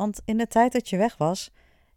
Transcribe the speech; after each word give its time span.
Want 0.00 0.20
in 0.24 0.36
de 0.36 0.46
tijd 0.46 0.72
dat 0.72 0.88
je 0.88 0.96
weg 0.96 1.16
was, 1.16 1.50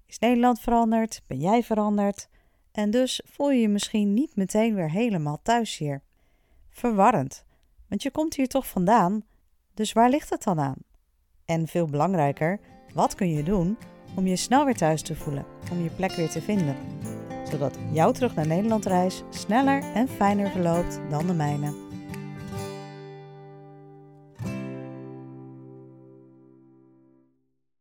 is 0.05 0.19
Nederland 0.19 0.59
veranderd, 0.59 1.21
ben 1.27 1.39
jij 1.39 1.63
veranderd 1.63 2.27
en 2.71 2.91
dus 2.91 3.21
voel 3.25 3.51
je 3.51 3.61
je 3.61 3.69
misschien 3.69 4.13
niet 4.13 4.35
meteen 4.35 4.75
weer 4.75 4.91
helemaal 4.91 5.39
thuis 5.43 5.77
hier. 5.77 6.01
Verwarrend, 6.69 7.45
want 7.87 8.03
je 8.03 8.11
komt 8.11 8.35
hier 8.35 8.47
toch 8.47 8.67
vandaan, 8.67 9.23
dus 9.73 9.93
waar 9.93 10.09
ligt 10.09 10.29
het 10.29 10.43
dan 10.43 10.59
aan? 10.59 10.77
En 11.45 11.67
veel 11.67 11.87
belangrijker, 11.87 12.59
wat 12.93 13.15
kun 13.15 13.29
je 13.29 13.43
doen 13.43 13.77
om 14.15 14.27
je 14.27 14.35
snel 14.35 14.65
weer 14.65 14.77
thuis 14.77 15.01
te 15.01 15.15
voelen, 15.15 15.45
om 15.71 15.83
je 15.83 15.89
plek 15.89 16.11
weer 16.11 16.29
te 16.29 16.41
vinden, 16.41 16.75
zodat 17.51 17.77
jouw 17.91 18.11
terug 18.11 18.35
naar 18.35 18.47
Nederland 18.47 18.85
reis 18.85 19.23
sneller 19.29 19.83
en 19.93 20.07
fijner 20.07 20.49
verloopt 20.49 20.99
dan 21.09 21.27
de 21.27 21.33
mijne. 21.33 21.92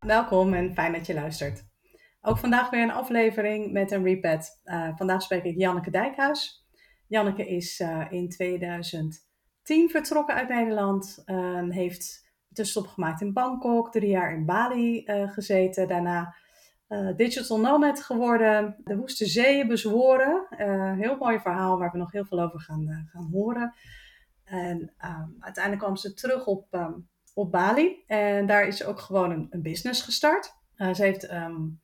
Welkom 0.07 0.55
en 0.55 0.73
fijn 0.73 0.93
dat 0.93 1.07
je 1.07 1.15
luistert. 1.15 1.65
Ook 2.21 2.39
vandaag 2.39 2.71
weer 2.71 2.83
een 2.83 2.91
aflevering 2.91 3.73
met 3.73 3.91
een 3.91 4.05
repat. 4.05 4.61
Uh, 4.65 4.97
vandaag 4.97 5.23
spreek 5.23 5.45
ik 5.45 5.57
Janneke 5.57 5.91
Dijkhuis. 5.91 6.67
Janneke 7.07 7.47
is 7.47 7.81
uh, 7.81 8.07
in 8.11 8.29
2010 8.29 9.91
vertrokken 9.91 10.35
uit 10.35 10.49
Nederland. 10.49 11.23
Uh, 11.27 11.69
heeft 11.69 12.31
tussenstop 12.53 12.87
gemaakt 12.87 13.21
in 13.21 13.33
Bangkok, 13.33 13.93
drie 13.93 14.11
jaar 14.11 14.35
in 14.35 14.47
Bali 14.47 15.03
gezeten. 15.07 15.89
Daarna 15.89 16.35
digital 17.17 17.61
nomad 17.61 18.03
geworden, 18.03 18.77
de 18.85 18.97
woeste 18.97 19.27
zeeën 19.27 19.69
bezworen. 19.69 20.47
heel 20.99 21.17
mooi 21.17 21.41
verhaal 21.41 21.79
waar 21.79 21.91
we 21.93 21.99
nog 21.99 22.13
heel 22.13 22.25
veel 22.25 22.41
over 22.41 22.61
gaan, 22.61 23.09
gaan 23.13 23.29
horen. 23.33 23.75
En 24.45 24.95
uiteindelijk 25.39 25.83
kwam 25.83 25.97
ze 25.97 26.15
terug 26.15 26.47
op 26.47 26.75
um, 26.75 27.11
op 27.35 27.51
Bali. 27.51 28.05
En 28.07 28.47
daar 28.47 28.67
is 28.67 28.77
ze 28.77 28.87
ook 28.87 29.01
gewoon 29.01 29.31
een, 29.31 29.47
een 29.51 29.63
business 29.63 30.03
gestart. 30.03 30.55
Uh, 30.77 30.95
ze 30.95 31.03
heeft 31.03 31.33
um, 31.33 31.81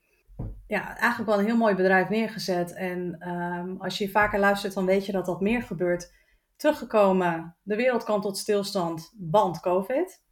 ja, 0.66 0.96
eigenlijk 0.96 1.30
wel 1.30 1.38
een 1.38 1.44
heel 1.44 1.56
mooi 1.56 1.74
bedrijf 1.74 2.08
neergezet. 2.08 2.72
En 2.72 3.28
um, 3.28 3.80
als 3.80 3.98
je 3.98 4.10
vaker 4.10 4.38
luistert, 4.38 4.74
dan 4.74 4.86
weet 4.86 5.06
je 5.06 5.12
dat 5.12 5.26
dat 5.26 5.40
meer 5.40 5.62
gebeurt. 5.62 6.12
Teruggekomen, 6.56 7.56
de 7.62 7.76
wereld 7.76 8.04
kwam 8.04 8.20
tot 8.20 8.38
stilstand, 8.38 9.12
band 9.16 9.60
COVID. 9.60 10.22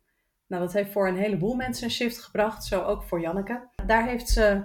Nou, 0.46 0.62
dat 0.62 0.72
heeft 0.72 0.92
voor 0.92 1.08
een 1.08 1.16
heleboel 1.16 1.54
mensen 1.54 1.84
een 1.84 1.90
shift 1.90 2.18
gebracht, 2.18 2.64
zo 2.64 2.82
ook 2.82 3.02
voor 3.02 3.20
Janneke. 3.20 3.68
Daar 3.86 4.06
heeft 4.06 4.28
ze 4.28 4.62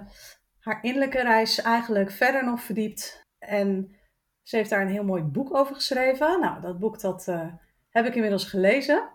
haar 0.58 0.78
innerlijke 0.82 1.22
reis 1.22 1.60
eigenlijk 1.60 2.10
verder 2.10 2.44
nog 2.44 2.62
verdiept. 2.62 3.26
En 3.38 3.96
ze 4.42 4.56
heeft 4.56 4.70
daar 4.70 4.80
een 4.80 4.92
heel 4.92 5.04
mooi 5.04 5.22
boek 5.22 5.54
over 5.54 5.74
geschreven. 5.74 6.40
Nou, 6.40 6.60
dat 6.60 6.78
boek 6.78 7.00
dat, 7.00 7.26
uh, 7.28 7.52
heb 7.90 8.06
ik 8.06 8.14
inmiddels 8.14 8.44
gelezen. 8.44 9.08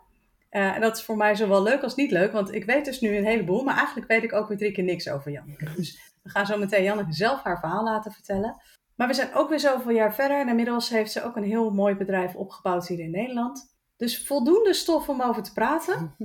Uh, 0.52 0.76
en 0.76 0.82
dat 0.82 0.98
is 0.98 1.04
voor 1.04 1.18
mij 1.18 1.36
zowel 1.36 1.64
leuk 1.64 1.84
als 1.84 1.96
niet 1.96 2.12
leuk, 2.12 2.32
want 2.32 2.54
ik 2.54 2.66
weet 2.66 2.86
dus 2.86 3.00
nu 3.00 3.16
een 3.18 3.26
heleboel, 3.26 3.64
maar 3.64 3.78
eigenlijk 3.78 4.08
weet 4.08 4.24
ik 4.24 4.34
ook 4.34 4.48
weer 4.48 4.58
drie 4.58 4.72
keer 4.72 4.84
niks 4.84 5.10
over 5.10 5.32
Janneke. 5.32 5.74
Dus 5.76 6.16
we 6.24 6.30
gaan 6.30 6.46
zo 6.46 6.58
meteen 6.58 6.84
Janneke 6.84 7.14
zelf 7.14 7.44
haar 7.44 7.60
verhaal 7.60 7.84
laten 7.84 8.12
vertellen. 8.12 8.62
Maar 8.96 9.08
we 9.08 9.14
zijn 9.14 9.34
ook 9.34 9.50
weer 9.50 9.60
zoveel 9.60 9.92
jaar 9.92 10.14
verder 10.14 10.40
en 10.40 10.50
inmiddels 10.50 10.90
heeft 10.90 11.12
ze 11.12 11.24
ook 11.24 11.36
een 11.36 11.44
heel 11.44 11.70
mooi 11.70 11.96
bedrijf 11.96 12.36
opgebouwd 12.36 12.88
hier 12.88 13.00
in 13.00 13.12
Nederland. 13.12 13.76
Dus 13.98 14.28
voldoende 14.28 14.74
stof 14.74 15.10
om 15.10 15.22
over 15.22 15.44
te 15.44 15.54
praten. 15.54 16.16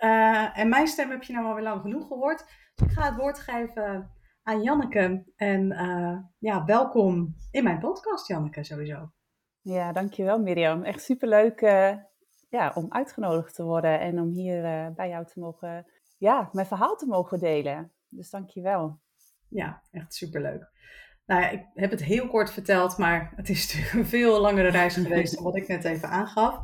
Uh, 0.00 0.58
en 0.60 0.68
mijn 0.68 0.86
stem 0.86 1.10
heb 1.10 1.22
je 1.22 1.32
nou 1.32 1.46
alweer 1.46 1.62
lang 1.62 1.80
genoeg 1.80 2.06
gehoord. 2.06 2.44
Dus 2.74 2.86
ik 2.86 2.92
ga 2.92 3.08
het 3.08 3.16
woord 3.16 3.38
geven 3.38 4.10
aan 4.42 4.62
Janneke. 4.62 5.24
En 5.36 5.72
uh, 5.72 6.18
ja, 6.38 6.64
welkom 6.64 7.36
in 7.50 7.64
mijn 7.64 7.78
podcast, 7.78 8.28
Janneke, 8.28 8.64
sowieso. 8.64 9.10
Ja, 9.60 9.92
dankjewel 9.92 10.38
Mirjam. 10.38 10.82
Echt 10.82 11.02
superleuk 11.02 11.60
uh, 11.60 11.94
ja, 12.52 12.72
om 12.74 12.86
uitgenodigd 12.88 13.54
te 13.54 13.62
worden 13.62 14.00
en 14.00 14.20
om 14.20 14.28
hier 14.28 14.64
uh, 14.64 14.94
bij 14.94 15.08
jou 15.08 15.26
te 15.26 15.40
mogen, 15.40 15.86
ja, 16.18 16.48
mijn 16.52 16.66
verhaal 16.66 16.96
te 16.96 17.06
mogen 17.06 17.38
delen. 17.38 17.92
Dus 18.08 18.30
dank 18.30 18.50
je 18.50 18.60
wel. 18.60 18.98
Ja, 19.48 19.82
echt 19.90 20.14
superleuk. 20.14 20.70
Nou 21.26 21.40
ja, 21.40 21.50
ik 21.50 21.66
heb 21.74 21.90
het 21.90 22.02
heel 22.02 22.28
kort 22.28 22.50
verteld, 22.50 22.98
maar 22.98 23.32
het 23.36 23.48
is 23.48 23.60
natuurlijk 23.66 23.92
een 23.92 24.06
veel 24.06 24.40
langere 24.40 24.68
reis 24.68 24.94
geweest 24.94 25.34
dan 25.34 25.44
wat 25.44 25.56
ik 25.56 25.68
net 25.68 25.84
even 25.84 26.08
aangaf. 26.08 26.60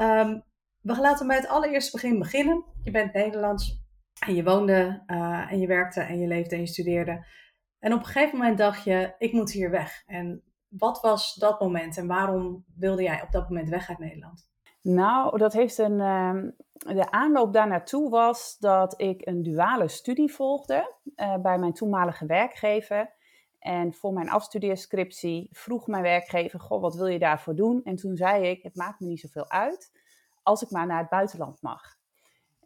Um, 0.00 0.42
we 0.80 1.00
laten 1.00 1.26
bij 1.26 1.36
het 1.36 1.48
allereerste 1.48 1.90
begin 1.90 2.18
beginnen. 2.18 2.64
Je 2.82 2.90
bent 2.90 3.12
Nederlands 3.12 3.82
en 4.26 4.34
je 4.34 4.44
woonde 4.44 5.02
uh, 5.06 5.52
en 5.52 5.60
je 5.60 5.66
werkte 5.66 6.00
en 6.00 6.18
je 6.18 6.26
leefde 6.26 6.54
en 6.54 6.60
je 6.60 6.66
studeerde. 6.66 7.26
En 7.78 7.92
op 7.92 7.98
een 7.98 8.06
gegeven 8.06 8.38
moment 8.38 8.58
dacht 8.58 8.84
je, 8.84 9.14
ik 9.18 9.32
moet 9.32 9.50
hier 9.50 9.70
weg. 9.70 10.02
En 10.06 10.42
wat 10.68 11.00
was 11.00 11.34
dat 11.34 11.60
moment 11.60 11.96
en 11.96 12.06
waarom 12.06 12.64
wilde 12.74 13.02
jij 13.02 13.22
op 13.22 13.32
dat 13.32 13.48
moment 13.48 13.68
weg 13.68 13.88
uit 13.88 13.98
Nederland? 13.98 14.54
Nou, 14.88 15.38
dat 15.38 15.52
heeft 15.52 15.78
een. 15.78 15.98
Uh, 15.98 16.42
de 16.96 17.10
aanloop 17.10 17.52
daar 17.52 17.68
naartoe 17.68 18.10
was 18.10 18.56
dat 18.58 19.00
ik 19.00 19.26
een 19.26 19.42
duale 19.42 19.88
studie 19.88 20.32
volgde 20.32 20.94
uh, 21.16 21.36
bij 21.36 21.58
mijn 21.58 21.72
toenmalige 21.72 22.26
werkgever. 22.26 23.14
En 23.58 23.94
voor 23.94 24.12
mijn 24.12 24.30
afstudeerscriptie 24.30 25.48
vroeg 25.52 25.86
mijn 25.86 26.02
werkgever: 26.02 26.60
Goh, 26.60 26.80
wat 26.80 26.94
wil 26.94 27.06
je 27.06 27.18
daarvoor 27.18 27.54
doen? 27.54 27.80
En 27.84 27.96
toen 27.96 28.16
zei 28.16 28.48
ik: 28.48 28.62
Het 28.62 28.76
maakt 28.76 29.00
me 29.00 29.06
niet 29.06 29.20
zoveel 29.20 29.50
uit 29.50 29.92
als 30.42 30.62
ik 30.62 30.70
maar 30.70 30.86
naar 30.86 31.00
het 31.00 31.08
buitenland 31.08 31.62
mag. 31.62 31.82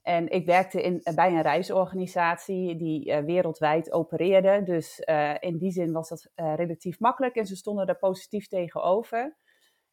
En 0.02 0.28
ik 0.28 0.47
werkte 0.47 0.82
in, 0.82 1.00
bij 1.14 1.32
een 1.32 1.42
reisorganisatie 1.42 2.76
die 2.76 3.06
uh, 3.06 3.19
wereldwijd 3.19 3.92
opereerde. 3.92 4.62
Dus 4.62 5.02
in 5.38 5.58
die 5.58 5.70
zin 5.70 5.92
was 5.92 6.08
dat 6.08 6.31
relatief 6.34 6.98
makkelijk 6.98 7.37
en 7.37 7.47
ze 7.47 7.56
stonden 7.56 7.87
er 7.87 7.98
positief 7.98 8.48
tegenover. 8.48 9.37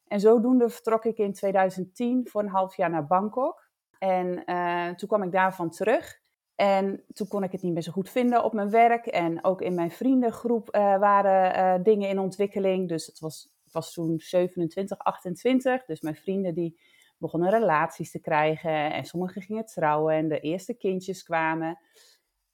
En 0.08 0.20
zodoende 0.20 0.68
vertrok 0.68 1.04
ik 1.04 1.18
in 1.18 1.32
2010 1.32 2.28
voor 2.28 2.42
een 2.42 2.48
half 2.48 2.76
jaar 2.76 2.90
naar 2.90 3.06
Bangkok. 3.06 3.68
En 3.98 4.42
uh, 4.46 4.88
toen 4.88 5.08
kwam 5.08 5.22
ik 5.22 5.32
daarvan 5.32 5.70
terug. 5.70 6.20
En 6.54 7.04
toen 7.12 7.28
kon 7.28 7.42
ik 7.42 7.52
het 7.52 7.62
niet 7.62 7.72
meer 7.72 7.82
zo 7.82 7.92
goed 7.92 8.10
vinden 8.10 8.44
op 8.44 8.52
mijn 8.52 8.70
werk. 8.70 9.06
En 9.06 9.44
ook 9.44 9.62
in 9.62 9.74
mijn 9.74 9.90
vriendengroep 9.90 10.74
uh, 10.74 10.98
waren 10.98 11.56
uh, 11.78 11.84
dingen 11.84 12.08
in 12.08 12.18
ontwikkeling. 12.18 12.88
Dus 12.88 13.06
het 13.06 13.18
was, 13.18 13.54
was 13.72 13.92
toen 13.92 14.20
27, 14.20 14.98
28. 14.98 15.84
Dus 15.84 16.00
mijn 16.00 16.16
vrienden 16.16 16.54
die 16.54 16.80
begonnen 17.18 17.50
relaties 17.50 18.10
te 18.10 18.20
krijgen. 18.20 18.92
En 18.92 19.04
sommigen 19.04 19.42
gingen 19.42 19.66
trouwen 19.66 20.14
en 20.14 20.28
de 20.28 20.40
eerste 20.40 20.74
kindjes 20.74 21.22
kwamen. 21.22 21.78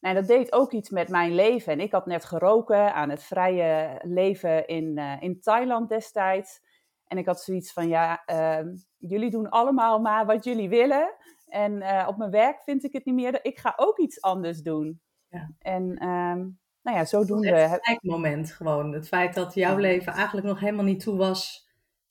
En 0.00 0.14
dat 0.14 0.26
deed 0.26 0.52
ook 0.52 0.72
iets 0.72 0.90
met 0.90 1.08
mijn 1.08 1.34
leven. 1.34 1.72
En 1.72 1.80
ik 1.80 1.92
had 1.92 2.06
net 2.06 2.24
geroken 2.24 2.94
aan 2.94 3.10
het 3.10 3.22
vrije 3.22 4.00
leven 4.02 4.66
in, 4.66 4.98
in 5.20 5.40
Thailand 5.40 5.88
destijds. 5.88 6.60
En 7.06 7.18
ik 7.18 7.26
had 7.26 7.40
zoiets 7.40 7.72
van, 7.72 7.88
ja, 7.88 8.22
uh, 8.26 8.72
jullie 8.96 9.30
doen 9.30 9.48
allemaal 9.48 9.98
maar 9.98 10.26
wat 10.26 10.44
jullie 10.44 10.68
willen. 10.68 11.14
En 11.46 11.72
uh, 11.72 12.04
op 12.08 12.16
mijn 12.16 12.30
werk 12.30 12.62
vind 12.62 12.84
ik 12.84 12.92
het 12.92 13.04
niet 13.04 13.14
meer. 13.14 13.44
Ik 13.44 13.58
ga 13.58 13.72
ook 13.76 13.98
iets 13.98 14.20
anders 14.20 14.62
doen. 14.62 15.00
Ja. 15.28 15.50
En 15.58 15.82
um, 16.08 16.60
nou 16.82 16.96
ja, 16.96 17.04
zodoende... 17.04 17.56
Het 17.56 18.02
moment 18.02 18.52
gewoon. 18.52 18.92
Het 18.92 19.08
feit 19.08 19.34
dat 19.34 19.54
jouw 19.54 19.76
leven 19.76 20.12
eigenlijk 20.12 20.46
nog 20.46 20.60
helemaal 20.60 20.84
niet 20.84 21.00
toe 21.00 21.16
was 21.16 21.68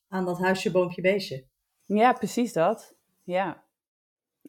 aan 0.08 0.26
dat 0.26 0.40
huisje, 0.40 0.72
boompje, 0.72 1.02
beestje. 1.02 1.46
Ja, 1.84 2.14
precies 2.14 2.54
dat. 2.54 2.96
Ja. 3.24 3.64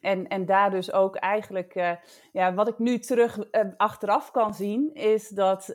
En, 0.01 0.27
en 0.27 0.45
daar 0.45 0.71
dus 0.71 0.91
ook 0.91 1.15
eigenlijk, 1.15 1.75
uh, 1.75 1.91
ja, 2.31 2.53
wat 2.53 2.67
ik 2.67 2.79
nu 2.79 2.99
terug 2.99 3.37
uh, 3.37 3.61
achteraf 3.77 4.31
kan 4.31 4.53
zien, 4.53 4.93
is 4.93 5.29
dat 5.29 5.69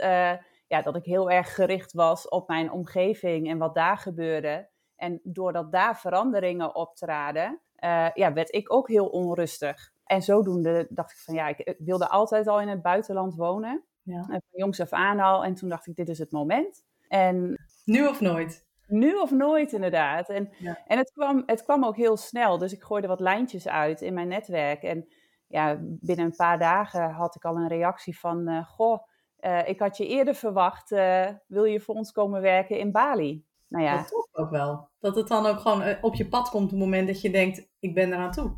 ja, 0.70 0.82
dat 0.82 0.96
ik 0.96 1.04
heel 1.04 1.30
erg 1.30 1.54
gericht 1.54 1.92
was 1.92 2.28
op 2.28 2.48
mijn 2.48 2.70
omgeving 2.72 3.48
en 3.48 3.58
wat 3.58 3.74
daar 3.74 3.98
gebeurde. 3.98 4.68
En 4.96 5.20
doordat 5.22 5.72
daar 5.72 5.98
veranderingen 5.98 6.74
optraden, 6.74 7.60
uh, 7.84 8.10
ja, 8.14 8.32
werd 8.32 8.54
ik 8.54 8.72
ook 8.72 8.88
heel 8.88 9.06
onrustig. 9.06 9.92
En 10.04 10.22
zodoende 10.22 10.86
dacht 10.90 11.10
ik 11.10 11.18
van 11.18 11.34
ja, 11.34 11.48
ik 11.48 11.74
wilde 11.78 12.08
altijd 12.08 12.46
al 12.46 12.60
in 12.60 12.68
het 12.68 12.82
buitenland 12.82 13.34
wonen. 13.34 13.84
Ja. 14.02 14.24
Van 14.24 14.40
jongs 14.50 14.80
af 14.80 14.92
aan 14.92 15.20
al. 15.20 15.44
En 15.44 15.54
toen 15.54 15.68
dacht 15.68 15.86
ik, 15.86 15.96
dit 15.96 16.08
is 16.08 16.18
het 16.18 16.30
moment. 16.30 16.84
En, 17.08 17.54
nu 17.84 18.06
of 18.06 18.20
nooit? 18.20 18.66
Nu 18.86 19.14
of 19.14 19.30
nooit, 19.30 19.72
inderdaad. 19.72 20.28
En, 20.28 20.50
ja. 20.58 20.78
en 20.86 20.98
het, 20.98 21.10
kwam, 21.12 21.42
het 21.46 21.62
kwam 21.62 21.84
ook 21.84 21.96
heel 21.96 22.16
snel. 22.16 22.58
Dus 22.58 22.72
ik 22.72 22.82
gooide 22.82 23.08
wat 23.08 23.20
lijntjes 23.20 23.68
uit 23.68 24.00
in 24.00 24.14
mijn 24.14 24.28
netwerk. 24.28 24.82
En 24.82 25.08
ja, 25.46 25.78
binnen 25.80 26.24
een 26.24 26.36
paar 26.36 26.58
dagen 26.58 27.10
had 27.10 27.34
ik 27.34 27.44
al 27.44 27.56
een 27.56 27.68
reactie 27.68 28.18
van... 28.18 28.48
Uh, 28.48 28.66
goh, 28.66 29.08
uh, 29.40 29.68
ik 29.68 29.78
had 29.78 29.96
je 29.96 30.06
eerder 30.06 30.34
verwacht, 30.34 30.90
uh, 30.90 31.26
wil 31.46 31.64
je 31.64 31.80
voor 31.80 31.94
ons 31.94 32.12
komen 32.12 32.40
werken 32.40 32.78
in 32.78 32.92
Bali? 32.92 33.44
Nou 33.68 33.84
ja. 33.84 33.96
Dat 33.96 34.08
toch 34.08 34.28
ook 34.32 34.50
wel. 34.50 34.88
Dat 34.98 35.16
het 35.16 35.28
dan 35.28 35.46
ook 35.46 35.58
gewoon 35.58 35.96
op 36.00 36.14
je 36.14 36.28
pad 36.28 36.48
komt 36.48 36.64
op 36.64 36.70
het 36.70 36.78
moment 36.78 37.06
dat 37.06 37.20
je 37.20 37.30
denkt, 37.30 37.68
ik 37.78 37.94
ben 37.94 38.12
eraan 38.12 38.30
toe. 38.30 38.56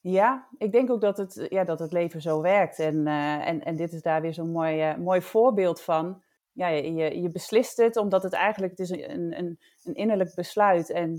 Ja, 0.00 0.48
ik 0.58 0.72
denk 0.72 0.90
ook 0.90 1.00
dat 1.00 1.16
het, 1.16 1.46
ja, 1.48 1.64
dat 1.64 1.78
het 1.78 1.92
leven 1.92 2.20
zo 2.20 2.42
werkt. 2.42 2.78
En, 2.78 3.06
uh, 3.06 3.48
en, 3.48 3.64
en 3.64 3.76
dit 3.76 3.92
is 3.92 4.02
daar 4.02 4.20
weer 4.20 4.34
zo'n 4.34 4.52
mooi, 4.52 4.96
mooi 4.96 5.22
voorbeeld 5.22 5.80
van. 5.80 6.22
Ja, 6.52 6.68
je, 6.68 7.20
je 7.20 7.30
beslist 7.30 7.76
het 7.76 7.96
omdat 7.96 8.22
het 8.22 8.32
eigenlijk 8.32 8.78
het 8.78 8.80
is 8.80 8.90
een, 8.90 9.38
een, 9.38 9.58
een 9.84 9.94
innerlijk 9.94 10.34
besluit. 10.34 10.90
En 10.90 11.18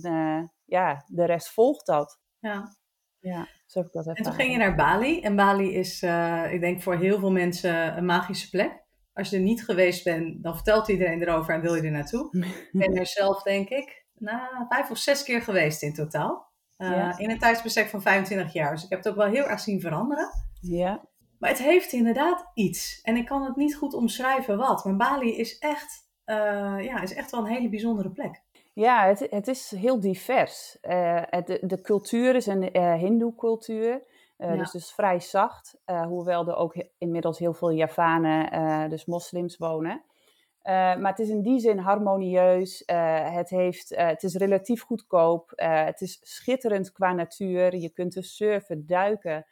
ja, 0.66 1.04
de 1.08 1.26
rest 1.26 1.50
volgt 1.50 1.86
dat. 1.86 2.20
Ja. 2.40 2.76
Ja, 3.20 3.48
zo 3.72 3.80
heb 3.80 3.88
ik 3.88 3.94
dat 3.94 4.18
En 4.18 4.24
toen 4.24 4.34
ging 4.34 4.52
je 4.52 4.58
naar 4.58 4.76
Bali. 4.76 5.22
En 5.22 5.36
Bali 5.36 5.74
is, 5.74 6.04
ik 6.52 6.60
denk 6.60 6.82
voor 6.82 6.96
heel 6.96 7.20
veel 7.20 7.32
mensen 7.32 7.98
een 7.98 8.06
magische 8.06 8.50
plek. 8.50 8.80
Als 9.14 9.30
je 9.30 9.36
er 9.36 9.42
niet 9.42 9.64
geweest 9.64 10.04
bent, 10.04 10.44
dan 10.44 10.56
vertelt 10.56 10.88
iedereen 10.88 11.22
erover 11.22 11.54
en 11.54 11.62
wil 11.62 11.76
je 11.76 11.82
er 11.82 11.92
naartoe. 11.92 12.30
ik 12.72 12.80
ben 12.80 12.96
er 12.96 13.08
zelf, 13.08 13.42
denk 13.42 13.70
ik, 13.70 14.06
na 14.14 14.66
vijf 14.70 14.90
of 14.90 14.98
zes 14.98 15.24
keer 15.24 15.42
geweest 15.42 15.82
in 15.82 15.94
totaal. 15.94 16.50
Uh, 16.78 17.14
In 17.18 17.30
een 17.30 17.40
tijdsbestek 17.40 17.88
van 17.88 18.02
25 18.02 18.54
jaar. 18.54 18.72
Dus 18.72 18.84
ik 18.84 18.90
heb 18.90 19.00
het 19.04 19.08
ook 19.08 19.16
wel 19.16 19.30
heel 19.30 19.46
erg 19.46 19.60
zien 19.60 19.82
veranderen. 19.82 20.30
Ja. 20.62 21.02
Maar 21.40 21.50
het 21.50 21.60
heeft 21.60 21.92
inderdaad 21.92 22.52
iets. 22.54 23.02
En 23.02 23.16
ik 23.16 23.26
kan 23.26 23.44
het 23.44 23.56
niet 23.56 23.76
goed 23.76 23.94
omschrijven 23.94 24.58
wat. 24.58 24.86
Maar 24.86 24.96
Bali 24.96 25.38
is 25.38 25.58
echt, 25.58 26.08
uh, 26.26 26.36
ja, 26.80 27.02
is 27.02 27.14
echt 27.14 27.32
wel 27.32 27.40
een 27.40 27.52
hele 27.52 27.70
bijzondere 27.70 28.12
plek. 28.12 28.42
Ja, 28.74 29.08
het, 29.08 29.28
het 29.30 29.48
is 29.48 29.72
heel 29.72 30.00
divers. 30.00 30.78
Uh, 30.82 31.22
het, 31.26 31.48
de, 31.48 31.60
de, 31.66 31.82
cultuur 31.82 32.36
is 32.36 32.46
een 32.46 32.78
Hindoe-cultuur. 32.98 34.04
Ja. 34.38 34.56
Dus, 34.56 34.72
dus 34.72 34.92
vrij 34.92 35.20
zacht. 35.20 35.82
hoewel 35.86 36.48
er 36.48 36.56
ook 36.56 36.76
inmiddels 36.98 37.40
heel 37.40 37.54
veel 37.54 37.72
Javanen, 37.72 38.90
dus 38.90 39.06
moslims, 39.06 39.58
wonen. 39.58 40.04
Uh, 40.64 40.74
maar 40.74 41.10
het 41.12 41.20
is 41.20 41.30
in 41.30 41.42
die 41.42 41.60
zin 41.60 41.78
harmonieus. 41.78 42.84
Uh, 42.86 43.36
het, 43.36 43.50
heeft, 43.50 43.92
uh, 43.92 44.08
het 44.08 44.24
is 44.24 44.36
relatief 44.36 44.82
goedkoop. 44.82 45.52
het 45.56 46.02
is 46.02 46.20
schitterend 46.22 46.92
qua 46.92 47.14
natuur. 47.14 47.76
Je 47.76 47.90
kunt 47.90 48.16
er 48.16 48.24
surfen, 48.24 48.86
duiken, 48.86 49.46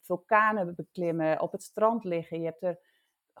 vulkanen 0.00 0.74
beklimmen, 0.74 1.40
op 1.40 1.52
het 1.52 1.62
strand 1.62 2.04
liggen. 2.04 2.38
Je 2.40 2.44
hebt 2.44 2.62
er 2.62 2.78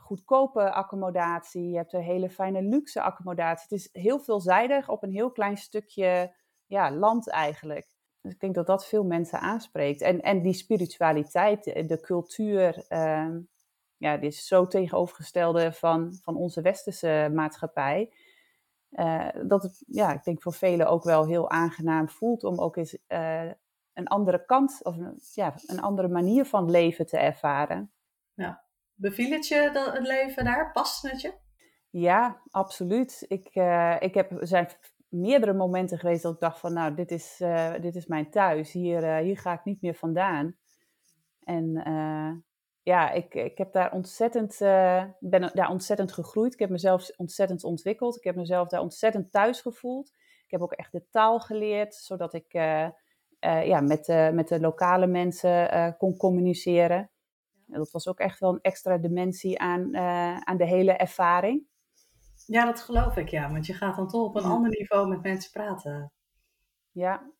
goedkope 0.00 0.72
accommodatie. 0.72 1.68
Je 1.68 1.76
hebt 1.76 1.92
er 1.92 2.02
hele 2.02 2.30
fijne 2.30 2.62
luxe 2.62 3.02
accommodatie. 3.02 3.66
Het 3.68 3.78
is 3.78 4.02
heel 4.02 4.18
veelzijdig 4.18 4.88
op 4.88 5.02
een 5.02 5.12
heel 5.12 5.30
klein 5.30 5.56
stukje 5.56 6.34
ja, 6.66 6.92
land 6.92 7.28
eigenlijk. 7.28 7.94
Dus 8.20 8.32
ik 8.32 8.40
denk 8.40 8.54
dat 8.54 8.66
dat 8.66 8.86
veel 8.86 9.04
mensen 9.04 9.40
aanspreekt. 9.40 10.00
En, 10.00 10.20
en 10.20 10.42
die 10.42 10.52
spiritualiteit, 10.52 11.64
de 11.64 12.00
cultuur 12.00 12.84
ehm, 12.88 13.38
ja, 13.96 14.16
dit 14.16 14.32
is 14.32 14.46
zo 14.46 14.66
tegenovergestelde 14.66 15.72
van, 15.72 16.18
van 16.22 16.36
onze 16.36 16.60
westerse 16.60 17.30
maatschappij. 17.32 18.12
Uh, 18.90 19.28
dat 19.42 19.62
het, 19.62 19.84
ja, 19.86 20.12
ik 20.12 20.24
denk 20.24 20.42
voor 20.42 20.52
velen 20.52 20.88
ook 20.88 21.04
wel 21.04 21.26
heel 21.26 21.50
aangenaam 21.50 22.08
voelt 22.08 22.44
om 22.44 22.58
ook 22.58 22.76
eens 22.76 22.98
uh, 23.08 23.50
een 23.92 24.06
andere 24.06 24.44
kant 24.44 24.80
of 24.82 24.96
een, 24.96 25.20
ja, 25.32 25.54
een 25.66 25.80
andere 25.80 26.08
manier 26.08 26.44
van 26.44 26.70
leven 26.70 27.06
te 27.06 27.18
ervaren. 27.18 27.92
Ja. 28.34 28.64
Beviel 28.98 29.30
het 29.30 29.48
je 29.48 29.70
dat, 29.72 29.92
het 29.92 30.06
leven 30.06 30.44
daar? 30.44 30.72
Past 30.72 31.02
het 31.02 31.20
je? 31.20 31.32
Ja, 31.90 32.42
absoluut. 32.50 33.24
Ik, 33.28 33.54
uh, 33.54 33.96
ik 33.98 34.14
heb, 34.14 34.30
er 34.40 34.46
zijn 34.46 34.68
meerdere 35.08 35.52
momenten 35.52 35.98
geweest 35.98 36.22
dat 36.22 36.34
ik 36.34 36.40
dacht 36.40 36.58
van 36.58 36.72
nou, 36.72 36.94
dit 36.94 37.10
is, 37.10 37.42
dit 37.80 37.94
is 37.94 38.06
mijn 38.06 38.30
thuis. 38.30 38.72
Hier, 38.72 39.16
hier 39.16 39.38
ga 39.38 39.52
ik 39.52 39.64
niet 39.64 39.82
meer 39.82 39.94
vandaan. 39.94 40.56
En 41.42 41.72
ja, 42.82 43.10
ik, 43.10 43.34
ik 43.34 43.58
heb 43.58 43.72
daar 43.72 43.92
ontzettend, 43.92 44.58
ben 45.20 45.50
daar 45.54 45.70
ontzettend 45.70 46.12
gegroeid. 46.12 46.52
Ik 46.52 46.58
heb 46.58 46.70
mezelf 46.70 47.10
ontzettend 47.16 47.64
ontwikkeld. 47.64 48.16
Ik 48.16 48.24
heb 48.24 48.36
mezelf 48.36 48.68
daar 48.68 48.80
ontzettend 48.80 49.32
thuis 49.32 49.60
gevoeld. 49.60 50.08
Ik 50.44 50.50
heb 50.50 50.60
ook 50.60 50.72
echt 50.72 50.92
de 50.92 51.06
taal 51.10 51.40
geleerd, 51.40 51.94
zodat 51.94 52.34
ik 52.34 52.52
ja, 53.40 53.80
met, 53.80 54.06
met 54.32 54.48
de 54.48 54.60
lokale 54.60 55.06
mensen 55.06 55.94
kon 55.98 56.16
communiceren. 56.16 57.10
Dat 57.78 57.90
was 57.90 58.08
ook 58.08 58.18
echt 58.18 58.38
wel 58.38 58.52
een 58.52 58.60
extra 58.60 58.98
dimensie 58.98 59.58
aan, 59.58 59.96
aan 60.46 60.56
de 60.56 60.66
hele 60.66 60.92
ervaring. 60.92 61.66
Ja, 62.46 62.64
dat 62.64 62.80
geloof 62.80 63.16
ik, 63.16 63.28
ja. 63.28 63.50
Want 63.52 63.66
je 63.66 63.74
gaat 63.74 63.96
dan 63.96 64.08
toch 64.08 64.24
op 64.24 64.36
een 64.36 64.42
ja. 64.42 64.48
ander 64.48 64.70
niveau 64.70 65.08
met 65.08 65.22
mensen 65.22 65.50
praten. 65.50 66.12
Ja, 66.90 67.30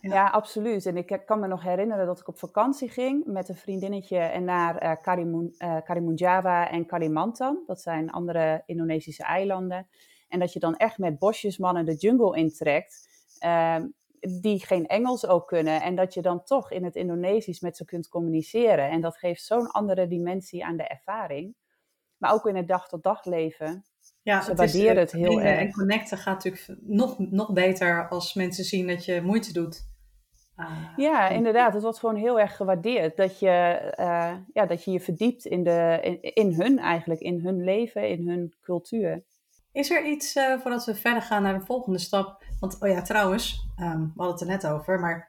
ja. 0.00 0.14
ja. 0.14 0.26
absoluut. 0.28 0.86
En 0.86 0.96
ik 0.96 1.22
kan 1.26 1.40
me 1.40 1.46
nog 1.46 1.62
herinneren 1.62 2.06
dat 2.06 2.20
ik 2.20 2.28
op 2.28 2.38
vakantie 2.38 2.88
ging 2.88 3.24
met 3.24 3.48
een 3.48 3.56
vriendinnetje 3.56 4.18
en 4.18 4.44
naar 4.44 4.82
uh, 4.82 5.02
Karimun, 5.02 5.54
uh, 5.58 5.76
Karimunjawa 5.84 6.70
en 6.70 6.86
Kalimantan. 6.86 7.62
Dat 7.66 7.80
zijn 7.80 8.10
andere 8.10 8.62
Indonesische 8.66 9.22
eilanden. 9.22 9.88
En 10.28 10.38
dat 10.38 10.52
je 10.52 10.58
dan 10.58 10.76
echt 10.76 10.98
met 10.98 11.18
bosjesmannen 11.18 11.84
de 11.84 11.94
jungle 11.94 12.36
intrekt, 12.36 13.08
uh, 13.44 13.76
die 14.20 14.66
geen 14.66 14.86
Engels 14.86 15.26
ook 15.26 15.46
kunnen. 15.46 15.82
En 15.82 15.94
dat 15.94 16.14
je 16.14 16.22
dan 16.22 16.42
toch 16.44 16.70
in 16.70 16.84
het 16.84 16.96
Indonesisch 16.96 17.60
met 17.60 17.76
ze 17.76 17.84
kunt 17.84 18.08
communiceren. 18.08 18.90
En 18.90 19.00
dat 19.00 19.16
geeft 19.16 19.44
zo'n 19.44 19.70
andere 19.70 20.06
dimensie 20.06 20.64
aan 20.64 20.76
de 20.76 20.86
ervaring. 20.86 21.54
Maar 22.16 22.32
ook 22.32 22.46
in 22.46 22.56
het 22.56 22.68
dag-tot-dag 22.68 23.24
leven 23.24 23.84
ja, 24.22 24.40
ze 24.40 24.54
waarderen 24.54 24.98
het, 24.98 25.12
heel 25.12 25.40
erg. 25.40 25.60
En 25.60 25.72
connecten 25.72 26.18
gaat 26.18 26.44
natuurlijk 26.44 26.80
nog, 26.80 27.18
nog 27.18 27.52
beter 27.52 28.08
als 28.08 28.34
mensen 28.34 28.64
zien 28.64 28.86
dat 28.86 29.04
je 29.04 29.22
moeite 29.22 29.52
doet. 29.52 29.86
Uh, 30.56 30.88
ja, 30.96 31.28
inderdaad. 31.28 31.72
Het 31.72 31.82
wordt 31.82 31.98
gewoon 31.98 32.16
heel 32.16 32.40
erg 32.40 32.56
gewaardeerd. 32.56 33.16
Dat 33.16 33.38
je 33.38 33.92
uh, 33.98 34.34
ja, 34.52 34.66
dat 34.66 34.84
je, 34.84 34.90
je 34.90 35.00
verdiept 35.00 35.44
in, 35.44 35.62
de, 35.64 35.98
in, 36.02 36.22
in, 36.22 36.52
hun 36.52 36.78
eigenlijk, 36.78 37.20
in 37.20 37.40
hun 37.40 37.64
leven, 37.64 38.08
in 38.08 38.28
hun 38.28 38.54
cultuur. 38.60 39.24
Is 39.76 39.90
er 39.90 40.04
iets, 40.04 40.36
uh, 40.36 40.60
voordat 40.60 40.84
we 40.84 40.94
verder 40.94 41.22
gaan 41.22 41.42
naar 41.42 41.58
de 41.58 41.64
volgende 41.64 41.98
stap? 41.98 42.44
Want, 42.60 42.76
oh 42.80 42.88
ja, 42.88 43.02
trouwens, 43.02 43.66
um, 43.80 44.12
we 44.14 44.22
hadden 44.22 44.32
het 44.32 44.40
er 44.40 44.46
net 44.46 44.66
over, 44.66 45.00
maar 45.00 45.28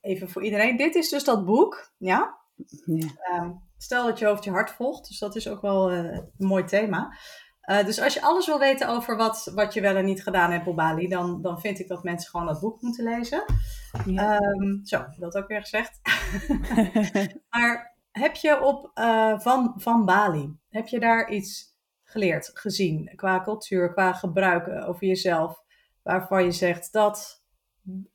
even 0.00 0.30
voor 0.30 0.44
iedereen. 0.44 0.76
Dit 0.76 0.94
is 0.94 1.08
dus 1.08 1.24
dat 1.24 1.44
boek, 1.44 1.92
ja? 1.98 2.38
ja. 2.84 3.08
Um, 3.40 3.62
stel 3.76 4.06
dat 4.06 4.18
je 4.18 4.26
hoofd 4.26 4.44
je 4.44 4.50
hart 4.50 4.70
volgt, 4.70 5.08
dus 5.08 5.18
dat 5.18 5.36
is 5.36 5.48
ook 5.48 5.60
wel 5.60 5.92
een 5.92 6.30
mooi 6.36 6.64
thema. 6.64 7.16
Dus 7.66 8.00
als 8.00 8.14
je 8.14 8.22
alles 8.22 8.46
wil 8.46 8.58
weten 8.58 8.88
over 8.88 9.16
wat, 9.16 9.50
wat 9.54 9.74
je 9.74 9.80
wel 9.80 9.96
en 9.96 10.04
niet 10.04 10.22
gedaan 10.22 10.50
hebt 10.50 10.66
op 10.66 10.76
Bali, 10.76 11.08
dan, 11.08 11.42
dan 11.42 11.60
vind 11.60 11.78
ik 11.78 11.88
dat 11.88 12.02
mensen 12.02 12.30
gewoon 12.30 12.46
dat 12.46 12.60
boek 12.60 12.80
moeten 12.80 13.04
lezen. 13.04 13.44
Ja. 14.06 14.40
Um, 14.40 14.80
zo, 14.84 15.04
dat 15.18 15.36
ook 15.36 15.48
weer 15.48 15.60
gezegd. 15.60 16.00
maar 17.50 17.96
heb 18.10 18.34
je 18.34 18.60
op 18.60 18.90
van, 19.42 19.74
van 19.76 20.04
Bali, 20.04 20.56
heb 20.68 20.86
je 20.86 21.00
daar 21.00 21.30
iets 21.30 21.71
geleerd, 22.12 22.50
gezien, 22.54 23.12
qua 23.14 23.42
cultuur, 23.42 23.92
qua 23.92 24.12
gebruiken 24.12 24.86
over 24.86 25.06
jezelf, 25.06 25.62
waarvan 26.02 26.44
je 26.44 26.52
zegt 26.52 26.92
dat 26.92 27.44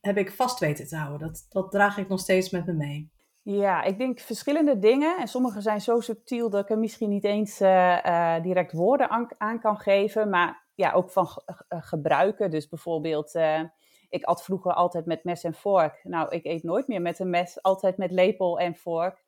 heb 0.00 0.16
ik 0.16 0.32
vast 0.32 0.58
weten 0.58 0.86
te 0.86 0.96
houden, 0.96 1.26
dat, 1.26 1.46
dat 1.48 1.70
draag 1.70 1.98
ik 1.98 2.08
nog 2.08 2.20
steeds 2.20 2.50
met 2.50 2.66
me 2.66 2.72
mee? 2.72 3.12
Ja, 3.42 3.82
ik 3.82 3.98
denk 3.98 4.20
verschillende 4.20 4.78
dingen. 4.78 5.18
En 5.18 5.28
sommige 5.28 5.60
zijn 5.60 5.80
zo 5.80 6.00
subtiel 6.00 6.50
dat 6.50 6.62
ik 6.62 6.70
er 6.70 6.78
misschien 6.78 7.08
niet 7.08 7.24
eens 7.24 7.60
uh, 7.60 7.98
uh, 8.06 8.42
direct 8.42 8.72
woorden 8.72 9.28
aan, 9.38 9.60
kan 9.60 9.78
geven. 9.78 10.30
Maar 10.30 10.66
ja, 10.74 10.92
ook 10.92 11.10
van 11.10 11.28
uh, 11.46 11.82
gebruiken. 11.82 12.50
Dus 12.50 12.68
bijvoorbeeld, 12.68 13.34
ik 14.08 14.24
at 14.24 14.44
vroeger 14.44 14.72
altijd 14.72 15.06
met 15.06 15.24
mes 15.24 15.44
en 15.44 15.54
vork. 15.54 16.00
Nou, 16.02 16.30
ik 16.30 16.44
eet 16.44 16.62
nooit 16.62 16.88
meer 16.88 17.02
met 17.02 17.18
een 17.18 17.30
mes, 17.30 17.62
altijd 17.62 17.96
met 17.96 18.10
lepel 18.10 18.58
en 18.58 18.76
vork. 18.76 19.24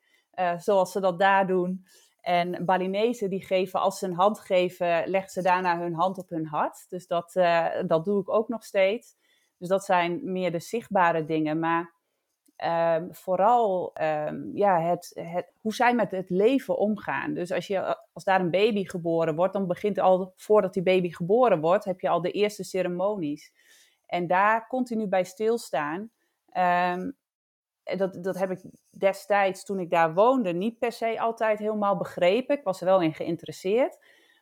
zoals 0.57 0.91
ze 0.91 0.99
dat 0.99 1.19
daar 1.19 1.47
doen. 1.47 1.85
En 2.21 2.65
Balinese 2.65 3.27
die 3.27 3.45
geven, 3.45 3.79
als 3.79 3.99
ze 3.99 4.05
een 4.05 4.13
hand 4.13 4.39
geven, 4.39 5.07
leggen 5.09 5.31
ze 5.31 5.41
daarna 5.41 5.79
hun 5.79 5.95
hand 5.95 6.17
op 6.17 6.29
hun 6.29 6.45
hart. 6.45 6.89
Dus 6.89 7.07
dat, 7.07 7.31
dat 7.87 8.05
doe 8.05 8.21
ik 8.21 8.29
ook 8.29 8.47
nog 8.47 8.63
steeds. 8.63 9.15
Dus 9.57 9.67
dat 9.67 9.85
zijn 9.85 10.31
meer 10.31 10.51
de 10.51 10.59
zichtbare 10.59 11.25
dingen. 11.25 11.59
Maar 11.59 11.99
Um, 12.65 13.15
vooral 13.15 13.93
um, 14.01 14.51
ja, 14.53 14.81
het, 14.81 15.11
het, 15.19 15.53
hoe 15.61 15.73
zij 15.73 15.95
met 15.95 16.11
het 16.11 16.29
leven 16.29 16.77
omgaan. 16.77 17.33
Dus 17.33 17.51
als, 17.51 17.67
je, 17.67 17.97
als 18.13 18.23
daar 18.23 18.39
een 18.39 18.51
baby 18.51 18.85
geboren 18.85 19.35
wordt, 19.35 19.53
dan 19.53 19.67
begint 19.67 19.99
al, 19.99 20.33
voordat 20.35 20.73
die 20.73 20.83
baby 20.83 21.11
geboren 21.11 21.61
wordt, 21.61 21.85
heb 21.85 21.99
je 21.99 22.09
al 22.09 22.21
de 22.21 22.31
eerste 22.31 22.63
ceremonies. 22.63 23.53
En 24.05 24.27
daar 24.27 24.67
continu 24.67 25.07
bij 25.07 25.23
stilstaan. 25.23 26.11
Um, 26.93 27.17
dat, 27.97 28.23
dat 28.23 28.39
heb 28.39 28.51
ik 28.51 28.61
destijds, 28.89 29.65
toen 29.65 29.79
ik 29.79 29.89
daar 29.89 30.13
woonde, 30.13 30.53
niet 30.53 30.79
per 30.79 30.91
se 30.91 31.19
altijd 31.19 31.59
helemaal 31.59 31.97
begrepen. 31.97 32.57
Ik 32.57 32.63
was 32.63 32.79
er 32.79 32.85
wel 32.85 33.01
in 33.01 33.13
geïnteresseerd. 33.13 33.97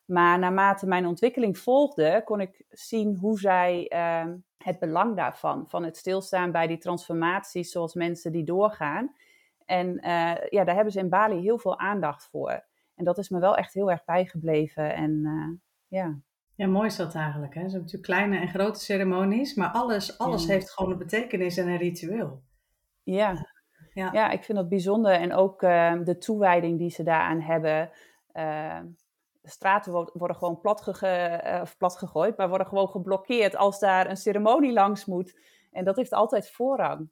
Maar 0.06 0.40
naarmate 0.40 0.88
mijn 0.88 1.06
ontwikkeling 1.06 1.58
volgde, 1.58 2.22
kon 2.26 2.42
ik 2.42 2.66
zien 2.70 3.16
hoe 3.16 3.40
zij 3.40 3.92
uh, 3.94 4.34
het 4.58 4.80
belang 4.80 5.16
daarvan, 5.16 5.68
van 5.68 5.84
het 5.84 5.98
stilstaan 5.98 6.52
bij 6.52 6.68
die 6.68 6.78
transformaties 6.78 7.72
zoals 7.72 7.94
mensen 7.94 8.32
die 8.32 8.44
doorgaan. 8.44 9.16
En 9.66 9.88
uh, 9.88 10.36
ja, 10.50 10.64
daar 10.64 10.76
hebben 10.76 10.94
ze 10.94 11.00
in 11.00 11.10
Bali 11.10 11.42
heel 11.42 11.60
veel 11.60 11.80
aandacht 11.80 12.28
voor. 12.32 12.66
En 12.96 13.06
dat 13.06 13.18
is 13.18 13.30
me 13.30 13.40
wel 13.40 13.56
echt 13.56 13.74
heel 13.74 13.92
erg 13.92 14.06
bijgebleven. 14.06 14.96
En 14.96 15.12
uh, 15.12 15.58
ja. 15.88 16.20
Ja, 16.56 16.68
mooi 16.68 16.88
is 16.88 16.96
dat 16.96 17.16
eigenlijk. 17.16 17.54
Hè? 17.54 17.60
Ze 17.60 17.68
hebben 17.68 17.82
natuurlijk 17.82 18.12
kleine 18.12 18.38
en 18.38 18.48
grote 18.48 18.80
ceremonies, 18.80 19.56
maar 19.56 19.70
alles, 19.70 20.18
alles 20.18 20.46
ja. 20.46 20.52
heeft 20.52 20.72
gewoon 20.72 20.92
een 20.92 20.98
betekenis 20.98 21.58
en 21.58 21.68
een 21.68 21.78
ritueel. 21.78 22.44
Ja, 23.16 23.46
ja. 23.94 24.10
ja 24.12 24.30
ik 24.30 24.44
vind 24.44 24.58
dat 24.58 24.70
bijzonder. 24.70 25.12
En 25.12 25.34
ook 25.34 25.62
ehm, 25.64 26.04
de 26.04 26.18
toewijding 26.18 26.78
die 26.78 26.90
ze 26.90 27.04
daaraan 27.04 27.42
hebben 27.42 27.92
ehm, 28.32 28.86
de 29.42 29.50
straten 29.50 29.92
worden 30.14 30.38
gewoon 30.38 30.60
plat, 30.60 31.02
uh, 31.04 31.62
plat 31.78 31.98
gegooid, 31.98 32.38
maar 32.38 32.50
worden 32.50 32.68
gewoon 32.68 32.90
geblokkeerd 32.90 33.56
als 33.56 33.80
daar 33.80 34.10
een 34.10 34.18
ceremonie 34.18 34.74
langs 34.74 35.06
moet. 35.06 35.40
En 35.72 35.84
dat 35.84 35.96
heeft 35.96 36.14
altijd 36.14 36.52
voorrang. 36.52 37.10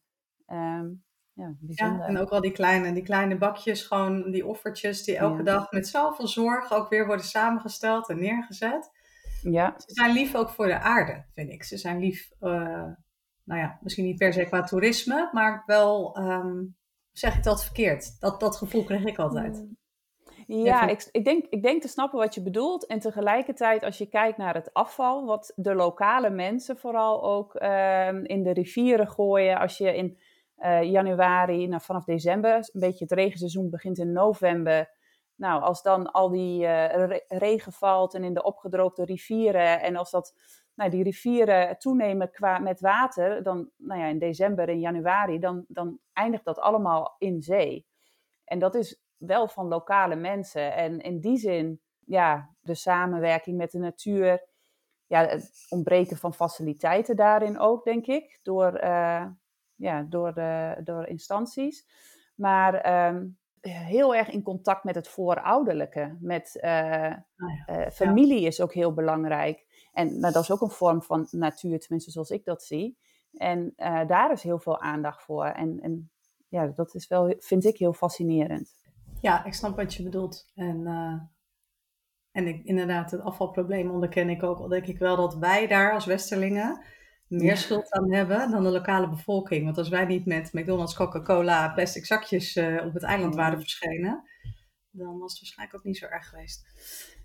Um, 0.47 1.03
ja, 1.33 1.53
bijzonder. 1.59 1.99
Ja, 1.99 2.05
en 2.05 2.17
ook 2.17 2.29
al 2.29 2.41
die 2.41 2.51
kleine, 2.51 2.93
die 2.93 3.03
kleine 3.03 3.37
bakjes, 3.37 3.83
gewoon 3.83 4.31
die 4.31 4.45
offertjes 4.45 5.03
die 5.03 5.17
elke 5.17 5.37
Ja. 5.37 5.43
dag 5.43 5.71
met 5.71 5.87
zoveel 5.87 6.27
zorg 6.27 6.71
ook 6.71 6.89
weer 6.89 7.05
worden 7.05 7.25
samengesteld 7.25 8.09
en 8.09 8.19
neergezet. 8.19 8.91
Ja, 9.41 9.73
Ze 9.77 9.93
zijn 9.93 10.13
lief 10.13 10.35
ook 10.35 10.49
voor 10.49 10.65
de 10.65 10.79
aarde, 10.79 11.25
vind 11.33 11.49
ik. 11.51 11.63
Ze 11.63 11.77
zijn 11.77 11.99
lief, 11.99 12.31
eh, 12.39 12.87
nou 13.47 13.61
ja, 13.61 13.77
misschien 13.81 14.05
niet 14.05 14.17
per 14.17 14.33
se 14.33 14.45
qua 14.45 14.63
toerisme, 14.63 15.29
maar 15.31 15.63
wel, 15.65 16.15
ehm, 16.15 16.63
zeg 17.11 17.37
ik 17.37 17.43
dat 17.43 17.63
verkeerd? 17.63 18.19
Dat, 18.19 18.39
dat 18.39 18.55
gevoel 18.57 18.83
kreeg 18.83 19.03
ik 19.05 19.17
altijd. 19.19 19.65
Ja, 20.47 20.75
Even- 20.75 20.89
ik, 20.89 21.07
ik, 21.11 21.25
denk, 21.25 21.45
ik 21.49 21.63
denk 21.63 21.81
te 21.81 21.87
snappen 21.87 22.19
wat 22.19 22.33
je 22.35 22.41
bedoelt. 22.41 22.85
En 22.85 22.99
tegelijkertijd, 22.99 23.83
als 23.83 23.97
je 23.97 24.05
kijkt 24.05 24.37
naar 24.37 24.53
het 24.53 24.73
afval, 24.73 25.25
wat 25.25 25.53
de 25.55 25.75
lokale 25.75 26.29
mensen 26.29 26.77
vooral 26.77 27.23
ook 27.23 27.55
ehm, 27.55 28.23
in 28.23 28.43
de 28.43 28.53
rivieren 28.53 29.07
gooien. 29.07 29.59
Als 29.59 29.77
je 29.77 29.95
in 29.95 30.17
eh, 30.55 30.83
januari, 30.83 31.67
nou, 31.67 31.81
vanaf 31.81 32.03
december, 32.05 32.53
een 32.55 32.79
beetje 32.79 33.03
het 33.03 33.13
regenseizoen 33.13 33.69
begint 33.69 33.97
in 33.97 34.11
november. 34.11 34.89
Nou, 35.35 35.61
als 35.61 35.81
dan 35.81 36.11
al 36.11 36.29
die 36.29 36.65
eh, 36.65 37.05
re- 37.07 37.23
regen 37.27 37.71
valt 37.71 38.13
en 38.13 38.23
in 38.23 38.33
de 38.33 38.43
opgedroogde 38.43 39.05
rivieren. 39.05 39.81
En 39.81 39.95
als 39.95 40.11
dat, 40.11 40.33
nou, 40.77 40.89
die 40.89 41.03
rivieren 41.03 41.77
toenemen 41.77 42.31
qua, 42.31 42.59
met 42.59 42.79
water, 42.79 43.43
dan 43.43 43.69
nou 43.77 43.99
ja, 43.99 44.05
in 44.05 44.19
december 44.19 44.69
en 44.69 44.79
januari, 44.79 45.39
dan, 45.39 45.65
dan 45.67 45.99
eindigt 46.13 46.45
dat 46.45 46.59
allemaal 46.59 47.15
in 47.17 47.41
zee. 47.41 47.87
En 48.43 48.59
dat 48.59 48.75
is 48.75 49.01
wel 49.17 49.47
van 49.47 49.67
lokale 49.67 50.15
mensen. 50.15 50.73
En 50.75 50.99
in 50.99 51.19
die 51.19 51.37
zin, 51.37 51.81
ja, 52.05 52.55
de 52.61 52.75
samenwerking 52.75 53.57
met 53.57 53.71
de 53.71 53.79
natuur. 53.79 54.45
Ja, 55.05 55.25
het 55.25 55.65
ontbreken 55.69 56.17
van 56.17 56.33
faciliteiten 56.33 57.15
daarin 57.15 57.59
ook, 57.59 57.83
denk 57.83 58.05
ik, 58.05 58.39
door, 58.43 58.73
eh, 58.73 59.25
ja, 59.75 60.01
door, 60.09 60.33
de, 60.33 60.77
door 60.83 61.07
instanties. 61.07 61.85
Maar 62.35 62.73
ehm, 62.73 63.25
heel 63.61 64.15
erg 64.15 64.29
in 64.29 64.43
contact 64.43 64.83
met 64.83 64.95
het 64.95 65.07
voorouderlijke. 65.07 66.17
Met 66.19 66.59
eh, 66.59 66.71
ja. 66.71 67.25
eh, 67.65 67.91
familie 67.91 68.45
is 68.45 68.61
ook 68.61 68.73
heel 68.73 68.93
belangrijk. 68.93 69.66
En 69.97 70.19
nou, 70.19 70.33
dat 70.33 70.43
is 70.43 70.51
ook 70.51 70.61
een 70.61 70.69
vorm 70.69 71.01
van 71.01 71.27
natuur, 71.31 71.79
tenminste 71.79 72.11
zoals 72.11 72.29
ik 72.29 72.45
dat 72.45 72.63
zie. 72.63 72.97
En 73.33 73.73
eh, 73.75 74.07
daar 74.07 74.31
is 74.31 74.43
heel 74.43 74.59
veel 74.59 74.79
aandacht 74.79 75.23
voor. 75.23 75.45
En, 75.45 75.79
en 75.81 76.11
ja, 76.47 76.67
dat 76.67 76.95
is 76.95 77.07
wel, 77.07 77.35
vind 77.39 77.65
ik 77.65 77.77
heel 77.77 77.93
fascinerend. 77.93 78.73
Ja, 79.21 79.45
ik 79.45 79.53
snap 79.53 79.75
wat 79.75 79.93
je 79.93 80.03
bedoelt. 80.03 80.51
En, 80.55 80.87
eh, 80.87 81.19
en 82.31 82.47
ik, 82.47 82.63
inderdaad, 82.63 83.11
het 83.11 83.21
afvalprobleem 83.21 83.91
onderken 83.91 84.29
ik 84.29 84.43
ook. 84.43 84.59
Al 84.59 84.67
denk 84.67 84.85
ik 84.85 84.99
wel 84.99 85.15
dat 85.15 85.35
wij 85.35 85.67
daar 85.67 85.93
als 85.93 86.05
Westerlingen 86.05 86.83
meer 87.27 87.43
Ja. 87.43 87.55
schuld 87.55 87.91
aan 87.91 88.13
hebben 88.13 88.51
dan 88.51 88.63
de 88.63 88.69
lokale 88.69 89.09
bevolking. 89.09 89.63
Want 89.63 89.77
als 89.77 89.89
wij 89.89 90.05
niet 90.05 90.25
met 90.25 90.53
McDonald's, 90.53 90.95
Coca-Cola, 90.95 91.73
plastic 91.73 92.05
zakjes 92.05 92.55
eh, 92.55 92.85
op 92.85 92.93
het 92.93 93.03
eiland 93.03 93.35
waren 93.35 93.59
verschenen, 93.59 94.23
dan 94.91 95.17
was 95.19 95.31
het 95.31 95.39
waarschijnlijk 95.39 95.77
ook 95.79 95.85
niet 95.85 95.97
zo 95.97 96.05
erg 96.05 96.29
geweest. 96.29 96.65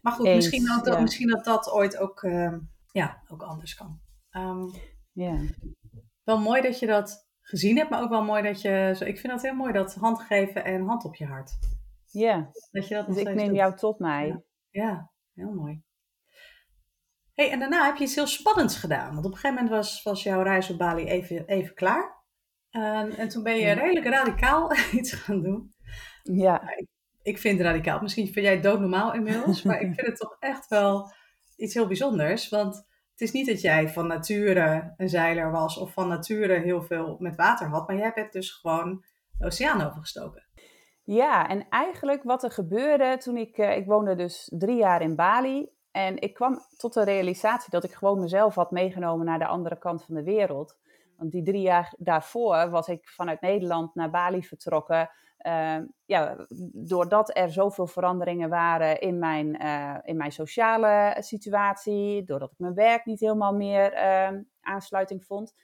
Maar 0.02 0.12
goed, 0.12 0.26
Eens, 0.26 0.36
misschien, 0.36 0.64
dat, 0.66 0.86
ja. 0.94 1.00
misschien 1.00 1.28
dat 1.28 1.44
dat 1.44 1.70
ooit 1.70 1.96
ook, 1.96 2.22
eh, 2.22 2.52
ja, 2.90 3.22
ook 3.28 3.42
anders 3.42 3.74
kan. 3.74 4.00
Ehm, 4.30 4.64
Ja, 5.12 5.36
wel 6.22 6.38
mooi 6.40 6.62
dat 6.62 6.78
je 6.78 6.86
dat 6.86 7.28
gezien 7.40 7.76
hebt, 7.76 7.90
maar 7.90 8.02
ook 8.02 8.08
wel 8.10 8.24
mooi 8.24 8.42
dat 8.42 8.60
je... 8.60 8.92
zo- 8.96 9.04
Ik 9.04 9.18
vind 9.18 9.32
dat 9.32 9.42
heel 9.42 9.54
mooi, 9.54 9.72
dat 9.72 9.94
handgeven 9.94 10.64
en 10.64 10.86
hand 10.86 11.04
op 11.04 11.14
je 11.14 11.26
hart. 11.26 11.58
ja. 12.06 12.50
Dat 12.70 12.88
je 12.88 12.94
dat 12.94 13.06
dus 13.06 13.16
ik 13.16 13.34
neem 13.34 13.46
doet. 13.48 13.56
jou 13.56 13.76
tot 13.76 13.98
mij. 13.98 14.26
Ja. 14.26 14.42
Ja, 14.70 15.10
heel 15.34 15.52
mooi. 15.52 15.82
hey, 17.32 17.50
en 17.50 17.58
daarna 17.58 17.84
heb 17.86 17.96
je 17.96 18.04
iets 18.04 18.14
heel 18.14 18.26
spannends 18.26 18.76
gedaan. 18.76 19.12
Want 19.14 19.26
op 19.26 19.32
een 19.32 19.38
gegeven 19.38 19.54
moment 19.64 19.70
was, 19.70 20.02
was 20.02 20.22
jouw 20.22 20.42
reis 20.42 20.70
op 20.70 20.78
Bali 20.78 21.04
even, 21.04 21.46
even 21.46 21.74
klaar. 21.74 22.20
En, 22.70 23.16
en 23.16 23.28
toen 23.28 23.42
ben 23.42 23.56
je 23.56 23.72
redelijk 23.72 24.06
radicaal 24.06 24.72
iets 24.98 25.12
gaan 25.12 25.42
doen. 25.42 25.74
Ja, 26.22 26.62
Ik 27.22 27.38
vind 27.38 27.58
het 27.58 27.66
radicaal. 27.66 28.00
Misschien 28.00 28.32
vind 28.32 28.46
jij 28.46 28.54
het 28.54 28.62
doodnormaal 28.62 29.14
inmiddels. 29.14 29.62
maar 29.62 29.80
ik 29.80 29.94
vind 29.94 30.06
het 30.06 30.16
toch 30.16 30.36
echt 30.40 30.68
wel 30.68 31.12
iets 31.56 31.74
heel 31.74 31.86
bijzonders. 31.86 32.48
Want 32.48 32.76
het 33.10 33.20
is 33.20 33.32
niet 33.32 33.46
dat 33.46 33.60
jij 33.60 33.88
van 33.88 34.06
nature 34.06 34.94
een 34.96 35.08
zeiler 35.08 35.50
was. 35.50 35.78
Of 35.78 35.92
van 35.92 36.08
nature 36.08 36.58
heel 36.58 36.82
veel 36.82 37.16
met 37.18 37.36
water 37.36 37.66
had. 37.66 37.86
Maar 37.86 37.96
jij 37.96 38.12
bent 38.14 38.32
dus 38.32 38.50
gewoon 38.50 39.04
de 39.38 39.46
oceaan 39.46 39.82
overgestoken. 39.82 40.46
Ja, 41.04 41.48
en 41.48 41.68
eigenlijk 41.68 42.22
wat 42.22 42.42
er 42.42 42.50
gebeurde 42.50 43.16
toen 43.16 43.36
ik, 43.36 43.58
eh, 43.58 43.76
ik 43.76 43.86
woonde 43.86 44.14
dus 44.14 44.52
drie 44.54 44.76
jaar 44.76 45.02
in 45.02 45.16
Bali. 45.16 45.68
En 45.90 46.20
ik 46.20 46.34
kwam 46.34 46.58
tot 46.76 46.94
de 46.94 47.04
realisatie 47.04 47.70
dat 47.70 47.84
ik 47.84 47.92
gewoon 47.92 48.20
mezelf 48.20 48.54
had 48.54 48.70
meegenomen 48.70 49.26
naar 49.26 49.38
de 49.38 49.46
andere 49.46 49.78
kant 49.78 50.04
van 50.04 50.14
de 50.14 50.22
wereld. 50.22 50.78
Want 51.16 51.32
die 51.32 51.42
drie 51.42 51.62
jaar 51.62 51.94
daarvoor 51.98 52.70
was 52.70 52.88
ik 52.88 53.08
vanuit 53.08 53.40
Nederland 53.40 53.94
naar 53.94 54.10
Bali 54.10 54.42
vertrokken. 54.42 55.10
Eh, 55.42 55.78
ja, 56.04 56.46
doordat 56.72 57.36
er 57.36 57.50
zoveel 57.50 57.86
veranderingen 57.86 58.48
waren 58.48 59.00
in 59.00 59.18
mijn, 59.18 59.58
eh, 59.58 59.96
in 60.02 60.16
mijn 60.16 60.32
sociale 60.32 61.16
situatie. 61.18 62.24
Doordat 62.24 62.52
ik 62.52 62.58
mijn 62.58 62.74
werk 62.74 63.04
niet 63.04 63.20
helemaal 63.20 63.54
meer 63.54 63.92
eh, 63.92 64.30
aansluiting 64.60 65.24
vond. 65.24 65.54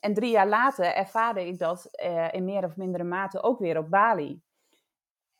En 0.00 0.14
drie 0.14 0.30
jaar 0.30 0.48
later 0.48 0.94
ervaarde 0.94 1.46
ik 1.46 1.58
dat 1.58 1.84
eh, 1.84 2.28
in 2.32 2.44
meer 2.44 2.64
of 2.64 2.76
mindere 2.76 3.04
mate 3.04 3.42
ook 3.42 3.58
weer 3.58 3.78
op 3.78 3.90
Bali. 3.90 4.40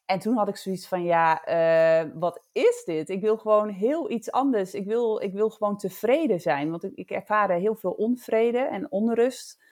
En 0.04 0.18
toen 0.18 0.36
had 0.36 0.48
ik 0.48 0.56
zoiets 0.56 0.88
van, 0.88 1.04
ja, 1.04 1.44
eh, 1.44 2.10
wat 2.14 2.48
is 2.52 2.82
dit? 2.84 3.08
Ik 3.08 3.20
wil 3.20 3.36
gewoon 3.36 3.68
heel 3.68 4.10
iets 4.10 4.30
anders. 4.30 4.74
Ik 4.74 4.86
wil, 4.86 5.22
ik 5.22 5.32
wil 5.32 5.50
gewoon 5.50 5.76
tevreden 5.76 6.40
zijn, 6.40 6.70
want 6.70 6.84
ik, 6.84 6.94
ik 6.94 7.10
ervaarde 7.10 7.54
heel 7.54 7.74
veel 7.74 7.90
onvrede 7.90 8.58
en 8.58 8.90
onrust. 8.90 9.62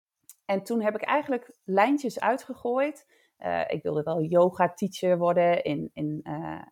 En 0.44 0.62
toen 0.62 0.82
heb 0.82 0.94
ik 0.94 1.02
eigenlijk 1.02 1.56
lijntjes 1.64 2.20
uitgegooid. 2.20 3.06
Eh, 3.40 3.62
ik 3.66 3.82
wilde 3.82 4.02
wel 4.02 4.22
yoga-teacher 4.22 5.18
worden, 5.18 5.62
in, 5.62 5.90
in, 5.92 6.20
eh, 6.22 6.62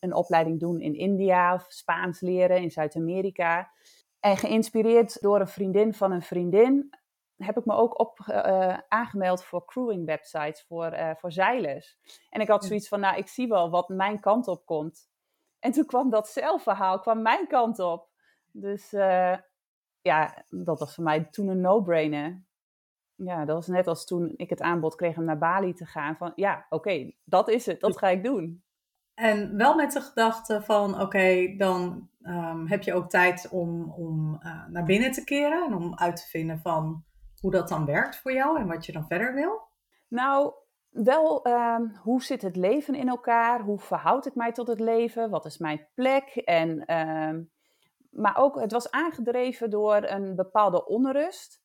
een 0.00 0.14
opleiding 0.14 0.60
doen 0.60 0.80
in 0.80 0.94
India, 0.94 1.54
of 1.54 1.64
Spaans 1.68 2.20
leren 2.20 2.62
in 2.62 2.70
Zuid-Amerika. 2.70 3.70
En 4.20 4.36
geïnspireerd 4.36 5.20
door 5.20 5.40
een 5.40 5.48
vriendin 5.48 5.94
van 5.94 6.12
een 6.12 6.22
vriendin 6.22 6.90
heb 7.36 7.56
ik 7.56 7.64
me 7.64 7.74
ook 7.74 7.98
op, 8.00 8.20
eh, 8.26 8.78
aangemeld 8.88 9.44
voor 9.44 9.64
crewing 9.64 10.06
websites, 10.06 10.64
voor, 10.66 11.16
voor 11.18 11.32
zeilers. 11.32 11.98
En 12.30 12.40
ik 12.40 12.48
had 12.48 12.64
zoiets 12.64 12.88
van, 12.88 13.00
nou, 13.00 13.16
ik 13.16 13.28
zie 13.28 13.48
wel 13.48 13.70
wat 13.70 13.88
mijn 13.88 14.20
kant 14.20 14.48
op 14.48 14.66
komt. 14.66 15.08
En 15.58 15.72
toen 15.72 15.86
kwam 15.86 16.10
dat 16.10 16.28
zelfverhaal, 16.28 17.00
kwam 17.00 17.22
mijn 17.22 17.46
kant 17.46 17.78
op. 17.78 18.08
Dus 18.50 18.90
ja, 20.00 20.44
dat 20.48 20.78
was 20.78 20.94
voor 20.94 21.04
mij 21.04 21.24
toen 21.24 21.48
een 21.48 21.60
no-brainer. 21.60 22.44
Ja, 23.16 23.44
dat 23.44 23.56
was 23.56 23.66
net 23.66 23.86
als 23.86 24.04
toen 24.06 24.32
ik 24.36 24.50
het 24.50 24.60
aanbod 24.60 24.94
kreeg 24.94 25.16
om 25.16 25.24
naar 25.24 25.38
Bali 25.38 25.74
te 25.74 25.86
gaan. 25.86 26.16
Van 26.16 26.32
ja, 26.34 26.66
oké, 26.68 27.12
dat 27.24 27.48
is 27.48 27.66
het, 27.66 27.80
dat 27.80 27.98
ga 27.98 28.08
ik 28.08 28.24
doen. 28.24 28.62
En 29.14 29.56
wel 29.56 29.74
met 29.74 29.92
de 29.92 30.00
gedachte 30.00 30.62
van, 30.62 31.00
oké, 31.00 31.54
dan 31.56 32.08
ehm, 32.22 32.66
heb 32.66 32.82
je 32.82 32.94
ook 32.94 33.10
tijd 33.10 33.48
om, 33.50 33.92
om 33.92 34.38
eh, 34.40 34.66
naar 34.66 34.84
binnen 34.84 35.12
te 35.12 35.24
keren 35.24 35.64
en 35.64 35.74
om 35.74 35.94
uit 35.94 36.16
te 36.16 36.28
vinden 36.28 36.58
van 36.58 37.04
hoe 37.40 37.50
dat 37.50 37.68
dan 37.68 37.86
werkt 37.86 38.16
voor 38.16 38.32
jou 38.32 38.58
en 38.58 38.66
wat 38.66 38.86
je 38.86 38.92
dan 38.92 39.06
verder 39.06 39.34
wil. 39.34 39.62
Nou, 40.08 40.52
wel, 40.90 41.44
ehm, 41.44 41.86
hoe 42.02 42.22
zit 42.22 42.42
het 42.42 42.56
leven 42.56 42.94
in 42.94 43.08
elkaar? 43.08 43.60
Hoe 43.60 43.78
verhoud 43.78 44.26
ik 44.26 44.34
mij 44.34 44.52
tot 44.52 44.66
het 44.66 44.80
leven? 44.80 45.30
Wat 45.30 45.44
is 45.44 45.58
mijn 45.58 45.88
plek? 45.94 46.36
En, 46.36 46.84
ehm, 46.84 47.42
maar 48.10 48.36
ook, 48.36 48.60
het 48.60 48.72
was 48.72 48.90
aangedreven 48.90 49.70
door 49.70 49.96
een 50.02 50.36
bepaalde 50.36 50.86
onrust. 50.86 51.63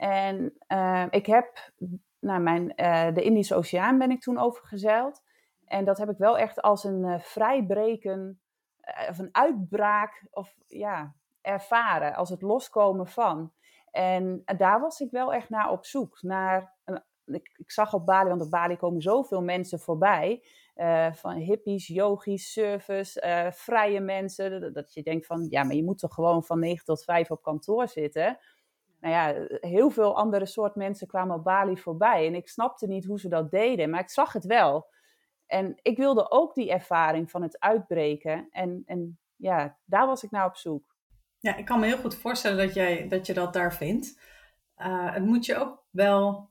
En 0.00 0.52
ehm, 0.66 1.06
ik 1.10 1.26
heb, 1.26 1.72
naar 2.18 2.40
mijn, 2.40 2.74
eh, 2.74 3.14
de 3.14 3.22
Indische 3.22 3.54
Oceaan 3.54 3.98
ben 3.98 4.10
ik 4.10 4.20
toen 4.20 4.38
overgezeild. 4.38 5.22
En 5.64 5.84
dat 5.84 5.98
heb 5.98 6.10
ik 6.10 6.18
wel 6.18 6.38
echt 6.38 6.62
als 6.62 6.84
een 6.84 7.04
eh, 7.04 7.20
vrijbreken, 7.20 8.40
eh, 8.80 9.08
of 9.10 9.18
een 9.18 9.28
uitbraak, 9.32 10.26
of 10.30 10.54
ja, 10.66 11.14
ervaren. 11.40 12.14
Als 12.14 12.30
het 12.30 12.42
loskomen 12.42 13.06
van. 13.06 13.52
En 13.90 14.42
daar 14.56 14.80
was 14.80 15.00
ik 15.00 15.10
wel 15.10 15.32
echt 15.32 15.48
naar 15.48 15.70
op 15.70 15.84
zoek. 15.84 16.22
Naar 16.22 16.74
een 16.84 17.02
ik, 17.24 17.54
ik 17.56 17.70
zag 17.70 17.94
op 17.94 18.06
Bali, 18.06 18.28
want 18.28 18.42
op 18.42 18.50
Bali 18.50 18.76
komen 18.76 19.02
zoveel 19.02 19.42
mensen 19.42 19.80
voorbij. 19.80 20.44
van 21.12 21.34
hippies, 21.34 21.86
yogis, 21.86 22.52
surfers, 22.52 23.18
vrije 23.50 24.00
mensen. 24.00 24.60
Dat, 24.60 24.74
dat 24.74 24.94
je 24.94 25.02
denkt 25.02 25.26
van, 25.26 25.46
ja, 25.48 25.62
maar 25.62 25.74
je 25.74 25.84
moet 25.84 25.98
toch 25.98 26.14
gewoon 26.14 26.44
van 26.44 26.58
9 26.58 26.84
tot 26.84 27.04
5 27.04 27.30
op 27.30 27.42
kantoor 27.42 27.88
zitten. 27.88 28.38
Nou 29.00 29.14
ja, 29.14 29.46
heel 29.60 29.90
veel 29.90 30.16
andere 30.16 30.46
soort 30.46 30.74
mensen 30.74 31.06
kwamen 31.06 31.36
op 31.36 31.44
Bali 31.44 31.78
voorbij. 31.78 32.26
En 32.26 32.34
ik 32.34 32.48
snapte 32.48 32.86
niet 32.86 33.04
hoe 33.04 33.20
ze 33.20 33.28
dat 33.28 33.50
deden, 33.50 33.90
maar 33.90 34.00
ik 34.00 34.10
zag 34.10 34.32
het 34.32 34.44
wel. 34.44 34.88
En 35.46 35.78
ik 35.82 35.96
wilde 35.96 36.30
ook 36.30 36.54
die 36.54 36.70
ervaring 36.70 37.30
van 37.30 37.42
het 37.42 37.60
uitbreken. 37.60 38.48
En, 38.50 38.82
en 38.86 39.18
ja, 39.36 39.78
daar 39.84 40.06
was 40.06 40.22
ik 40.22 40.30
naar 40.30 40.46
op 40.46 40.56
zoek. 40.56 40.96
Ja, 41.38 41.56
ik 41.56 41.64
kan 41.64 41.80
me 41.80 41.86
heel 41.86 41.98
goed 41.98 42.14
voorstellen 42.14 42.66
dat, 42.66 42.74
jij, 42.74 43.08
dat 43.08 43.26
je 43.26 43.34
dat 43.34 43.52
daar 43.52 43.74
vindt. 43.74 44.20
Eh, 44.74 45.14
het 45.14 45.24
moet 45.24 45.46
je 45.46 45.56
ook 45.56 45.84
wel 45.90 46.50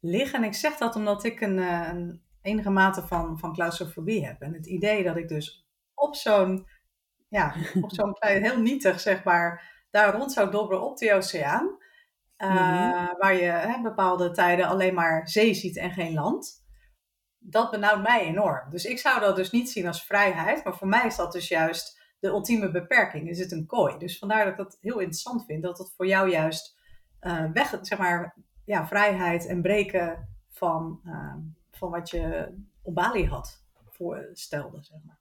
liggen. 0.00 0.38
En 0.38 0.44
ik 0.44 0.54
zeg 0.54 0.76
dat 0.76 0.96
omdat 0.96 1.24
ik 1.24 1.40
een, 1.40 1.58
eh, 1.58 1.88
een 1.88 2.22
enige 2.42 2.70
mate 2.70 3.02
van, 3.02 3.38
van 3.38 3.52
claustrofobie 3.52 4.26
heb. 4.26 4.40
En 4.40 4.52
het 4.52 4.66
idee 4.66 5.04
dat 5.04 5.16
ik 5.16 5.28
dus 5.28 5.66
op 5.94 6.14
zo'n, 6.14 6.66
ja, 7.28 7.54
op 7.80 7.92
zo'n 7.92 8.12
klein, 8.18 8.42
heel 8.42 8.60
nietig 8.60 9.00
zeg 9.00 9.24
maar, 9.24 9.74
daar 9.90 10.14
rond 10.14 10.32
zou 10.32 10.50
dobberen 10.50 10.84
op 10.84 10.98
die 10.98 11.14
oceaan. 11.14 11.84
Uh, 12.38 12.48
waar 13.18 13.34
je 13.34 13.50
hè, 13.50 13.82
bepaalde 13.82 14.30
tijden 14.30 14.66
alleen 14.66 14.94
maar 14.94 15.28
zee 15.28 15.54
ziet 15.54 15.76
en 15.76 15.90
geen 15.90 16.14
land. 16.14 16.64
Dat 17.38 17.70
benauwt 17.70 18.02
mij 18.02 18.20
enorm. 18.20 18.70
Dus 18.70 18.84
ik 18.84 18.98
zou 18.98 19.20
dat 19.20 19.36
dus 19.36 19.50
niet 19.50 19.70
zien 19.70 19.86
als 19.86 20.04
vrijheid, 20.04 20.64
maar 20.64 20.76
voor 20.76 20.88
mij 20.88 21.06
is 21.06 21.16
dat 21.16 21.32
dus 21.32 21.48
juist 21.48 22.00
de 22.18 22.28
ultieme 22.28 22.70
beperking. 22.70 23.28
Is 23.28 23.38
het 23.38 23.52
een 23.52 23.66
kooi? 23.66 23.98
Dus 23.98 24.18
vandaar 24.18 24.44
dat 24.44 24.52
ik 24.52 24.56
dat 24.56 24.78
heel 24.80 24.98
interessant 24.98 25.44
vind, 25.44 25.62
dat 25.62 25.78
het 25.78 25.92
voor 25.96 26.06
jou 26.06 26.30
juist 26.30 26.78
uh, 27.20 27.50
weg, 27.52 27.78
zeg 27.80 27.98
maar, 27.98 28.36
ja, 28.64 28.86
vrijheid 28.86 29.46
en 29.46 29.62
breken 29.62 30.28
van, 30.48 31.00
uh, 31.04 31.34
van 31.70 31.90
wat 31.90 32.10
je 32.10 32.54
op 32.82 32.94
Bali 32.94 33.26
had 33.26 33.64
voorstelde, 33.90 34.82
zeg 34.82 34.98
maar. 35.04 35.18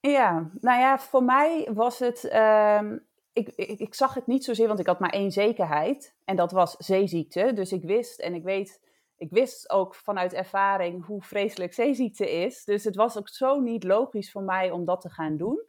Ja, 0.00 0.50
nou 0.60 0.80
ja, 0.80 0.98
voor 0.98 1.24
mij 1.24 1.68
was 1.72 1.98
het. 1.98 2.24
Uh, 2.24 2.92
ik, 3.32 3.48
ik, 3.48 3.78
ik, 3.78 3.94
zag 3.94 4.14
het 4.14 4.26
niet 4.26 4.44
zozeer, 4.44 4.66
want 4.66 4.80
ik 4.80 4.86
had 4.86 5.00
maar 5.00 5.10
één 5.12 5.30
zekerheid. 5.30 6.14
En 6.24 6.36
dat 6.36 6.52
was 6.52 6.76
zeeziekte. 6.76 7.52
Dus 7.54 7.72
ik 7.72 7.82
wist 7.82 8.20
en 8.20 8.34
ik 8.34 8.42
weet. 8.42 8.90
Ik 9.16 9.30
wist 9.30 9.70
ook 9.70 9.94
vanuit 9.94 10.32
ervaring 10.32 11.06
hoe 11.06 11.22
vreselijk 11.22 11.74
zeeziekte 11.74 12.30
is. 12.30 12.64
Dus 12.64 12.84
het 12.84 12.96
was 12.96 13.18
ook 13.18 13.28
zo 13.28 13.60
niet 13.60 13.84
logisch 13.84 14.30
voor 14.30 14.42
mij 14.42 14.70
om 14.70 14.84
dat 14.84 15.00
te 15.00 15.10
gaan 15.10 15.36
doen. 15.36 15.62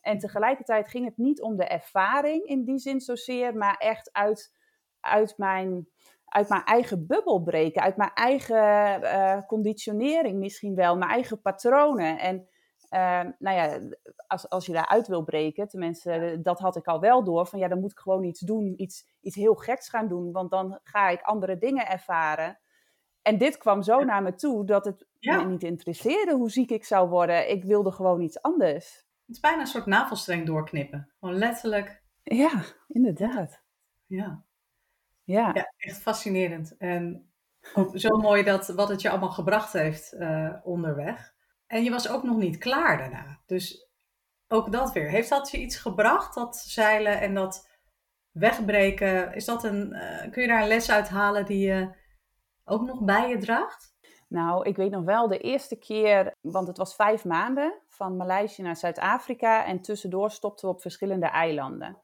En 0.00 0.18
tegelijkertijd 0.18 0.88
ging 0.88 1.04
het 1.04 1.16
niet 1.16 1.42
om 1.42 1.56
de 1.56 1.64
ervaring 1.64 2.44
in 2.44 2.64
die 2.64 2.78
zin 2.78 3.00
zozeer, 3.00 3.56
maar 3.56 3.76
echt 3.76 4.12
uit, 4.12 4.54
uit, 5.00 5.34
mijn, 5.36 5.88
uit 6.24 6.48
mijn 6.48 6.64
eigen 6.64 7.06
bubbel 7.06 7.42
breken, 7.42 7.82
uit 7.82 7.96
mijn 7.96 8.12
eigen 8.14 9.02
uh, 9.02 9.46
conditionering 9.46 10.38
misschien 10.38 10.74
wel, 10.74 10.96
mijn 10.96 11.10
eigen 11.10 11.40
patronen. 11.40 12.18
En 12.18 12.48
nou 13.38 13.56
ja, 13.56 13.80
als, 14.26 14.48
als 14.48 14.66
je 14.66 14.72
daaruit 14.72 15.06
wil 15.06 15.22
breken, 15.22 15.68
tenminste, 15.68 16.38
dat 16.42 16.58
had 16.58 16.76
ik 16.76 16.86
al 16.86 17.00
wel 17.00 17.24
door, 17.24 17.46
van 17.46 17.58
ja, 17.58 17.68
dan 17.68 17.80
moet 17.80 17.92
ik 17.92 17.98
gewoon 17.98 18.24
iets 18.24 18.40
doen, 18.40 18.74
iets, 18.76 19.06
iets 19.20 19.36
heel 19.36 19.54
geks 19.54 19.88
gaan 19.88 20.08
doen, 20.08 20.32
want 20.32 20.50
dan 20.50 20.80
ga 20.82 21.08
ik 21.08 21.22
andere 21.22 21.58
dingen 21.58 21.88
ervaren. 21.88 22.58
En 23.22 23.38
dit 23.38 23.56
kwam 23.58 23.82
zo 23.82 24.04
naar 24.04 24.22
me 24.22 24.34
toe 24.34 24.64
dat 24.64 24.84
het 24.84 25.06
me 25.20 25.44
niet 25.44 25.62
interesseerde 25.62 26.34
hoe 26.34 26.50
ziek 26.50 26.70
ik 26.70 26.84
zou 26.84 27.08
worden. 27.08 27.50
Ik 27.50 27.64
wilde 27.64 27.92
gewoon 27.92 28.20
iets 28.20 28.42
anders. 28.42 29.06
Het 29.26 29.36
is 29.36 29.40
bijna 29.40 29.60
een 29.60 29.66
soort 29.66 29.86
navelstreng 29.86 30.46
doorknippen. 30.46 31.10
Gewoon 31.20 31.34
letterlijk. 31.34 32.02
Ja, 32.22 32.62
inderdaad. 32.86 33.62
Ja. 34.06 34.42
Ja. 35.24 35.50
ja 35.54 35.72
echt 35.76 35.98
fascinerend. 35.98 36.76
En 36.76 37.30
ook 37.74 37.98
zo 37.98 38.16
mooi 38.16 38.42
dat 38.42 38.68
wat 38.68 38.88
het 38.88 39.02
je 39.02 39.10
allemaal 39.10 39.30
gebracht 39.30 39.72
heeft 39.72 40.14
uh, 40.14 40.54
onderweg. 40.62 41.34
En 41.68 41.84
je 41.84 41.90
was 41.90 42.08
ook 42.08 42.22
nog 42.22 42.36
niet 42.36 42.58
klaar 42.58 42.98
daarna. 42.98 43.40
Dus 43.46 43.88
ook 44.48 44.72
dat 44.72 44.92
weer. 44.92 45.08
Heeft 45.08 45.28
dat 45.28 45.50
je 45.50 45.58
iets 45.58 45.76
gebracht, 45.76 46.34
dat 46.34 46.56
zeilen 46.56 47.20
en 47.20 47.34
dat 47.34 47.68
wegbreken? 48.30 49.34
Is 49.34 49.44
dat 49.44 49.64
een, 49.64 49.92
uh, 49.92 50.30
kun 50.30 50.42
je 50.42 50.48
daar 50.48 50.62
een 50.62 50.68
les 50.68 50.90
uit 50.90 51.08
halen 51.08 51.46
die 51.46 51.66
je 51.66 51.96
ook 52.64 52.82
nog 52.82 53.04
bij 53.04 53.28
je 53.28 53.38
draagt? 53.38 53.96
Nou, 54.28 54.68
ik 54.68 54.76
weet 54.76 54.90
nog 54.90 55.04
wel 55.04 55.28
de 55.28 55.38
eerste 55.38 55.76
keer, 55.76 56.34
want 56.40 56.66
het 56.66 56.76
was 56.76 56.94
vijf 56.94 57.24
maanden 57.24 57.74
van 57.86 58.16
Maleisië 58.16 58.62
naar 58.62 58.76
Zuid-Afrika 58.76 59.64
en 59.64 59.80
tussendoor 59.80 60.30
stopten 60.30 60.68
we 60.68 60.74
op 60.74 60.80
verschillende 60.80 61.26
eilanden. 61.26 61.98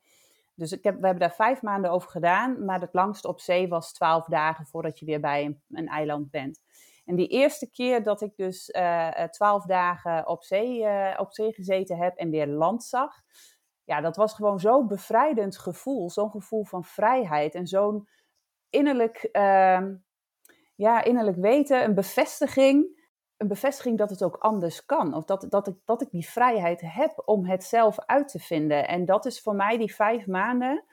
Dus 0.55 0.73
ik 0.73 0.85
heb, 0.85 0.95
we 0.95 1.07
hebben 1.07 1.29
daar 1.29 1.35
vijf 1.35 1.63
maanden 1.63 1.91
over 1.91 2.11
gedaan, 2.11 2.65
maar 2.65 2.81
het 2.81 2.93
langste 2.95 3.29
op 3.29 3.41
zee 3.41 3.69
was 3.69 3.93
twaalf 3.93 4.27
dagen 4.27 4.67
voordat 4.67 4.99
je 4.99 5.07
weer 5.07 5.21
bij 5.21 5.59
een 5.69 5.89
eiland 5.89 6.31
bent. 6.31 6.63
En 7.05 7.17
die 7.17 7.29
eerste 7.29 7.71
keer 7.71 8.03
dat 8.03 8.21
ik 8.21 8.37
dus 8.37 8.69
uh, 8.69 9.09
twaalf 9.11 9.65
dagen 9.65 10.29
op 10.29 10.45
zee, 10.45 10.81
uh, 10.81 11.15
op 11.17 11.33
zee 11.33 11.53
gezeten 11.53 11.97
heb 11.97 12.17
en 12.17 12.31
weer 12.31 12.47
land 12.47 12.85
zag, 12.85 13.13
ja, 13.85 14.01
dat 14.01 14.17
was 14.17 14.35
gewoon 14.35 14.61
zo'n 14.61 14.87
bevrijdend 14.87 15.59
gevoel. 15.59 16.11
Zo'n 16.11 16.31
gevoel 16.31 16.65
van 16.65 16.85
vrijheid 16.85 17.55
en 17.55 17.67
zo'n 17.67 18.09
innerlijk, 18.71 19.29
uh, 19.33 19.81
ja, 20.75 21.05
innerlijk 21.05 21.37
weten, 21.37 21.85
een 21.85 21.95
bevestiging. 21.95 23.03
Een 23.37 23.49
bevestiging 23.49 23.99
dat 23.99 24.11
het 24.11 24.23
ook 24.23 24.37
anders 24.37 24.85
kan. 24.85 25.15
Of 25.15 25.25
dat, 25.25 25.47
dat, 25.49 25.67
ik, 25.67 25.77
dat 25.85 26.03
ik 26.03 26.11
die 26.11 26.29
vrijheid 26.29 26.81
heb 26.81 27.23
om 27.25 27.47
het 27.47 27.65
zelf 27.65 27.99
uit 27.99 28.29
te 28.29 28.39
vinden. 28.39 28.89
En 28.89 29.05
dat 29.05 29.27
is 29.27 29.41
voor 29.41 29.55
mij 29.55 29.79
die 29.79 29.95
vijf 29.95 30.27
maanden 30.27 30.85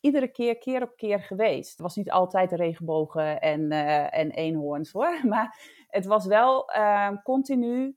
iedere 0.00 0.28
keer, 0.28 0.58
keer 0.58 0.82
op 0.82 0.96
keer 0.96 1.20
geweest. 1.20 1.70
Het 1.70 1.80
was 1.80 1.96
niet 1.96 2.10
altijd 2.10 2.52
regenbogen 2.52 3.40
en, 3.40 3.60
uh, 3.72 4.18
en 4.18 4.30
eenhoorns 4.30 4.92
hoor, 4.92 5.20
maar 5.28 5.76
het 5.88 6.06
was 6.06 6.26
wel 6.26 6.70
uh, 6.76 7.10
continu 7.22 7.96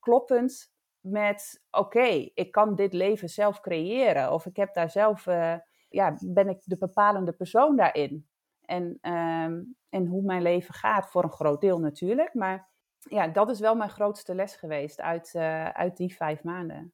kloppend 0.00 0.72
met: 1.00 1.62
oké, 1.70 2.30
ik 2.34 2.52
kan 2.52 2.74
dit 2.74 2.92
leven 2.92 3.28
zelf 3.28 3.60
creëren. 3.60 4.32
Of 4.32 4.46
ik 4.46 4.56
heb 4.56 4.74
daar 4.74 4.90
zelf, 4.90 5.26
uh, 5.26 5.54
ja, 5.88 6.16
ben 6.20 6.48
ik 6.48 6.60
de 6.64 6.76
bepalende 6.76 7.32
persoon 7.32 7.76
daarin. 7.76 8.28
En, 8.60 8.98
ehm, 9.00 9.62
en 9.88 10.06
hoe 10.06 10.22
mijn 10.22 10.42
leven 10.42 10.74
gaat, 10.74 11.10
voor 11.10 11.22
een 11.22 11.30
groot 11.32 11.60
deel 11.60 11.78
natuurlijk. 11.78 12.34
Maar 12.34 12.68
ja, 12.98 13.28
dat 13.28 13.50
is 13.50 13.60
wel 13.60 13.74
mijn 13.74 13.90
grootste 13.90 14.34
les 14.34 14.56
geweest 14.56 15.00
uit, 15.00 15.32
uh, 15.36 15.68
uit 15.68 15.96
die 15.96 16.14
vijf 16.14 16.42
maanden. 16.42 16.92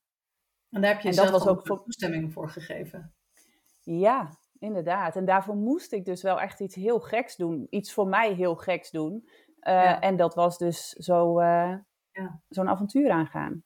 En 0.71 0.81
daar 0.81 0.93
heb 0.93 1.01
je 1.01 1.09
en 1.09 1.15
zelf 1.15 1.31
dat 1.31 1.45
was 1.45 1.49
ook 1.49 1.67
voor... 1.67 1.83
toestemming 1.83 2.33
voor 2.33 2.51
gegeven. 2.51 3.15
Ja, 3.83 4.39
inderdaad. 4.59 5.17
En 5.17 5.25
daarvoor 5.25 5.57
moest 5.57 5.93
ik 5.93 6.05
dus 6.05 6.23
wel 6.23 6.41
echt 6.41 6.61
iets 6.61 6.75
heel 6.75 7.01
geks 7.01 7.37
doen. 7.37 7.67
Iets 7.71 7.93
voor 7.93 8.09
mij 8.09 8.33
heel 8.33 8.55
geks 8.55 8.91
doen. 8.91 9.29
Uh, 9.63 10.05
En 10.05 10.17
dat 10.17 10.35
was 10.35 10.59
dus 10.59 10.89
zo, 10.89 11.41
uh, 11.41 11.75
ja. 12.11 12.41
zo'n 12.49 12.69
avontuur 12.69 13.11
aangaan. 13.11 13.65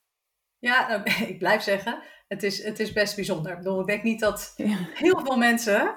Ja, 0.59 0.87
nou, 0.87 1.03
ik 1.31 1.37
blijf 1.37 1.61
zeggen, 1.61 2.03
het 2.27 2.43
is, 2.43 2.63
het 2.63 2.79
is 2.79 2.93
best 2.93 3.15
bijzonder. 3.15 3.51
Ik, 3.51 3.57
bedoel, 3.57 3.79
ik 3.79 3.87
denk 3.87 4.03
niet 4.03 4.19
dat 4.19 4.53
heel 4.93 5.19
veel 5.19 5.37
mensen 5.37 5.95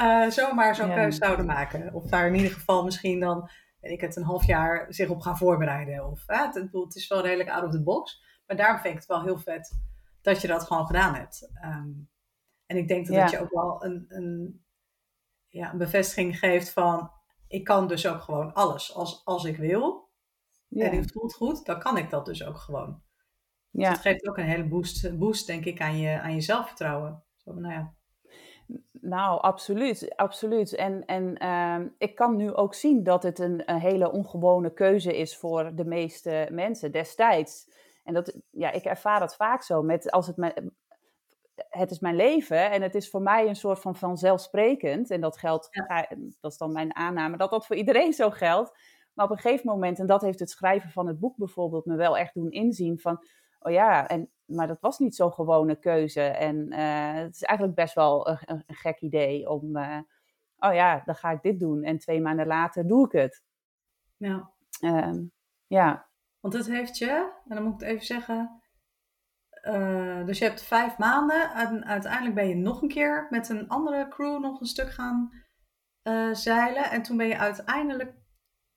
uh, 0.00 0.30
zomaar 0.30 0.74
zo'n 0.74 0.94
keuze 0.94 1.18
zouden 1.18 1.46
maken. 1.46 1.94
Of 1.94 2.06
daar 2.06 2.26
in 2.26 2.34
ieder 2.34 2.52
geval 2.52 2.84
misschien 2.84 3.20
dan, 3.20 3.50
weet 3.80 3.92
ik 3.92 4.00
het, 4.00 4.16
een 4.16 4.22
half 4.22 4.46
jaar 4.46 4.86
zich 4.88 5.08
op 5.08 5.20
gaan 5.20 5.36
voorbereiden. 5.36 6.10
Of, 6.10 6.22
het, 6.26 6.54
het, 6.54 6.94
is 6.94 7.08
wel 7.08 7.22
redelijk 7.22 7.50
out 7.50 7.64
of 7.64 7.70
the 7.70 7.82
box. 7.82 8.24
Maar 8.46 8.56
daarom 8.56 8.80
vind 8.80 8.94
ik 8.94 9.00
het 9.00 9.08
wel 9.08 9.22
heel 9.22 9.38
vet 9.38 9.78
dat 10.22 10.40
je 10.40 10.48
dat 10.48 10.64
gewoon 10.64 10.86
gedaan 10.86 11.14
hebt. 11.14 11.50
Um, 11.64 12.08
en 12.66 12.76
ik 12.76 12.88
denk 12.88 13.06
dat, 13.06 13.16
ja. 13.16 13.22
dat 13.22 13.30
je 13.30 13.40
ook 13.40 13.50
wel 13.50 13.84
een, 13.84 14.04
een, 14.08 14.64
ja, 15.48 15.72
een 15.72 15.78
bevestiging 15.78 16.38
geeft 16.38 16.70
van, 16.70 17.10
ik 17.48 17.64
kan 17.64 17.88
dus 17.88 18.06
ook 18.06 18.20
gewoon 18.20 18.52
alles 18.52 18.94
als, 18.94 19.24
als 19.24 19.44
ik 19.44 19.56
wil. 19.56 20.10
Ja. 20.68 20.90
En 20.90 20.96
het 20.96 21.12
voelt 21.12 21.34
goed, 21.34 21.64
dan 21.64 21.78
kan 21.78 21.96
ik 21.96 22.10
dat 22.10 22.26
dus 22.26 22.44
ook 22.44 22.58
gewoon. 22.58 23.02
Dus 23.70 23.82
ja. 23.82 23.88
Dus 23.88 23.88
dat 23.88 24.12
geeft 24.12 24.28
ook 24.28 24.38
een 24.38 24.44
hele 24.44 24.68
boost, 24.68 25.18
boost 25.18 25.46
denk 25.46 25.64
ik, 25.64 25.80
aan 25.80 25.98
je, 25.98 26.20
aan 26.20 26.34
je 26.34 26.40
zelfvertrouwen. 26.40 27.24
Zo, 27.36 27.52
nou 27.52 27.74
ja. 27.74 27.94
Nou, 29.00 29.40
absoluut, 29.40 30.16
absoluut. 30.16 30.74
En, 30.74 31.04
en 31.04 31.42
uh, 31.42 31.88
ik 31.98 32.14
kan 32.14 32.36
nu 32.36 32.54
ook 32.54 32.74
zien 32.74 33.02
dat 33.02 33.22
het 33.22 33.38
een, 33.38 33.62
een, 33.70 33.80
hele 33.80 34.12
ongewone 34.12 34.72
keuze 34.72 35.16
is 35.16 35.36
voor 35.36 35.74
de 35.74 35.84
meeste 35.84 36.48
mensen 36.50 36.92
destijds. 36.92 37.70
En 38.04 38.14
dat, 38.14 38.36
ja, 38.50 38.72
ik 38.72 38.84
ervaar 38.84 39.20
dat 39.20 39.36
vaak 39.36 39.62
zo. 39.62 39.82
Met 39.82 40.10
als 40.10 40.26
het 40.26 40.36
me, 40.36 40.72
het 41.68 41.90
is 41.90 42.00
mijn 42.00 42.16
leven 42.16 42.70
en 42.70 42.82
het 42.82 42.94
is 42.94 43.10
voor 43.10 43.22
mij 43.22 43.48
een 43.48 43.56
soort 43.56 43.78
van 43.78 43.96
vanzelfsprekend. 43.96 45.10
En 45.10 45.20
dat 45.20 45.38
geldt, 45.38 45.68
ja. 45.70 46.06
dat 46.40 46.52
is 46.52 46.58
dan 46.58 46.72
mijn 46.72 46.96
aanname, 46.96 47.36
dat 47.36 47.50
dat 47.50 47.66
voor 47.66 47.76
iedereen 47.76 48.12
zo 48.12 48.30
geldt. 48.30 48.78
Maar 49.12 49.24
op 49.24 49.30
een 49.30 49.38
gegeven 49.38 49.66
moment, 49.66 49.98
en 49.98 50.06
dat 50.06 50.22
heeft 50.22 50.40
het 50.40 50.50
schrijven 50.50 50.90
van 50.90 51.06
het 51.06 51.18
boek 51.18 51.36
bijvoorbeeld 51.36 51.84
me 51.84 51.96
wel 51.96 52.18
echt 52.18 52.34
doen 52.34 52.50
inzien 52.50 52.98
van, 52.98 53.26
oh 53.58 53.72
ja, 53.72 54.08
en, 54.08 54.30
maar 54.44 54.66
dat 54.66 54.80
was 54.80 54.98
niet 54.98 55.14
zo'n 55.14 55.32
gewone 55.32 55.78
keuze. 55.78 56.22
En 56.22 56.56
uh, 56.72 57.12
het 57.12 57.34
is 57.34 57.42
eigenlijk 57.42 57.78
best 57.78 57.94
wel 57.94 58.28
een, 58.28 58.38
een, 58.46 58.62
gek 58.66 59.00
idee 59.00 59.50
om, 59.50 59.76
uh, 59.76 59.98
oh 60.58 60.74
ja, 60.74 61.02
dan 61.04 61.14
ga 61.14 61.30
ik 61.30 61.42
dit 61.42 61.60
doen. 61.60 61.82
En 61.82 61.98
twee 61.98 62.20
maanden 62.20 62.46
later 62.46 62.86
doe 62.86 63.06
ik 63.06 63.12
het. 63.12 63.42
Ja. 64.16 64.50
Um, 64.80 65.32
ja. 65.66 66.08
Want 66.40 66.54
het 66.54 66.66
heeft 66.66 66.98
je, 66.98 67.32
en 67.48 67.54
dan 67.54 67.62
moet 67.62 67.74
ik 67.74 67.80
het 67.80 67.88
even 67.88 68.06
zeggen, 68.06 68.62
uh, 69.66 70.26
dus 70.26 70.38
je 70.38 70.44
hebt 70.44 70.62
vijf 70.62 70.98
maanden 70.98 71.50
en 71.50 71.84
uiteindelijk 71.84 72.34
ben 72.34 72.48
je 72.48 72.54
nog 72.54 72.82
een 72.82 72.88
keer 72.88 73.26
met 73.30 73.48
een 73.48 73.68
andere 73.68 74.08
crew 74.08 74.40
nog 74.40 74.60
een 74.60 74.66
stuk 74.66 74.90
gaan 74.90 75.32
uh, 76.02 76.34
zeilen. 76.34 76.90
En 76.90 77.02
toen 77.02 77.16
ben 77.16 77.26
je 77.26 77.38
uiteindelijk, 77.38 78.14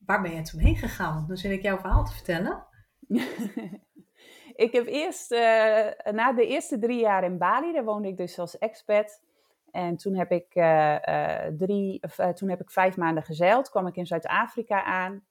waar 0.06 0.22
ben 0.22 0.36
je 0.36 0.42
toen 0.42 0.60
heen 0.60 0.76
gegaan? 0.76 1.28
Dan 1.28 1.38
zit 1.38 1.52
ik 1.52 1.62
jouw 1.62 1.78
verhaal 1.78 2.06
te 2.06 2.14
vertellen. 2.14 2.66
ik 4.66 4.72
heb 4.72 4.86
eerst, 4.86 5.32
uh, 5.32 5.88
na 6.12 6.34
de 6.34 6.48
eerste 6.48 6.80
drie 6.80 7.00
jaar 7.00 7.24
in 7.24 7.38
Bali, 7.38 7.74
daar 7.74 7.86
woonde 7.86 8.08
ik 8.08 8.18
dus 8.18 8.40
als 8.40 8.58
expat. 8.58 9.28
En 9.72 9.98
toen 9.98 10.16
heb 10.16 10.32
ik, 10.32 10.52
drie, 11.58 12.04
of, 12.04 12.16
toen 12.34 12.50
heb 12.50 12.62
ik 12.62 12.72
vijf 12.72 12.98
maanden 12.98 13.24
gezeild, 13.24 13.70
kwam 13.70 13.88
ik 13.88 13.96
in 13.96 14.06
Zuid-Afrika 14.06 14.84
aan. 14.84 15.24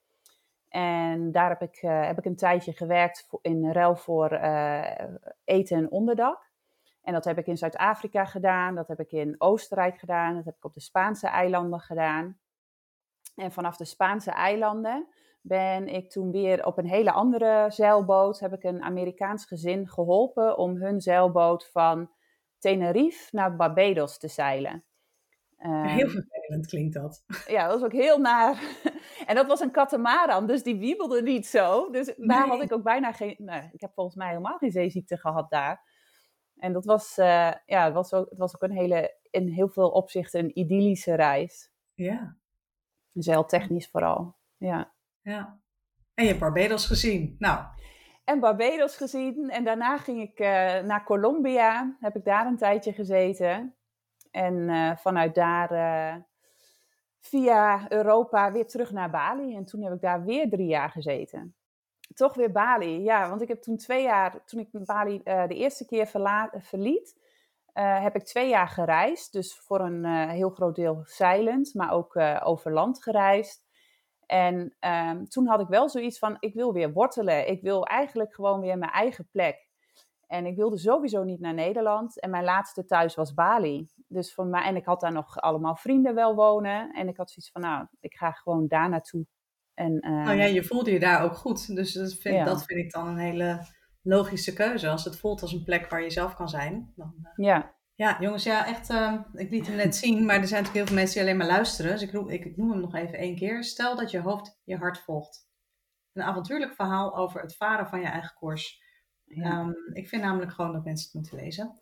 En 0.69 1.31
daar 1.31 1.49
heb 1.49 1.61
ik, 1.61 1.81
uh, 1.81 2.05
heb 2.05 2.17
ik 2.17 2.25
een 2.25 2.35
tijdje 2.35 2.73
gewerkt 2.73 3.27
in 3.41 3.71
ruil 3.71 3.95
voor 3.95 4.31
uh, 4.31 4.85
eten 5.43 5.77
en 5.77 5.91
onderdak. 5.91 6.49
En 7.01 7.13
dat 7.13 7.25
heb 7.25 7.37
ik 7.37 7.47
in 7.47 7.57
Zuid-Afrika 7.57 8.25
gedaan, 8.25 8.75
dat 8.75 8.87
heb 8.87 8.99
ik 8.99 9.11
in 9.11 9.35
Oostenrijk 9.37 9.99
gedaan, 9.99 10.35
dat 10.35 10.45
heb 10.45 10.55
ik 10.55 10.65
op 10.65 10.73
de 10.73 10.79
Spaanse 10.79 11.27
eilanden 11.27 11.79
gedaan. 11.79 12.39
En 13.35 13.51
vanaf 13.51 13.77
de 13.77 13.85
Spaanse 13.85 14.31
eilanden 14.31 15.07
ben 15.41 15.87
ik 15.87 16.09
toen 16.09 16.31
weer 16.31 16.65
op 16.65 16.77
een 16.77 16.87
hele 16.87 17.11
andere 17.11 17.65
zeilboot, 17.69 18.39
heb 18.39 18.53
ik 18.53 18.63
een 18.63 18.83
Amerikaans 18.83 19.45
gezin 19.45 19.87
geholpen 19.87 20.57
om 20.57 20.75
hun 20.75 21.01
zeilboot 21.01 21.69
van 21.71 22.11
Tenerife 22.57 23.35
naar 23.35 23.55
Barbados 23.55 24.17
te 24.17 24.27
zeilen. 24.27 24.83
Heel 25.67 26.09
vervelend 26.09 26.67
klinkt 26.67 26.93
dat. 26.93 27.23
Ja, 27.47 27.67
dat 27.67 27.79
was 27.79 27.83
ook 27.83 28.01
heel 28.01 28.17
naar. 28.17 28.61
en 29.27 29.35
dat 29.35 29.47
was 29.47 29.59
een 29.59 29.71
katamaran, 29.71 30.47
dus 30.47 30.63
die 30.63 30.77
wiebelde 30.77 31.21
niet 31.21 31.47
zo. 31.47 31.91
Dus 31.91 32.13
daar 32.17 32.47
had 32.47 32.61
ik 32.61 32.73
ook 32.73 32.83
bijna 32.83 33.11
geen... 33.11 33.35
Nou, 33.37 33.69
ik 33.71 33.81
heb 33.81 33.91
volgens 33.93 34.15
mij 34.15 34.27
helemaal 34.27 34.57
geen 34.57 34.71
zeeziekte 34.71 35.17
gehad 35.17 35.49
daar. 35.49 35.87
En 36.55 36.73
dat 36.73 36.85
was, 36.85 37.17
uh, 37.17 37.51
ja, 37.65 37.85
het 37.85 37.93
was, 37.93 38.13
ook, 38.13 38.29
het 38.29 38.37
was 38.37 38.55
ook 38.55 38.61
een 38.61 38.77
hele, 38.77 39.17
in 39.29 39.47
heel 39.47 39.69
veel 39.69 39.89
opzichten 39.89 40.39
een 40.39 40.59
idyllische 40.59 41.15
reis. 41.15 41.71
Ja. 41.93 42.37
Zeiltechnisch 43.13 43.89
vooral, 43.89 44.35
ja. 44.57 44.93
Ja. 45.21 45.59
En 46.13 46.23
je 46.23 46.27
hebt 46.27 46.39
Barbados 46.39 46.85
gezien. 46.85 47.35
Nou. 47.37 47.65
En 48.23 48.39
Barbados 48.39 48.95
gezien. 48.95 49.49
En 49.49 49.63
daarna 49.63 49.97
ging 49.97 50.21
ik 50.21 50.39
uh, 50.39 50.47
naar 50.79 51.03
Colombia. 51.03 51.97
Heb 51.99 52.15
ik 52.15 52.25
daar 52.25 52.45
een 52.45 52.57
tijdje 52.57 52.93
gezeten. 52.93 53.75
En 54.31 54.53
uh, 54.53 54.95
vanuit 54.95 55.35
daar 55.35 56.27
via 57.19 57.91
Europa 57.91 58.51
weer 58.51 58.67
terug 58.67 58.91
naar 58.91 59.09
Bali. 59.09 59.55
En 59.55 59.65
toen 59.65 59.83
heb 59.83 59.93
ik 59.93 60.01
daar 60.01 60.23
weer 60.23 60.49
drie 60.49 60.67
jaar 60.67 60.89
gezeten. 60.89 61.55
Toch 62.13 62.33
weer 62.33 62.51
Bali, 62.51 63.03
ja. 63.03 63.29
Want 63.29 63.41
ik 63.41 63.47
heb 63.47 63.61
toen 63.61 63.77
twee 63.77 64.03
jaar, 64.03 64.43
toen 64.45 64.59
ik 64.59 64.67
Bali 64.71 65.21
uh, 65.23 65.47
de 65.47 65.55
eerste 65.55 65.85
keer 65.85 66.07
verliet, 66.61 67.19
uh, 67.73 68.01
heb 68.01 68.15
ik 68.15 68.23
twee 68.23 68.49
jaar 68.49 68.67
gereisd. 68.67 69.33
Dus 69.33 69.59
voor 69.59 69.79
een 69.79 70.29
heel 70.29 70.49
groot 70.49 70.75
deel 70.75 71.01
zeilend, 71.03 71.73
maar 71.73 71.91
ook 71.91 72.17
over 72.43 72.73
land 72.73 73.03
gereisd. 73.03 73.67
En 74.25 74.75
um, 74.79 75.29
toen 75.29 75.47
had 75.47 75.59
ik 75.59 75.67
wel 75.67 75.89
zoiets 75.89 76.19
van, 76.19 76.37
ik 76.39 76.53
wil 76.53 76.73
weer 76.73 76.93
wortelen. 76.93 77.47
Ik 77.47 77.61
wil 77.61 77.85
eigenlijk 77.85 78.33
gewoon 78.33 78.61
weer 78.61 78.77
mijn 78.77 78.91
eigen 78.91 79.27
plek. 79.31 79.68
En 80.29 80.45
ik 80.45 80.55
wilde 80.55 80.77
sowieso 80.77 81.23
niet 81.23 81.39
naar 81.39 81.53
Nederland. 81.53 82.19
En 82.19 82.29
mijn 82.29 82.43
laatste 82.43 82.85
thuis 82.85 83.15
was 83.15 83.33
Bali. 83.33 83.87
Dus 84.07 84.33
voor 84.33 84.45
mij, 84.45 84.63
en 84.63 84.75
ik 84.75 84.85
had 84.85 85.01
daar 85.01 85.11
nog 85.11 85.37
allemaal 85.37 85.75
vrienden 85.75 86.15
wel 86.15 86.35
wonen. 86.35 86.91
En 86.91 87.07
ik 87.07 87.17
had 87.17 87.31
zoiets 87.31 87.51
van, 87.51 87.61
nou, 87.61 87.87
ik 87.99 88.15
ga 88.15 88.31
gewoon 88.31 88.67
daar 88.67 88.89
naartoe. 88.89 89.25
En, 89.73 89.91
uh, 89.91 90.23
nou 90.23 90.37
ja, 90.37 90.45
je 90.45 90.63
voelde 90.63 90.91
je 90.91 90.99
daar 90.99 91.23
ook 91.23 91.35
goed. 91.35 91.75
Dus 91.75 91.93
dat 91.93 92.13
vind, 92.13 92.35
ja. 92.35 92.43
dat 92.43 92.63
vind 92.65 92.79
ik 92.79 92.91
dan 92.91 93.07
een 93.07 93.17
hele 93.17 93.65
logische 94.01 94.53
keuze. 94.53 94.89
Als 94.89 95.03
het 95.03 95.19
voelt 95.19 95.41
als 95.41 95.53
een 95.53 95.63
plek 95.63 95.89
waar 95.89 96.03
je 96.03 96.09
zelf 96.09 96.35
kan 96.35 96.49
zijn. 96.49 96.93
Dan, 96.95 97.13
uh, 97.23 97.45
ja. 97.45 97.77
Ja, 97.95 98.17
jongens, 98.19 98.43
ja, 98.43 98.67
echt. 98.67 98.89
Uh, 98.89 99.13
ik 99.33 99.49
liet 99.49 99.67
hem 99.67 99.75
net 99.75 99.95
zien, 99.95 100.25
maar 100.25 100.39
er 100.39 100.47
zijn 100.47 100.63
natuurlijk 100.63 100.75
heel 100.75 100.85
veel 100.85 100.95
mensen 100.95 101.15
die 101.15 101.23
alleen 101.23 101.37
maar 101.37 101.57
luisteren. 101.57 101.91
Dus 101.91 102.01
ik 102.01 102.45
ik 102.45 102.57
noem 102.57 102.71
hem 102.71 102.79
nog 102.79 102.95
even 102.95 103.17
één 103.17 103.35
keer. 103.35 103.63
Stel 103.63 103.95
dat 103.95 104.11
je 104.11 104.19
hoofd 104.19 104.59
je 104.63 104.77
hart 104.77 104.99
volgt. 104.99 105.47
Een 106.13 106.23
avontuurlijk 106.23 106.73
verhaal 106.73 107.17
over 107.17 107.41
het 107.41 107.55
varen 107.55 107.87
van 107.87 107.99
je 107.99 108.07
eigen 108.07 108.33
koers. 108.33 108.87
Ja. 109.29 109.59
Um, 109.59 109.75
ik 109.93 110.07
vind 110.07 110.21
namelijk 110.21 110.51
gewoon 110.51 110.73
dat 110.73 110.83
mensen 110.83 111.05
het 111.05 111.13
moeten 111.13 111.45
lezen. 111.45 111.77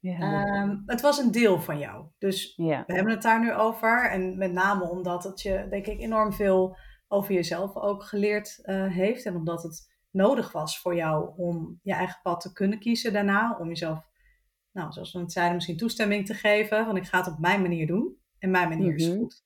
Ja, 0.00 0.62
um, 0.62 0.82
het 0.86 1.00
was 1.00 1.18
een 1.18 1.30
deel 1.30 1.60
van 1.60 1.78
jou. 1.78 2.06
Dus 2.18 2.52
ja. 2.56 2.84
we 2.86 2.94
hebben 2.94 3.12
het 3.12 3.22
daar 3.22 3.40
nu 3.40 3.54
over. 3.54 4.10
En 4.10 4.38
met 4.38 4.52
name 4.52 4.90
omdat 4.90 5.24
het 5.24 5.42
je, 5.42 5.66
denk 5.70 5.86
ik, 5.86 6.00
enorm 6.00 6.32
veel 6.32 6.76
over 7.08 7.34
jezelf 7.34 7.76
ook 7.76 8.02
geleerd 8.02 8.58
uh, 8.62 8.92
heeft. 8.92 9.24
En 9.24 9.36
omdat 9.36 9.62
het 9.62 9.94
nodig 10.10 10.52
was 10.52 10.80
voor 10.80 10.94
jou 10.94 11.32
om 11.36 11.78
je 11.82 11.92
eigen 11.92 12.20
pad 12.22 12.40
te 12.40 12.52
kunnen 12.52 12.78
kiezen 12.78 13.12
daarna. 13.12 13.56
Om 13.60 13.68
jezelf, 13.68 14.08
nou, 14.72 14.92
zoals 14.92 15.12
we 15.12 15.18
het 15.18 15.32
zeiden, 15.32 15.54
misschien 15.54 15.76
toestemming 15.76 16.26
te 16.26 16.34
geven. 16.34 16.86
Want 16.86 16.98
ik 16.98 17.06
ga 17.06 17.18
het 17.18 17.28
op 17.28 17.38
mijn 17.38 17.62
manier 17.62 17.86
doen. 17.86 18.16
En 18.38 18.50
mijn 18.50 18.68
manier 18.68 18.92
mm 18.92 18.98
-hmm. 18.98 19.12
is 19.12 19.18
goed. 19.18 19.45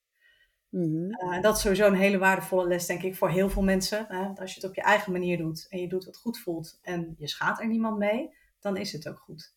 Mm 0.71 0.83
-hmm. 0.83 1.33
uh, 1.33 1.43
dat 1.43 1.57
is 1.57 1.63
sowieso 1.63 1.87
een 1.87 1.95
hele 1.95 2.19
waardevolle 2.19 2.67
les, 2.67 2.87
denk 2.87 3.03
ik, 3.03 3.17
voor 3.17 3.31
heel 3.31 3.51
veel 3.51 3.63
mensen. 3.63 4.07
Hè? 4.09 4.41
Als 4.41 4.55
je 4.55 4.61
het 4.61 4.69
op 4.69 4.75
je 4.75 4.83
eigen 4.83 5.13
manier 5.13 5.39
doet 5.39 5.67
en 5.69 5.81
je 5.81 5.89
doet 5.89 6.05
wat 6.05 6.17
goed 6.17 6.39
voelt 6.39 6.79
en 6.83 7.15
je 7.19 7.29
schaadt 7.29 7.61
er 7.61 7.69
niemand 7.69 7.99
mee, 7.99 8.37
dan 8.61 8.77
is 8.77 8.93
het 8.93 9.09
ook 9.09 9.19
goed. 9.19 9.55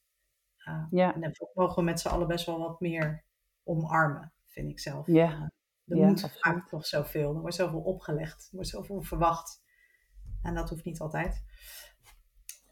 Uh, 0.67 0.85
ja. 0.89 1.13
En 1.13 1.21
dat 1.21 1.51
mogen 1.53 1.75
we 1.75 1.83
met 1.83 1.99
z'n 1.99 2.07
allen 2.07 2.27
best 2.27 2.45
wel 2.45 2.59
wat 2.59 2.79
meer 2.79 3.23
omarmen, 3.63 4.33
vind 4.45 4.69
ik 4.69 4.79
zelf. 4.79 5.07
Ja. 5.07 5.31
Uh, 5.31 5.41
er 5.87 5.97
ja, 5.97 6.07
moet 6.07 6.37
vaak 6.39 6.69
toch 6.69 6.85
zoveel, 6.85 7.35
er 7.35 7.41
wordt 7.41 7.55
zoveel 7.55 7.81
opgelegd, 7.81 8.41
er 8.43 8.55
wordt 8.55 8.69
zoveel 8.69 9.01
verwacht. 9.01 9.61
En 10.41 10.55
dat 10.55 10.69
hoeft 10.69 10.85
niet 10.85 10.99
altijd. 10.99 11.43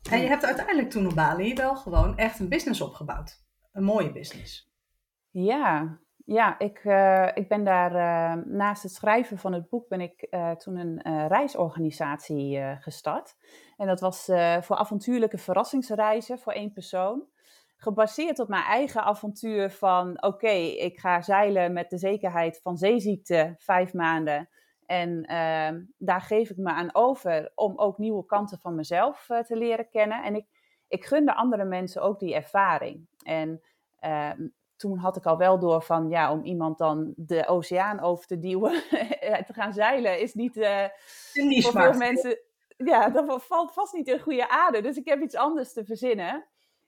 En 0.10 0.22
je 0.22 0.28
hebt 0.28 0.46
uiteindelijk 0.46 0.90
toen 0.90 1.08
op 1.08 1.16
Bali 1.16 1.54
wel 1.54 1.76
gewoon 1.76 2.18
echt 2.18 2.40
een 2.40 2.50
business 2.50 2.82
opgebouwd. 2.82 3.44
Een 3.72 3.84
mooie 3.84 4.12
business. 4.12 4.72
Ja, 5.30 6.00
ja, 6.26 6.60
ik, 6.60 6.84
uh, 6.84 7.28
ik 7.34 7.48
ben 7.48 7.64
daar 7.64 7.94
uh, 7.96 8.44
naast 8.46 8.84
het 8.84 8.92
schrijven 8.92 9.38
van 9.38 9.54
het 9.54 9.70
boek 9.70 9.88
ben 9.88 10.02
ik 10.02 10.28
uh, 10.30 10.52
toen 10.52 10.76
een 10.76 11.28
reisorganisatie 11.28 12.62
gestart. 12.80 13.36
En 13.78 13.88
dat 13.88 14.00
was 14.00 14.26
voor 14.60 14.76
avontuurlijke 14.76 15.38
verrassingsreizen 15.38 16.40
voor 16.40 16.54
één 16.54 16.72
persoon. 16.72 17.28
Gebaseerd 17.76 18.40
op 18.40 18.48
mijn 18.48 18.64
eigen 18.64 19.04
avontuur 19.04 19.72
van 19.72 20.24
oké, 20.24 20.52
ik 20.58 21.00
ga 21.00 21.22
zeilen 21.22 21.74
met 21.74 21.90
de 21.90 21.98
zekerheid 21.98 22.60
van 22.64 22.78
zeeziekte 22.78 23.56
vijf 23.58 23.94
maanden. 23.94 24.50
En 24.86 25.26
ehm, 25.26 25.84
daar 25.98 26.22
geef 26.22 26.50
ik 26.50 26.58
me 26.58 26.72
aan 26.72 26.96
over 26.96 27.52
om 27.56 27.78
ook 27.78 27.98
nieuwe 27.98 28.26
kanten 28.26 28.60
van 28.60 28.76
mezelf 28.76 29.26
te 29.26 29.58
leren 29.58 29.90
kennen. 29.90 30.24
En 30.24 30.36
ik, 30.36 30.46
ik 30.88 31.06
gunde 31.06 31.36
andere 31.36 31.66
mensen 31.66 32.02
ook 32.02 32.20
die 32.20 32.36
ervaring. 32.36 33.08
En 33.24 33.62
ehm, 34.00 34.48
toen 34.82 34.98
had 34.98 35.16
ik 35.16 35.26
al 35.26 35.38
wel 35.38 35.60
door 35.60 35.82
van 35.82 36.10
ja, 36.10 36.32
om 36.32 36.44
iemand 36.44 36.78
dan 36.78 37.14
de 37.16 37.48
oceaan 37.48 38.00
over 38.00 38.26
te 38.26 38.40
duwen, 38.40 38.72
te 39.48 39.54
gaan 39.54 39.74
zeilen, 39.74 40.20
is 40.20 40.34
niet 40.34 40.58
uh, 40.58 40.86
niet 41.34 41.64
voor 41.64 41.82
veel 41.82 41.94
mensen. 41.94 42.40
Ja, 42.78 43.10
dat 43.10 43.44
valt 43.44 43.74
vast 43.74 43.94
niet 43.94 44.08
in 44.08 44.20
goede 44.20 44.50
aarde. 44.50 44.82
Dus 44.82 44.98
ik 44.98 45.08
heb 45.08 45.22
iets 45.22 45.36
anders 45.36 45.74
te 45.74 45.86
verzinnen. 45.86 46.46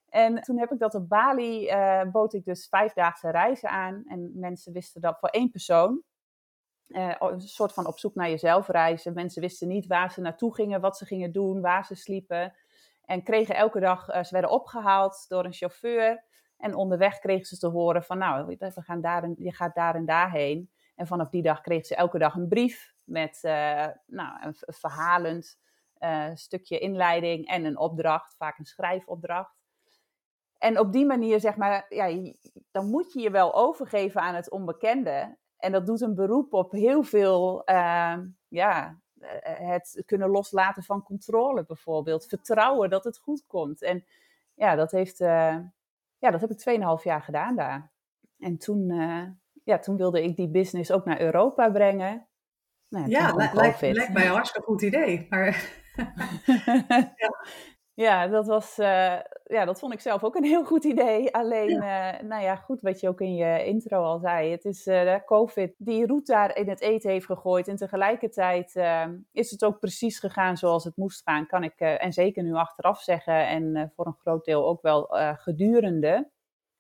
En 0.10 0.42
toen 0.42 0.60
heb 0.60 0.72
ik 0.72 0.80
dat 0.80 0.96
op 0.96 1.10
Bali, 1.10 1.70
uh, 1.70 2.02
bood 2.12 2.34
ik 2.34 2.46
dus 2.46 2.68
vijfdaagse 2.68 3.32
reizen 3.32 3.70
aan. 3.70 4.04
En 4.08 4.32
mensen 4.34 4.74
wisten 4.74 5.02
dat 5.02 5.20
voor 5.20 5.30
één 5.30 5.52
persoon. 5.52 6.02
Uh, 6.88 7.16
een 7.20 7.42
soort 7.42 7.74
van 7.74 7.88
op 7.88 8.00
zoek 8.00 8.16
naar 8.16 8.30
jezelf 8.30 8.68
reizen. 8.68 9.14
Mensen 9.14 9.42
wisten 9.42 9.68
niet 9.68 9.88
waar 9.88 10.12
ze 10.12 10.22
naartoe 10.22 10.54
gingen, 10.54 10.82
wat 10.82 10.98
ze 10.98 11.06
gingen 11.06 11.32
doen, 11.32 11.62
waar 11.62 11.86
ze 11.86 11.96
sliepen. 11.96 12.54
En 13.06 13.24
kregen 13.24 13.56
elke 13.56 13.80
dag, 13.80 14.10
uh, 14.10 14.24
ze 14.24 14.34
werden 14.34 14.52
opgehaald 14.52 15.26
door 15.28 15.46
een 15.46 15.54
chauffeur. 15.54 16.24
En 16.64 16.76
onderweg 16.76 17.20
kregen 17.20 17.46
ze 17.46 17.58
te 17.58 17.68
horen 17.68 18.04
van, 18.04 18.18
nou, 18.18 18.56
we 18.58 18.82
gaan 18.82 19.02
daar 19.02 19.24
en, 19.24 19.36
je 19.38 19.54
gaat 19.54 19.76
daar 19.76 19.96
en 19.96 20.06
daarheen. 20.06 20.72
En 20.96 21.08
vanaf 21.08 21.30
die 21.30 21.42
dag 21.42 21.62
kregen 21.62 21.86
ze 21.86 21.96
elke 21.96 22.18
dag 22.18 22.36
een 22.36 22.48
brief 22.48 22.94
met 23.04 23.40
uh, 23.42 23.88
nou, 24.06 24.38
een, 24.42 24.56
verhalend 24.58 25.60
uh, 26.00 26.30
stukje 26.34 26.80
inleiding 26.80 27.48
en 27.48 27.66
een 27.66 27.78
opdracht, 27.78 28.36
vaak 28.36 28.58
een 28.58 28.66
schrijfopdracht. 28.66 29.56
En 30.58 30.80
op 30.80 30.92
die 30.92 31.06
manier, 31.06 31.40
zeg 31.40 31.56
maar, 31.56 31.86
ja, 31.90 32.34
dan 32.72 32.90
moet 32.90 33.14
je 33.14 33.20
je 33.20 33.32
wel 33.32 33.56
overgeven 33.56 34.22
aan 34.22 34.36
het 34.36 34.50
onbekende. 34.50 35.38
En 35.58 35.72
dat 35.72 35.86
doet 35.86 36.02
een 36.02 36.16
beroep 36.16 36.54
op 36.54 36.72
heel 36.72 37.04
veel, 37.04 37.62
uh, 37.66 38.18
ja, 38.48 39.00
het 39.44 40.04
kunnen 40.06 40.30
loslaten 40.30 40.84
van 40.84 41.04
controle 41.04 41.66
bijvoorbeeld. 41.66 42.26
Vertrouwen 42.26 42.90
dat 42.90 43.04
het 43.04 43.18
goed 43.18 43.46
komt. 43.48 43.82
En 43.82 44.06
ja, 44.54 44.76
dat 44.76 44.92
heeft 44.92 45.20
ja, 46.24 46.32
dat 46.32 46.42
heb 46.42 46.52
ik 46.52 46.80
2,5 47.00 47.04
jaar 47.04 47.22
gedaan 47.22 47.56
daar. 47.56 47.92
En 48.38 48.58
toen, 48.58 48.90
uh, 48.90 49.24
ja, 49.64 49.80
toen 49.80 49.98
wilde 49.98 50.24
ik 50.24 50.36
die 50.36 50.50
business 50.50 50.92
ook 50.92 51.06
naar 51.06 51.22
Europa 51.22 51.72
brengen. 51.72 52.28
Nou, 52.90 53.10
ja, 53.10 53.34
lijkt, 53.36 53.82
lijkt, 53.82 54.14
mij 54.14 54.26
een 54.26 54.32
hartstikke 54.32 54.68
goed 54.68 54.82
idee. 54.82 55.26
Maar... 55.30 55.82
ja. 57.24 57.46
Ja, 57.96 58.28
dat 58.28 58.48
was, 58.48 58.80
uh, 58.80 59.20
ja, 59.44 59.66
dat 59.66 59.80
vond 59.80 59.94
ik 59.94 60.00
zelf 60.00 60.24
ook 60.24 60.36
een 60.36 60.44
heel 60.44 60.66
goed 60.66 60.84
idee. 60.84 61.36
Alleen, 61.36 61.70
ja. 61.70 62.22
uh, 62.22 62.28
nou 62.28 62.44
ja, 62.44 62.56
goed 62.56 62.82
wat 62.82 63.00
je 63.00 63.08
ook 63.08 63.22
in 63.22 63.36
je 63.36 63.66
intro 63.66 64.04
al 64.04 64.20
zei. 64.20 64.52
Het 64.52 64.66
is 64.66 64.88
uh, 64.88 65.16
COVID 65.26 65.76
die 65.78 66.08
roet 66.08 66.26
daar 66.26 66.56
in 66.58 66.70
het 66.70 66.82
eten 66.82 67.12
heeft 67.12 67.26
gegooid. 67.26 67.68
En 67.68 67.76
tegelijkertijd 67.76 68.76
is 69.32 69.52
het 69.52 69.66
ook 69.66 69.80
precies 69.80 70.20
gegaan 70.20 70.58
zoals 70.58 70.84
het 70.84 70.98
moest 70.98 71.22
gaan. 71.24 71.48
Kan 71.48 71.64
ik, 71.64 71.80
en 71.80 72.14
zeker 72.14 72.44
nu 72.44 72.54
achteraf 72.54 73.02
zeggen. 73.02 73.48
En 73.48 73.92
voor 73.96 74.06
een 74.06 74.18
groot 74.20 74.46
deel 74.46 74.68
ook 74.68 74.82
wel 74.82 75.08
gedurende 75.38 76.32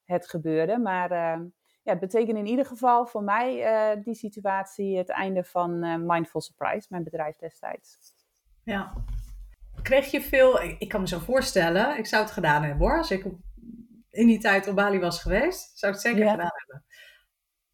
het 0.05 0.29
gebeurde. 0.29 0.77
Maar 0.77 1.09
ja, 1.81 1.91
het 1.91 1.99
betekent 1.99 2.37
in 2.37 2.45
ieder 2.47 2.65
geval 2.65 3.05
voor 3.05 3.23
mij 3.23 4.01
die 4.03 4.15
situatie 4.15 4.97
het 4.97 5.09
einde 5.09 5.43
van 5.43 6.05
Mindful 6.05 6.41
Surprise, 6.41 6.87
mijn 6.89 7.03
bedrijf 7.03 7.35
destijds. 7.35 7.97
Ja, 8.63 8.93
kreeg 9.83 10.11
je 10.11 10.21
veel, 10.21 10.61
ik 10.61 10.89
kan 10.89 11.01
me 11.01 11.07
zo 11.07 11.19
voorstellen, 11.19 11.97
ik 11.97 12.05
zou 12.05 12.23
het 12.23 12.31
gedaan 12.31 12.63
hebben 12.63 12.87
hoor. 12.87 12.97
Als 12.97 13.11
ik 13.11 13.25
in 14.09 14.27
die 14.27 14.39
tijd 14.39 14.67
op 14.67 14.75
Bali 14.75 14.99
was 14.99 15.21
geweest, 15.21 15.79
zou 15.79 15.93
ik 15.93 15.99
het 15.99 16.07
zeker 16.07 16.23
ja. 16.23 16.31
gedaan 16.31 16.51
hebben. 16.55 16.85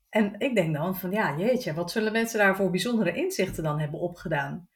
En 0.09 0.39
ik 0.39 0.55
denk 0.55 0.75
dan 0.75 0.97
van 0.97 1.11
ja, 1.11 1.37
jeetje, 1.37 1.73
wat 1.73 1.91
zullen 1.91 2.11
mensen 2.11 2.39
daar 2.39 2.55
voor 2.55 2.69
bijzondere 2.69 3.13
inzichten 3.13 3.63
dan 3.63 3.79
hebben 3.79 3.99
opgedaan? 3.99 4.67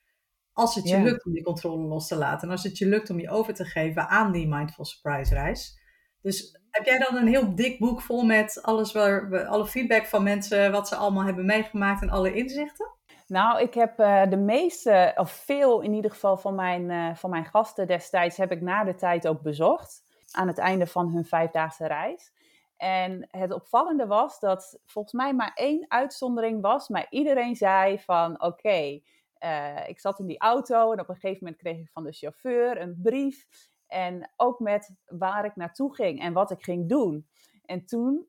Als 0.51 0.75
het 0.75 0.89
je 0.89 0.97
ja. 0.97 1.03
lukt 1.03 1.25
om 1.25 1.33
die 1.33 1.43
controle 1.43 1.87
los 1.87 2.07
te 2.07 2.15
laten 2.15 2.47
en 2.47 2.53
als 2.53 2.63
het 2.63 2.77
je 2.77 2.87
lukt 2.87 3.09
om 3.09 3.19
je 3.19 3.29
over 3.29 3.53
te 3.53 3.65
geven 3.65 4.09
aan 4.09 4.31
die 4.31 4.47
Mindful 4.47 4.85
Surprise 4.85 5.33
reis. 5.33 5.81
Dus 6.21 6.59
heb 6.69 6.85
jij 6.85 6.97
dan 6.97 7.15
een 7.15 7.27
heel 7.27 7.55
dik 7.55 7.79
boek 7.79 8.01
vol 8.01 8.23
met 8.23 8.59
alles 8.61 8.91
waar, 8.91 9.45
alle 9.45 9.65
feedback 9.65 10.05
van 10.05 10.23
mensen, 10.23 10.71
wat 10.71 10.87
ze 10.87 10.95
allemaal 10.95 11.25
hebben 11.25 11.45
meegemaakt 11.45 12.01
en 12.01 12.09
alle 12.09 12.33
inzichten? 12.33 12.91
Nou, 13.33 13.61
ik 13.61 13.73
heb 13.73 13.99
uh, 13.99 14.23
de 14.29 14.37
meeste, 14.37 15.13
of 15.15 15.31
veel 15.31 15.81
in 15.81 15.93
ieder 15.93 16.11
geval 16.11 16.37
van 16.37 16.55
mijn, 16.55 16.89
uh, 16.89 17.15
van 17.15 17.29
mijn 17.29 17.45
gasten 17.45 17.87
destijds, 17.87 18.37
heb 18.37 18.51
ik 18.51 18.61
na 18.61 18.83
de 18.83 18.95
tijd 18.95 19.27
ook 19.27 19.41
bezocht. 19.41 20.03
Aan 20.31 20.47
het 20.47 20.57
einde 20.57 20.87
van 20.87 21.09
hun 21.09 21.25
vijfdaagse 21.25 21.87
reis. 21.87 22.33
En 22.77 23.27
het 23.31 23.51
opvallende 23.51 24.07
was 24.07 24.39
dat 24.39 24.79
volgens 24.85 25.13
mij 25.13 25.33
maar 25.33 25.51
één 25.53 25.85
uitzondering 25.87 26.61
was, 26.61 26.87
maar 26.87 27.07
iedereen 27.09 27.55
zei 27.55 27.99
van 27.99 28.43
oké, 28.43 29.01
eh, 29.37 29.87
ik 29.87 29.99
zat 29.99 30.19
in 30.19 30.25
die 30.25 30.39
auto 30.39 30.91
en 30.91 30.99
op 30.99 31.09
een 31.09 31.15
gegeven 31.15 31.43
moment 31.43 31.61
kreeg 31.61 31.77
ik 31.77 31.89
van 31.91 32.03
de 32.03 32.11
chauffeur 32.11 32.81
een 32.81 32.99
brief 33.01 33.47
en 33.87 34.31
ook 34.35 34.59
met 34.59 34.95
waar 35.05 35.45
ik 35.45 35.55
naartoe 35.55 35.95
ging 35.95 36.21
en 36.21 36.33
wat 36.33 36.51
ik 36.51 36.63
ging 36.63 36.89
doen. 36.89 37.27
En 37.65 37.85
toen 37.85 38.27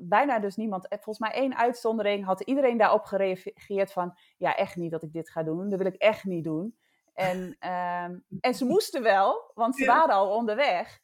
bijna 0.00 0.38
dus 0.38 0.56
niemand, 0.56 0.88
eh, 0.88 0.98
volgens 0.98 1.18
mij 1.18 1.42
één 1.42 1.56
uitzondering, 1.56 2.24
had 2.24 2.40
iedereen 2.40 2.78
daarop 2.78 3.04
gereageerd 3.04 3.92
van, 3.92 4.18
ja, 4.36 4.56
echt 4.56 4.76
niet 4.76 4.90
dat 4.90 5.02
ik 5.02 5.12
dit 5.12 5.30
ga 5.30 5.42
doen, 5.42 5.70
dat 5.70 5.78
wil 5.78 5.88
ik 5.88 5.94
echt 5.94 6.24
niet 6.24 6.44
doen. 6.44 6.76
En, 7.14 7.56
ehm, 7.58 8.18
en 8.40 8.54
ze 8.54 8.64
moesten 8.64 9.02
wel, 9.02 9.50
want 9.54 9.76
ze 9.76 9.84
waren 9.84 10.14
al 10.14 10.34
onderweg. 10.34 11.00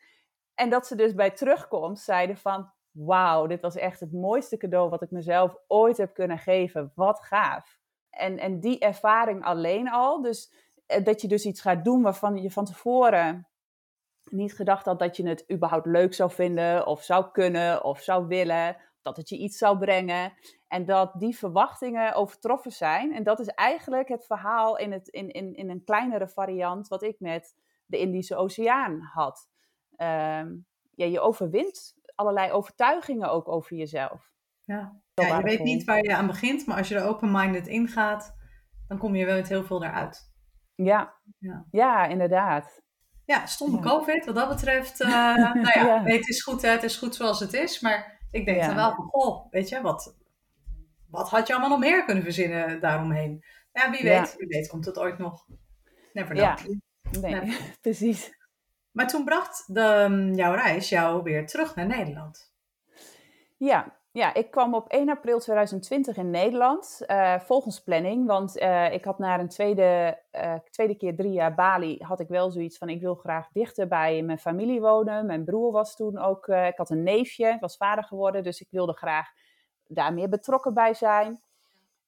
En 0.54 0.70
dat 0.70 0.86
ze 0.86 0.96
dus 0.96 1.14
bij 1.14 1.30
terugkomst 1.30 2.04
zeiden 2.04 2.36
van, 2.36 2.72
wauw, 2.90 3.46
dit 3.46 3.60
was 3.60 3.76
echt 3.76 4.00
het 4.00 4.12
mooiste 4.12 4.56
cadeau 4.56 4.90
wat 4.90 5.02
ik 5.02 5.10
mezelf 5.10 5.56
ooit 5.66 5.96
heb 5.96 6.14
kunnen 6.14 6.38
geven. 6.38 6.92
Wat 6.94 7.20
gaaf. 7.20 7.78
En, 8.10 8.38
en 8.38 8.60
die 8.60 8.78
ervaring 8.78 9.44
alleen 9.44 9.90
al, 9.90 10.22
dus 10.22 10.52
eh, 10.86 11.04
dat 11.04 11.20
je 11.20 11.28
dus 11.28 11.44
iets 11.44 11.60
gaat 11.60 11.84
doen 11.84 12.02
waarvan 12.02 12.36
je 12.36 12.50
van 12.50 12.64
tevoren 12.64 13.48
niet 14.34 14.54
gedacht 14.54 14.84
had 14.84 14.98
dat 14.98 15.16
je 15.16 15.28
het 15.28 15.44
überhaupt 15.52 15.86
leuk 15.86 16.14
zou 16.14 16.30
vinden, 16.30 16.86
of 16.86 17.02
zou 17.02 17.30
kunnen, 17.32 17.84
of 17.84 18.00
zou 18.00 18.26
willen, 18.26 18.76
dat 19.02 19.16
het 19.16 19.28
je 19.28 19.36
iets 19.36 19.58
zou 19.58 19.78
brengen. 19.78 20.32
En 20.68 20.84
dat 20.84 21.12
die 21.18 21.36
verwachtingen 21.36 22.14
overtroffen 22.14 22.72
zijn. 22.72 23.14
En 23.14 23.22
dat 23.22 23.40
is 23.40 23.46
eigenlijk 23.46 24.08
het 24.08 24.26
verhaal 24.26 24.78
in, 24.78 24.92
het, 24.92 25.08
in, 25.08 25.30
in, 25.30 25.54
in 25.54 25.70
een 25.70 25.84
kleinere 25.84 26.28
variant 26.28 26.88
wat 26.88 27.02
ik 27.02 27.16
met 27.18 27.54
de 27.86 27.98
Indische 27.98 28.36
Oceaan 28.36 29.00
had. 29.00 29.48
Ehm, 29.96 30.56
ja, 30.94 31.06
je 31.06 31.20
overwint 31.20 31.94
allerlei 32.14 32.52
overtuigingen 32.52 33.30
ook 33.30 33.48
over 33.48 33.76
jezelf. 33.76 34.32
Ja, 34.64 35.00
ja 35.14 35.36
je 35.36 35.42
weet 35.42 35.62
niet 35.62 35.84
waar 35.84 36.02
je 36.02 36.16
aan 36.16 36.26
begint, 36.26 36.66
maar 36.66 36.76
als 36.76 36.88
je 36.88 36.94
er 36.94 37.06
open-minded 37.06 37.66
in 37.66 37.88
gaat, 37.88 38.36
dan 38.88 38.98
kom 38.98 39.14
je 39.14 39.26
wel 39.26 39.36
met 39.36 39.48
heel 39.48 39.64
veel 39.64 39.84
eruit. 39.84 40.32
Ja, 40.74 41.14
ja. 41.38 41.66
ja 41.70 42.06
inderdaad. 42.06 42.83
Ja, 43.24 43.46
stomme 43.46 43.80
COVID 43.80 44.24
wat 44.24 44.34
dat 44.34 44.48
betreft. 44.48 45.00
Uh, 45.00 45.08
nou 45.64 45.86
ja, 45.86 46.02
Nee, 46.02 46.16
het 46.16 46.28
is 46.28 46.42
goed, 46.42 46.62
hè, 46.62 46.68
het 46.68 46.82
is 46.82 46.96
goed 46.96 47.14
zoals 47.14 47.40
het 47.40 47.52
is. 47.52 47.80
Maar 47.80 48.20
ik 48.30 48.44
denk 48.44 48.60
dan 48.60 48.74
wel 48.74 48.94
van, 48.94 49.04
goh, 49.04 49.50
weet 49.50 49.68
je, 49.68 49.80
wat, 49.80 50.16
wat 51.10 51.28
had 51.28 51.46
je 51.46 51.52
allemaal 51.52 51.70
nog 51.70 51.78
meer 51.78 52.04
kunnen 52.04 52.22
verzinnen 52.22 52.80
daaromheen? 52.80 53.44
Ja, 53.72 53.90
wie 53.90 54.02
weet, 54.02 54.36
wie 54.36 54.48
weet 54.48 54.68
komt 54.68 54.84
het 54.84 54.98
ooit 54.98 55.18
nog. 55.18 55.46
Never 56.12 56.34
know. 56.34 56.46
Ja, 56.46 56.56
nee, 57.20 57.56
precies. 57.80 58.32
Maar 58.90 59.08
toen 59.08 59.24
bracht 59.24 59.74
de, 59.74 60.06
mm, 60.08 60.34
jouw 60.34 60.54
reis 60.54 60.88
jou 60.88 61.22
weer 61.22 61.46
terug 61.46 61.74
naar 61.74 61.86
Nederland. 61.86 62.52
Ja, 63.56 63.98
ja, 64.14 64.34
ik 64.34 64.50
kwam 64.50 64.74
op 64.74 64.88
1 64.88 65.08
april 65.08 65.38
2020 65.38 66.16
in 66.16 66.30
Nederland, 66.30 67.00
uh, 67.06 67.38
volgens 67.38 67.82
planning. 67.82 68.26
Want 68.26 68.60
uh, 68.60 68.92
ik 68.92 69.04
had 69.04 69.18
na 69.18 69.38
een 69.38 69.48
tweede, 69.48 70.18
uh, 70.32 70.54
tweede 70.70 70.94
keer 70.94 71.16
drie 71.16 71.32
jaar 71.32 71.54
Bali, 71.54 71.98
had 72.02 72.20
ik 72.20 72.28
wel 72.28 72.50
zoiets 72.50 72.78
van, 72.78 72.88
ik 72.88 73.00
wil 73.00 73.14
graag 73.14 73.48
dichter 73.52 73.88
bij 73.88 74.22
mijn 74.22 74.38
familie 74.38 74.80
wonen. 74.80 75.26
Mijn 75.26 75.44
broer 75.44 75.72
was 75.72 75.96
toen 75.96 76.18
ook, 76.18 76.48
ik 76.48 76.76
had 76.76 76.90
een 76.90 77.02
neefje, 77.02 77.56
was 77.60 77.76
vader 77.76 78.04
geworden, 78.04 78.42
dus 78.42 78.60
ik 78.60 78.68
wilde 78.70 78.92
graag 78.92 79.28
daar 79.86 80.12
meer 80.12 80.28
betrokken 80.28 80.74
bij 80.74 80.94
zijn. 80.94 81.40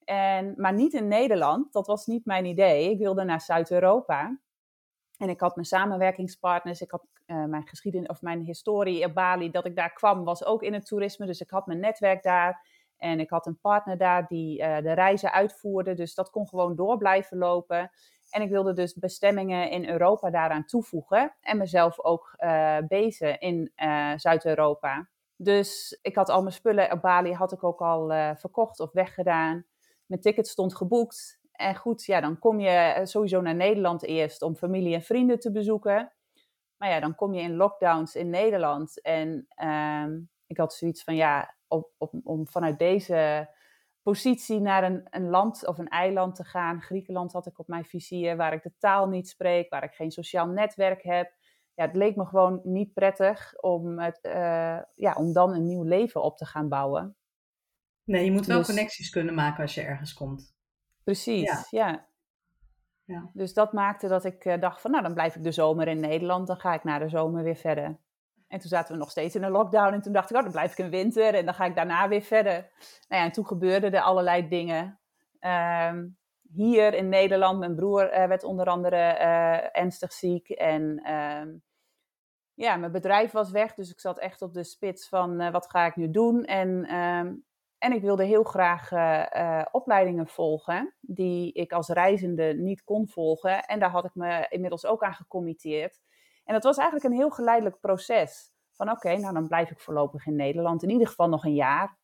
En, 0.05 0.53
maar 0.57 0.73
niet 0.73 0.93
in 0.93 1.07
Nederland, 1.07 1.73
dat 1.73 1.87
was 1.87 2.05
niet 2.05 2.25
mijn 2.25 2.45
idee. 2.45 2.91
Ik 2.91 2.97
wilde 2.97 3.23
naar 3.23 3.41
Zuid-Europa. 3.41 4.37
En 5.17 5.29
ik 5.29 5.39
had 5.39 5.55
mijn 5.55 5.67
samenwerkingspartners, 5.67 6.81
ik 6.81 6.91
had 6.91 7.05
uh, 7.25 7.45
mijn 7.45 7.67
geschiedenis 7.67 8.07
of 8.07 8.21
mijn 8.21 8.41
historie 8.41 9.05
op 9.05 9.13
Bali, 9.13 9.51
dat 9.51 9.65
ik 9.65 9.75
daar 9.75 9.93
kwam, 9.93 10.23
was 10.23 10.45
ook 10.45 10.63
in 10.63 10.73
het 10.73 10.85
toerisme. 10.85 11.25
Dus 11.25 11.41
ik 11.41 11.49
had 11.49 11.65
mijn 11.65 11.79
netwerk 11.79 12.23
daar. 12.23 12.65
En 12.97 13.19
ik 13.19 13.29
had 13.29 13.45
een 13.45 13.59
partner 13.59 13.97
daar 13.97 14.27
die 14.27 14.61
uh, 14.61 14.77
de 14.77 14.93
reizen 14.93 15.31
uitvoerde. 15.31 15.93
Dus 15.93 16.15
dat 16.15 16.29
kon 16.29 16.47
gewoon 16.47 16.75
door 16.75 16.97
blijven 16.97 17.37
lopen. 17.37 17.91
En 18.29 18.41
ik 18.41 18.49
wilde 18.49 18.73
dus 18.73 18.93
bestemmingen 18.93 19.69
in 19.69 19.89
Europa 19.89 20.29
daaraan 20.29 20.65
toevoegen. 20.65 21.35
En 21.41 21.57
mezelf 21.57 21.99
ook 21.99 22.35
uh, 22.37 22.77
bezen 22.87 23.39
in 23.39 23.71
Zuid-Europa. 24.15 25.09
Dus 25.35 25.99
ik 26.01 26.15
had 26.15 26.29
al 26.29 26.41
mijn 26.41 26.53
spullen 26.53 26.91
op 26.91 27.01
Bali 27.01 27.33
had 27.33 27.51
ik 27.51 27.63
ook 27.63 27.81
al 27.81 28.07
verkocht 28.35 28.79
of 28.79 28.91
weggedaan. 28.91 29.65
Mijn 30.05 30.21
ticket 30.21 30.47
stond 30.47 30.75
geboekt. 30.75 31.39
En 31.57 31.75
goed, 31.75 32.05
ja, 32.05 32.21
dan 32.21 32.39
kom 32.39 32.59
je 32.59 32.69
eh, 32.69 33.05
sowieso 33.05 33.41
naar 33.41 33.55
Nederland 33.55 34.03
eerst 34.03 34.41
om 34.41 34.55
familie 34.55 34.93
en 34.93 35.01
vrienden 35.01 35.39
te 35.39 35.51
bezoeken. 35.51 36.13
Maar 36.77 36.89
ja, 36.89 36.99
dan 36.99 37.15
kom 37.15 37.33
je 37.33 37.41
in 37.41 37.55
lockdowns 37.55 38.15
in 38.15 38.29
Nederland. 38.29 39.01
En 39.01 39.45
ehm, 39.49 40.19
ik 40.47 40.57
had 40.57 40.73
zoiets 40.73 41.03
van, 41.03 41.15
ja, 41.15 41.55
op, 41.67 41.91
op, 41.97 42.13
om 42.23 42.47
vanuit 42.47 42.79
deze 42.79 43.49
positie 44.01 44.59
naar 44.59 44.83
een, 44.83 45.07
een 45.09 45.29
land 45.29 45.67
of 45.67 45.77
een 45.77 45.87
eiland 45.87 46.35
te 46.35 46.43
gaan. 46.43 46.81
Griekenland 46.81 47.33
had 47.33 47.45
ik 47.47 47.59
op 47.59 47.67
mijn 47.67 47.85
vizier, 47.85 48.35
waar 48.35 48.53
ik 48.53 48.63
de 48.63 48.73
taal 48.77 49.07
niet 49.07 49.29
spreek, 49.29 49.69
waar 49.69 49.83
ik 49.83 49.93
geen 49.93 50.11
sociaal 50.11 50.47
netwerk 50.47 51.03
heb. 51.03 51.35
Ja, 51.73 51.85
het 51.85 51.95
leek 51.95 52.15
me 52.15 52.25
gewoon 52.25 52.59
niet 52.63 52.93
prettig 52.93 53.53
om, 53.55 53.99
het, 53.99 54.19
uh, 54.21 54.81
ja, 54.95 55.13
om 55.15 55.33
dan 55.33 55.53
een 55.53 55.65
nieuw 55.65 55.83
leven 55.83 56.23
op 56.23 56.37
te 56.37 56.45
gaan 56.45 56.69
bouwen. 56.69 57.17
Nee, 58.03 58.25
je 58.25 58.31
moet 58.31 58.45
wel 58.45 58.57
dus 58.57 58.67
connecties 58.67 59.09
kunnen 59.09 59.33
maken 59.33 59.61
als 59.61 59.73
je 59.73 59.81
ergens 59.81 60.13
komt. 60.13 60.56
Precies, 61.07 61.69
ja. 61.69 62.07
ja. 63.03 63.29
Dus 63.33 63.53
dat 63.53 63.73
maakte 63.73 64.07
dat 64.07 64.25
ik 64.25 64.45
uh, 64.45 64.59
dacht 64.59 64.81
van, 64.81 64.91
nou 64.91 65.03
dan 65.03 65.13
blijf 65.13 65.35
ik 65.35 65.43
de 65.43 65.51
zomer 65.51 65.87
in 65.87 65.99
Nederland, 65.99 66.47
dan 66.47 66.57
ga 66.57 66.73
ik 66.73 66.83
na 66.83 66.99
de 66.99 67.09
zomer 67.09 67.43
weer 67.43 67.55
verder. 67.55 67.97
En 68.47 68.59
toen 68.59 68.69
zaten 68.69 68.93
we 68.93 68.99
nog 68.99 69.11
steeds 69.11 69.35
in 69.35 69.43
een 69.43 69.51
lockdown 69.51 69.93
en 69.93 70.01
toen 70.01 70.13
dacht 70.13 70.29
ik, 70.29 70.35
oh 70.35 70.43
dan 70.43 70.51
blijf 70.51 70.71
ik 70.71 70.77
in 70.77 70.89
winter 70.89 71.33
en 71.33 71.45
dan 71.45 71.53
ga 71.53 71.65
ik 71.65 71.75
daarna 71.75 72.07
weer 72.07 72.21
verder. 72.21 72.53
Nou 73.07 73.21
ja, 73.21 73.23
en 73.23 73.31
toen 73.31 73.47
gebeurden 73.47 73.93
er 73.93 74.01
allerlei 74.01 74.47
dingen. 74.47 74.99
Um, 75.89 76.17
hier 76.53 76.93
in 76.93 77.09
Nederland, 77.09 77.59
mijn 77.59 77.75
broer 77.75 78.13
uh, 78.13 78.25
werd 78.25 78.43
onder 78.43 78.65
andere 78.65 79.17
uh, 79.19 79.77
ernstig 79.77 80.13
ziek 80.13 80.49
en 80.49 81.11
um, 81.13 81.63
ja, 82.53 82.75
mijn 82.75 82.91
bedrijf 82.91 83.31
was 83.31 83.51
weg, 83.51 83.73
dus 83.73 83.91
ik 83.91 83.99
zat 83.99 84.19
echt 84.19 84.41
op 84.41 84.53
de 84.53 84.63
spits 84.63 85.09
van 85.09 85.51
wat 85.51 85.69
ga 85.69 85.85
ik 85.85 85.95
nu 85.95 86.11
doen. 86.11 86.45
En 86.45 86.95
um, 86.95 87.45
en 87.77 87.93
ik 87.93 88.01
wilde 88.01 88.23
heel 88.23 88.43
graag 88.43 88.91
uh, 88.91 89.65
opleidingen 89.71 90.27
volgen 90.27 90.95
die 91.01 91.53
ik 91.53 91.71
als 91.71 91.87
reizende 91.87 92.53
niet 92.53 92.83
kon 92.83 93.07
volgen. 93.07 93.63
En 93.63 93.79
daar 93.79 93.89
had 93.89 94.05
ik 94.05 94.15
me 94.15 94.45
inmiddels 94.49 94.85
ook 94.85 95.03
aan 95.03 95.13
gecommitteerd. 95.13 96.01
En 96.43 96.53
dat 96.53 96.63
was 96.63 96.77
eigenlijk 96.77 97.09
een 97.09 97.19
heel 97.19 97.29
geleidelijk 97.29 97.79
proces. 97.79 98.51
Van 98.71 98.91
oké, 98.91 99.17
nou 99.17 99.33
dan 99.33 99.47
blijf 99.47 99.71
ik 99.71 99.79
voorlopig 99.79 100.25
in 100.25 100.35
Nederland. 100.35 100.83
In 100.83 100.89
ieder 100.89 101.07
geval 101.07 101.29
nog 101.29 101.45
een 101.45 101.55
jaar. 101.55 101.97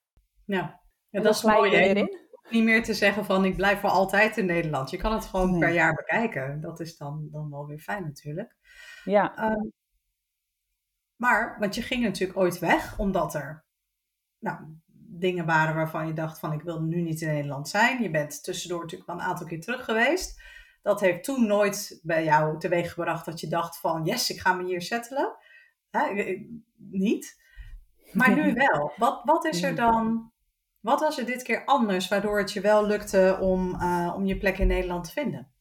Ja, 0.45 0.81
ja 1.09 1.21
dat, 1.21 1.35
is 1.35 1.43
mooi. 1.43 1.71
Erin. 1.71 2.21
Niet 2.49 2.63
meer 2.63 2.83
te 2.83 2.93
zeggen 2.93 3.25
van 3.25 3.45
ik 3.45 3.55
blijf 3.55 3.79
voor 3.79 3.89
altijd 3.89 4.37
in 4.37 4.45
Nederland. 4.45 4.89
Je 4.89 4.97
kan 4.97 5.13
het 5.13 5.25
gewoon 5.25 5.59
per 5.59 5.73
jaar 5.73 5.93
bekijken. 5.93 6.61
Dat 6.61 6.79
is 6.79 6.97
dan, 6.97 7.27
dan 7.31 7.49
wel 7.49 7.65
weer 7.65 7.79
fijn 7.79 8.03
natuurlijk. 8.03 8.55
Ja. 9.03 9.51
Um, 9.51 9.71
maar, 11.15 11.59
want 11.59 11.75
je 11.75 11.81
ging 11.81 12.03
natuurlijk 12.03 12.39
ooit 12.39 12.59
weg, 12.59 12.99
omdat 12.99 13.33
er 13.33 13.65
nou, 14.39 14.57
dingen 15.23 15.45
waren 15.45 15.75
waarvan 15.75 16.07
je 16.07 16.13
dacht 16.13 16.39
van 16.39 16.53
ik 16.53 16.61
wil 16.61 16.81
nu 16.81 17.01
niet 17.01 17.21
in 17.21 17.27
Nederland 17.27 17.69
zijn. 17.69 18.01
Je 18.01 18.09
bent 18.09 18.43
tussendoor 18.43 18.81
natuurlijk 18.81 19.09
wel 19.09 19.19
een 19.19 19.25
aantal 19.25 19.47
keer 19.47 19.61
terug 19.61 19.85
geweest. 19.85 20.41
Dat 20.81 20.99
heeft 20.99 21.23
toen 21.23 21.47
nooit 21.47 21.99
bij 22.03 22.23
jou 22.23 22.59
teweeg 22.59 22.93
gebracht 22.93 23.25
dat 23.25 23.39
je 23.39 23.47
dacht 23.47 23.79
van 23.79 24.05
yes, 24.05 24.29
ik 24.29 24.39
ga 24.39 24.53
me 24.53 24.65
hier 24.65 24.81
settelen. 24.81 25.35
Hè? 25.89 26.35
Niet. 26.77 27.41
Maar 28.11 28.35
nu 28.35 28.53
wel. 28.67 28.93
Wat, 28.97 29.21
wat 29.23 29.45
is 29.45 29.63
er 29.63 29.75
dan, 29.75 30.31
wat 30.79 30.99
was 30.99 31.17
er 31.17 31.25
dit 31.25 31.43
keer 31.43 31.65
anders 31.65 32.07
waardoor 32.07 32.37
het 32.37 32.53
je 32.53 32.61
wel 32.61 32.85
lukte 32.85 33.37
om, 33.41 33.75
uh, 33.75 34.13
om 34.15 34.25
je 34.25 34.37
plek 34.37 34.57
in 34.57 34.67
Nederland 34.67 35.03
te 35.03 35.11
vinden? 35.11 35.52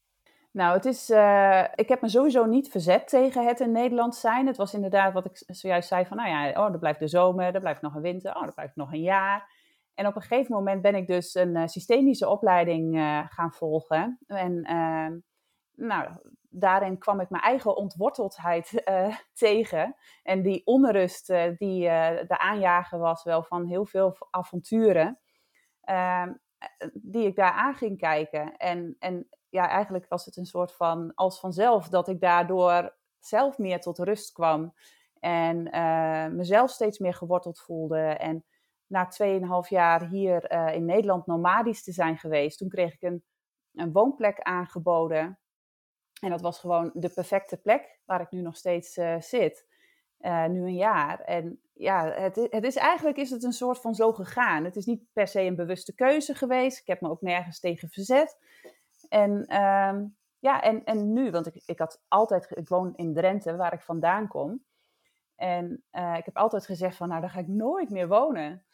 Nou, 0.53 0.75
het 0.75 0.85
is, 0.85 1.11
uh, 1.11 1.65
ik 1.75 1.89
heb 1.89 2.01
me 2.01 2.09
sowieso 2.09 2.45
niet 2.45 2.69
verzet 2.69 3.09
tegen 3.09 3.47
het 3.47 3.61
in 3.61 3.73
Nederland 3.73 4.15
zijn. 4.15 4.47
Het 4.47 4.57
was 4.57 4.75
inderdaad 4.75 5.13
wat 5.13 5.25
ik 5.25 5.43
zojuist 5.47 5.89
zei 5.89 6.07
van, 6.07 6.17
nou 6.17 6.29
ja, 6.29 6.67
oh, 6.67 6.73
er 6.73 6.79
blijft 6.79 6.99
de 6.99 7.09
zomer, 7.09 7.55
er 7.55 7.61
blijft 7.61 7.83
nog 7.83 7.95
een 7.95 8.03
winter, 8.03 8.37
oh, 8.37 8.43
er 8.43 8.55
blijft 8.55 8.77
nog 8.77 8.93
een 8.93 9.03
jaar. 9.03 9.61
En 9.95 10.07
op 10.07 10.17
een 10.17 10.23
gegeven 10.23 10.55
moment 10.55 10.83
ben 10.83 10.95
ik 10.95 11.07
dus 11.07 11.35
een 11.35 11.57
uh, 11.57 11.67
systemische 11.67 12.29
opleiding 12.29 12.97
uh, 12.97 13.21
gaan 13.29 13.53
volgen. 13.53 14.19
En 14.27 14.63
ehm, 14.63 15.19
nou, 15.75 16.09
daarin 16.49 16.99
kwam 16.99 17.21
ik 17.21 17.31
mijn 17.31 17.43
eigen 17.43 17.77
ontworteldheid 17.77 18.83
tegen. 19.33 19.97
En 20.23 20.43
die 20.43 20.67
onrust 20.67 21.27
die 21.59 21.81
de 22.27 22.39
aanjager 22.39 22.99
was 22.99 23.25
wel 23.25 23.43
van 23.43 23.67
heel 23.67 23.87
veel 23.87 24.17
avonturen. 24.31 25.19
Ehm, 25.81 26.33
die 26.93 27.27
ik 27.27 27.37
daar 27.37 27.53
aan 27.53 27.75
ging 27.75 27.99
kijken. 27.99 28.57
En, 28.57 28.97
en 28.99 29.29
ja, 29.53 29.69
eigenlijk 29.69 30.07
was 30.09 30.25
het 30.25 30.37
een 30.37 30.47
soort 30.47 30.73
van 30.73 31.15
als 31.15 31.41
vanzelf 31.41 31.89
dat 31.89 32.09
ik 32.09 32.21
daardoor 32.21 32.97
zelf 33.19 33.59
meer 33.59 33.81
tot 33.81 33.99
rust 33.99 34.33
kwam. 34.33 34.75
En 35.21 35.77
uh, 35.77 36.27
mezelf 36.27 36.71
steeds 36.71 36.99
meer 36.99 37.15
geworteld 37.15 37.61
voelde. 37.61 37.99
En 37.99 38.45
na 38.87 39.13
2,5 39.65 39.69
jaar 39.69 40.09
hier 40.09 40.53
uh, 40.53 40.75
in 40.75 40.85
Nederland 40.85 41.27
nomadisch 41.27 41.83
te 41.83 41.93
zijn 41.93 42.19
geweest, 42.19 42.59
toen 42.59 42.69
kreeg 42.69 42.95
ik 42.95 43.03
een, 43.03 43.25
een 43.75 43.93
woonplek 43.93 44.41
aangeboden. 44.41 45.39
En 46.21 46.31
dat 46.31 46.41
was 46.41 46.59
gewoon 46.59 46.91
de 46.95 47.09
perfecte 47.09 47.57
plek 47.57 48.01
waar 48.05 48.21
ik 48.21 48.31
nu 48.31 48.41
nog 48.41 48.57
steeds 48.57 48.97
uh, 48.97 49.21
zit. 49.21 49.67
nu 50.49 50.63
een 50.63 50.75
jaar. 50.75 51.21
En 51.21 51.61
ja, 51.73 52.13
het, 52.13 52.37
het 52.51 52.65
is 52.65 52.77
eigenlijk 52.77 53.17
is 53.17 53.31
het 53.31 53.45
een 53.45 53.53
soort 53.53 53.81
van 53.81 53.95
zo 53.95 54.13
gegaan. 54.13 54.65
Het 54.65 54.77
is 54.77 54.87
niet 54.87 55.05
per 55.13 55.29
se 55.29 55.41
een 55.41 55.57
bewuste 55.57 55.95
keuze 55.95 56.35
geweest. 56.35 56.79
Ik 56.81 56.87
heb 56.87 57.01
me 57.01 57.09
ook 57.09 57.21
nergens 57.21 57.61
tegen 57.61 57.89
verzet. 57.89 58.39
En 59.13 59.47
ehm, 59.47 60.07
ja, 60.39 60.63
en, 60.63 60.85
en 60.85 61.13
nu, 61.13 61.31
want 61.31 61.47
ik, 61.47 61.63
ik 61.67 61.79
had 61.79 62.03
altijd, 62.09 62.57
ik 62.57 62.69
woon 62.69 62.95
in 62.97 63.15
Drenthe, 63.15 63.57
waar 63.57 63.73
ik 63.73 63.81
vandaan 63.81 64.29
kom. 64.29 64.65
En 65.37 65.85
uh, 65.93 66.17
ik 66.17 66.25
heb 66.25 66.37
altijd 66.37 66.67
gezegd 66.67 66.97
van, 66.97 67.09
nou, 67.09 67.21
daar 67.21 67.31
ga 67.31 67.39
ik 67.39 67.49
nooit 67.49 67.91
meer 67.91 68.09
wonen. 68.09 68.65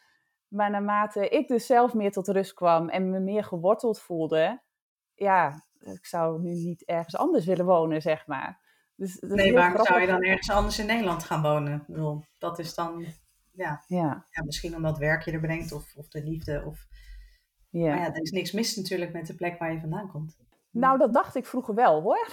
Maar 0.48 0.70
naarmate 0.70 1.28
ik 1.28 1.48
dus 1.48 1.66
zelf 1.66 1.94
meer 1.94 2.12
tot 2.12 2.28
rust 2.28 2.54
kwam 2.54 2.88
en 2.88 3.10
me 3.10 3.20
meer 3.20 3.44
geworteld 3.44 4.00
voelde, 4.00 4.62
ja, 5.14 5.66
ik 5.78 6.06
zou 6.06 6.42
nu 6.42 6.54
niet 6.54 6.84
ergens 6.84 7.16
anders 7.16 7.46
willen 7.46 7.66
wonen, 7.66 8.02
zeg 8.02 8.26
maar. 8.26 8.60
Dus, 8.94 9.20
nee, 9.20 9.52
waarom 9.52 9.84
zou 9.84 10.00
je 10.00 10.06
dan 10.06 10.22
ergens 10.22 10.50
anders 10.50 10.78
in 10.78 10.86
Nederland 10.86 11.24
gaan 11.24 11.42
wonen? 11.42 11.74
Ik 11.74 11.86
bedoel, 11.86 12.24
dat 12.38 12.58
is 12.58 12.74
dan, 12.74 13.06
ja, 13.52 13.82
ja. 13.86 14.26
ja 14.30 14.44
misschien 14.44 14.74
omdat 14.74 14.98
werk 14.98 15.22
je 15.22 15.32
er 15.32 15.40
brengt 15.40 15.72
of, 15.72 15.96
of 15.96 16.08
de 16.08 16.24
liefde. 16.24 16.62
Of, 16.66 16.86
ja. 17.68 17.88
Maar 17.88 17.98
ja, 17.98 18.14
er 18.14 18.22
is 18.22 18.30
niks 18.30 18.52
mis 18.52 18.76
natuurlijk 18.76 19.12
met 19.12 19.26
de 19.26 19.34
plek 19.34 19.58
waar 19.58 19.72
je 19.72 19.80
vandaan 19.80 20.10
komt. 20.10 20.36
Nou, 20.70 20.98
dat 20.98 21.12
dacht 21.12 21.34
ik 21.34 21.46
vroeger 21.46 21.74
wel 21.74 22.02
hoor. 22.02 22.28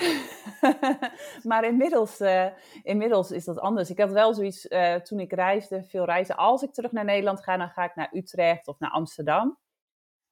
maar 1.49 1.65
inmiddels, 1.65 2.21
uh, 2.21 2.47
inmiddels 2.83 3.31
is 3.31 3.45
dat 3.45 3.59
anders. 3.59 3.89
Ik 3.89 3.99
had 3.99 4.11
wel 4.11 4.33
zoiets 4.33 4.65
uh, 4.65 4.95
toen 4.95 5.19
ik 5.19 5.33
reisde, 5.33 5.83
veel 5.83 6.05
reizen. 6.05 6.37
Als 6.37 6.63
ik 6.63 6.73
terug 6.73 6.91
naar 6.91 7.05
Nederland 7.05 7.43
ga, 7.43 7.57
dan 7.57 7.69
ga 7.69 7.83
ik 7.83 7.95
naar 7.95 8.09
Utrecht 8.13 8.67
of 8.67 8.79
naar 8.79 8.89
Amsterdam. 8.89 9.57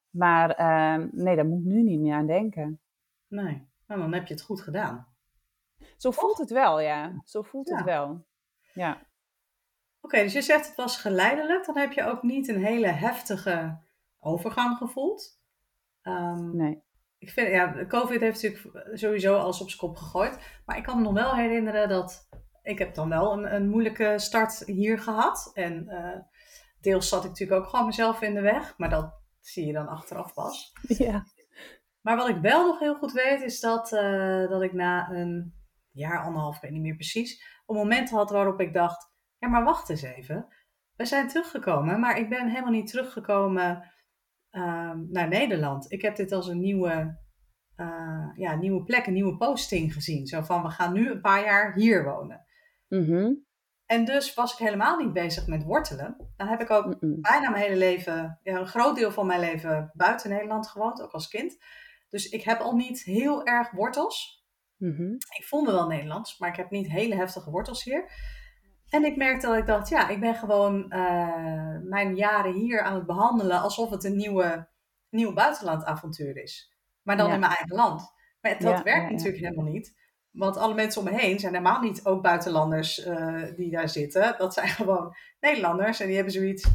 Maar 0.09 0.59
uh, 0.59 1.07
nee, 1.11 1.35
daar 1.35 1.45
moet 1.45 1.59
ik 1.59 1.65
nu 1.65 1.81
niet 1.81 1.99
meer 1.99 2.13
aan 2.13 2.27
denken. 2.27 2.79
Nee, 3.27 3.67
nou, 3.87 4.01
dan 4.01 4.13
heb 4.13 4.27
je 4.27 4.33
het 4.33 4.43
goed 4.43 4.61
gedaan. 4.61 5.07
Zo 5.97 6.11
voelt 6.11 6.37
het 6.37 6.49
wel, 6.49 6.79
ja. 6.79 7.21
Zo 7.23 7.41
voelt 7.41 7.69
het 7.69 7.83
wel. 7.83 8.25
Ja. 8.73 9.01
Oké, 10.01 10.21
dus 10.21 10.33
je 10.33 10.41
zegt 10.41 10.67
het 10.67 10.75
was 10.75 10.97
geleidelijk. 10.97 11.65
Dan 11.65 11.77
heb 11.77 11.91
je 11.91 12.03
ook 12.03 12.23
niet 12.23 12.47
een 12.47 12.63
hele 12.63 12.87
heftige 12.87 13.77
overgang 14.23 14.77
gevoeld. 14.77 15.41
Um, 16.01 16.55
nee 16.55 16.83
ik 17.23 17.29
vind, 17.29 17.47
ja, 17.47 17.85
COVID 17.85 18.19
heeft 18.19 18.43
natuurlijk 18.43 18.97
sowieso 18.97 19.37
alles 19.37 19.61
op 19.61 19.67
zijn 19.67 19.79
kop 19.79 19.97
gegooid. 19.97 20.61
Maar 20.65 20.77
ik 20.77 20.83
kan 20.83 20.97
me 20.97 21.03
nog 21.03 21.13
wel 21.13 21.35
herinneren 21.35 21.89
dat 21.89 22.29
ik 22.61 22.79
heb 22.79 22.93
dan 22.93 23.09
wel 23.09 23.33
een, 23.33 23.55
een 23.55 23.69
moeilijke 23.69 24.13
start 24.19 24.63
hier 24.65 24.99
gehad. 24.99 25.51
En 25.53 25.85
uh, 25.89 26.19
deels 26.81 27.09
zat 27.09 27.23
ik 27.23 27.29
natuurlijk 27.29 27.61
ook 27.61 27.69
gewoon 27.69 27.85
mezelf 27.85 28.21
in 28.21 28.33
de 28.33 28.41
weg. 28.41 28.77
Maar 28.77 28.89
dat 28.89 29.13
zie 29.39 29.65
je 29.65 29.73
dan 29.73 29.87
achteraf 29.87 30.33
pas. 30.33 30.73
Ja. 30.87 31.25
Maar 32.01 32.17
wat 32.17 32.29
ik 32.29 32.37
wel 32.41 32.65
nog 32.65 32.79
heel 32.79 32.95
goed 32.95 33.11
weet, 33.11 33.41
is 33.41 33.59
dat, 33.59 33.91
uh, 33.91 34.49
dat 34.49 34.61
ik 34.61 34.73
na 34.73 35.09
een 35.09 35.53
jaar, 35.91 36.23
anderhalf, 36.23 36.55
ik 36.55 36.61
weet 36.61 36.71
niet 36.71 36.81
meer 36.81 36.95
precies, 36.95 37.61
een 37.65 37.75
moment 37.75 38.09
had 38.09 38.29
waarop 38.29 38.59
ik 38.59 38.73
dacht, 38.73 39.11
ja 39.37 39.47
maar 39.47 39.63
wacht 39.63 39.89
eens 39.89 40.01
even. 40.01 40.47
We 40.95 41.05
zijn 41.05 41.27
teruggekomen, 41.27 41.99
maar 41.99 42.17
ik 42.17 42.29
ben 42.29 42.47
helemaal 42.47 42.71
niet 42.71 42.87
teruggekomen 42.87 43.92
Ehm, 44.53 45.05
naar 45.09 45.27
Nederland. 45.27 45.91
Ik 45.91 46.01
heb 46.01 46.15
dit 46.15 46.31
als 46.31 46.47
een 46.47 46.59
nieuwe, 46.59 47.19
uh, 47.77 48.29
ja, 48.35 48.55
nieuwe 48.55 48.83
plek, 48.83 49.05
een 49.05 49.13
nieuwe 49.13 49.37
posting 49.37 49.93
gezien. 49.93 50.27
Zo 50.27 50.41
van, 50.41 50.63
we 50.63 50.69
gaan 50.69 50.93
nu 50.93 51.11
een 51.11 51.21
paar 51.21 51.43
jaar 51.43 51.73
hier 51.73 52.03
wonen. 52.03 52.45
Mhm. 52.87 53.33
En 53.85 54.05
dus 54.05 54.33
was 54.33 54.51
ik 54.53 54.57
helemaal 54.57 54.97
niet 54.97 55.13
bezig 55.13 55.47
met 55.47 55.63
wortelen. 55.63 56.31
Dan 56.35 56.47
heb 56.47 56.61
ik 56.61 56.69
ook 56.69 56.97
bijna 56.99 57.49
mijn 57.49 57.63
hele 57.63 57.75
leven, 57.75 58.39
ja, 58.43 58.59
een 58.59 58.67
groot 58.67 58.95
deel 58.95 59.11
van 59.11 59.27
mijn 59.27 59.39
leven 59.39 59.91
buiten 59.93 60.29
Nederland 60.29 60.67
gewoond, 60.67 61.01
ook 61.01 61.11
als 61.11 61.27
kind. 61.27 61.57
Dus 62.09 62.29
ik 62.29 62.43
heb 62.43 62.59
al 62.59 62.75
niet 62.75 63.03
heel 63.03 63.45
erg 63.45 63.71
wortels. 63.71 64.45
Mhm. 64.77 65.13
Ik 65.13 65.45
voel 65.45 65.61
me 65.61 65.71
wel 65.71 65.87
Nederlands, 65.87 66.37
maar 66.37 66.49
ik 66.49 66.55
heb 66.55 66.69
niet 66.69 66.89
hele 66.89 67.15
heftige 67.15 67.51
wortels 67.51 67.83
hier. 67.83 68.11
En 68.93 69.05
ik 69.05 69.15
merkte 69.15 69.47
dat 69.47 69.57
ik 69.57 69.65
dacht, 69.65 69.89
ja, 69.89 70.09
ik 70.09 70.19
ben 70.19 70.35
gewoon 70.35 70.85
uh, 70.89 71.77
mijn 71.83 72.15
jaren 72.15 72.53
hier 72.53 72.81
aan 72.81 72.95
het 72.95 73.05
behandelen 73.05 73.61
alsof 73.61 73.89
het 73.89 74.03
een 74.03 74.15
nieuwe, 74.15 74.67
nieuw 75.09 75.33
buitenlandavontuur 75.33 76.37
is. 76.37 76.75
Maar 77.01 77.17
dan 77.17 77.31
in 77.31 77.39
mijn 77.39 77.51
eigen 77.51 77.75
land. 77.75 78.13
Maar 78.41 78.59
dat 78.59 78.83
werkt 78.83 79.11
natuurlijk 79.11 79.43
helemaal 79.43 79.71
niet. 79.71 79.95
Want 80.31 80.57
alle 80.57 80.73
mensen 80.73 81.01
om 81.01 81.07
me 81.07 81.19
heen 81.19 81.39
zijn 81.39 81.53
helemaal 81.53 81.81
niet 81.81 82.05
ook 82.05 82.21
buitenlanders 82.21 83.05
uh, 83.05 83.43
die 83.55 83.71
daar 83.71 83.89
zitten. 83.89 84.35
Dat 84.37 84.53
zijn 84.53 84.67
gewoon 84.79 85.15
Nederlanders. 85.39 85.99
En 85.99 86.05
die 86.05 86.15
hebben 86.15 86.33
zoiets, 86.33 86.69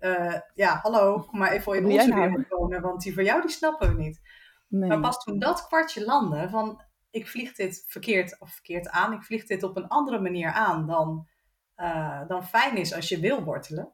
uh, 0.00 0.34
ja, 0.54 0.78
hallo, 0.82 1.18
kom 1.18 1.38
maar 1.38 1.52
even 1.52 1.76
in 1.76 1.84
onze 1.84 2.08
nou? 2.08 2.20
wereld 2.20 2.48
wonen. 2.48 2.82
Want 2.82 3.02
die 3.02 3.14
van 3.14 3.24
jou, 3.24 3.40
die 3.40 3.50
snappen 3.50 3.96
we 3.96 4.02
niet. 4.02 4.20
Nee. 4.68 4.88
Maar 4.88 5.00
pas 5.00 5.24
toen 5.24 5.38
dat 5.38 5.66
kwartje 5.66 6.04
landde 6.04 6.48
van, 6.48 6.82
ik 7.10 7.28
vlieg 7.28 7.54
dit 7.54 7.84
verkeerd, 7.86 8.40
of 8.40 8.52
verkeerd 8.52 8.88
aan. 8.88 9.12
Ik 9.12 9.22
vlieg 9.22 9.44
dit 9.44 9.62
op 9.62 9.76
een 9.76 9.88
andere 9.88 10.20
manier 10.20 10.52
aan 10.52 10.86
dan 10.86 11.28
uh, 11.76 12.28
dan 12.28 12.44
fijn 12.46 12.76
is 12.76 12.94
als 12.94 13.08
je 13.08 13.20
wil 13.20 13.44
wortelen. 13.44 13.92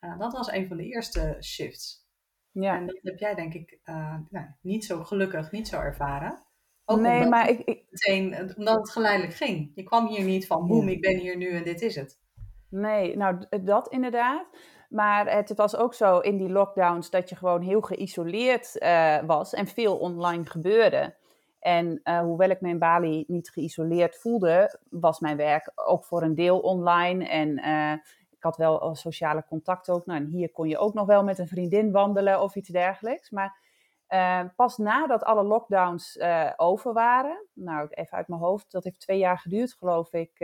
Uh, 0.00 0.18
dat 0.18 0.32
was 0.32 0.52
een 0.52 0.68
van 0.68 0.76
de 0.76 0.84
eerste 0.84 1.36
shifts. 1.40 2.04
Ja. 2.50 2.76
En 2.76 2.86
dat 2.86 2.98
heb 3.02 3.18
jij 3.18 3.34
denk 3.34 3.54
ik 3.54 3.78
uh, 3.84 4.16
nou, 4.30 4.46
niet 4.60 4.84
zo 4.84 5.04
gelukkig, 5.04 5.50
niet 5.50 5.68
zo 5.68 5.80
ervaren. 5.80 6.44
Ook 6.84 7.00
nee, 7.00 7.14
omdat 7.14 7.30
maar 7.30 7.48
ik, 7.48 7.58
ik... 7.58 7.84
Meteen, 7.90 8.54
omdat 8.56 8.76
het 8.76 8.90
geleidelijk 8.90 9.34
ging. 9.34 9.72
Je 9.74 9.82
kwam 9.82 10.06
hier 10.06 10.24
niet 10.24 10.46
van, 10.46 10.66
boem, 10.66 10.88
ik 10.88 11.00
ben 11.00 11.18
hier 11.18 11.36
nu 11.36 11.50
en 11.50 11.64
dit 11.64 11.82
is 11.82 11.94
het. 11.94 12.20
Nee, 12.68 13.16
nou 13.16 13.46
dat 13.62 13.88
inderdaad. 13.88 14.46
Maar 14.88 15.32
het 15.32 15.54
was 15.54 15.76
ook 15.76 15.94
zo 15.94 16.18
in 16.18 16.36
die 16.36 16.48
lockdowns 16.48 17.10
dat 17.10 17.28
je 17.28 17.36
gewoon 17.36 17.62
heel 17.62 17.80
geïsoleerd 17.80 18.76
uh, 18.82 19.22
was 19.22 19.52
en 19.52 19.66
veel 19.66 19.98
online 19.98 20.46
gebeurde. 20.46 21.16
En 21.66 22.00
uh, 22.04 22.20
hoewel 22.20 22.50
ik 22.50 22.60
me 22.60 22.68
in 22.68 22.78
Bali 22.78 23.24
niet 23.26 23.50
geïsoleerd 23.50 24.16
voelde, 24.16 24.78
was 24.90 25.20
mijn 25.20 25.36
werk 25.36 25.72
ook 25.74 26.04
voor 26.04 26.22
een 26.22 26.34
deel 26.34 26.58
online. 26.60 27.28
En 27.28 27.58
uh, 27.58 27.92
ik 28.30 28.42
had 28.42 28.56
wel 28.56 28.94
sociale 28.94 29.44
contacten 29.48 29.94
ook. 29.94 30.06
Nou, 30.06 30.20
en 30.20 30.26
hier 30.26 30.50
kon 30.50 30.68
je 30.68 30.78
ook 30.78 30.94
nog 30.94 31.06
wel 31.06 31.24
met 31.24 31.38
een 31.38 31.48
vriendin 31.48 31.92
wandelen 31.92 32.40
of 32.42 32.54
iets 32.54 32.68
dergelijks. 32.68 33.30
Maar 33.30 33.58
uh, 34.08 34.40
pas 34.56 34.76
nadat 34.76 35.24
alle 35.24 35.42
lockdowns 35.42 36.18
over 36.56 36.92
waren, 36.92 37.46
nou 37.52 37.88
even 37.90 38.16
uit 38.16 38.28
mijn 38.28 38.40
hoofd, 38.40 38.72
dat 38.72 38.84
heeft 38.84 39.00
twee 39.00 39.18
jaar 39.18 39.38
geduurd 39.38 39.74
geloof 39.74 40.12
ik. 40.12 40.38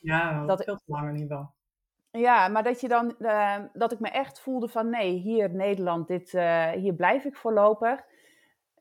ja, 0.00 0.44
dat 0.46 0.64
veel 0.64 0.76
te 0.76 0.82
langer 0.86 1.12
niet 1.12 1.28
wel. 1.28 1.54
Ja, 2.10 2.48
maar 2.48 2.62
dat 2.62 2.80
je 2.80 2.88
dan, 2.88 3.14
dat 3.72 3.92
ik 3.92 4.00
me 4.00 4.08
echt 4.08 4.40
voelde 4.40 4.68
van 4.68 4.90
nee, 4.90 5.12
hier 5.12 5.50
Nederland, 5.50 6.08
dit, 6.08 6.30
hier 6.74 6.94
blijf 6.94 7.24
ik 7.24 7.36
voorlopig. 7.36 8.14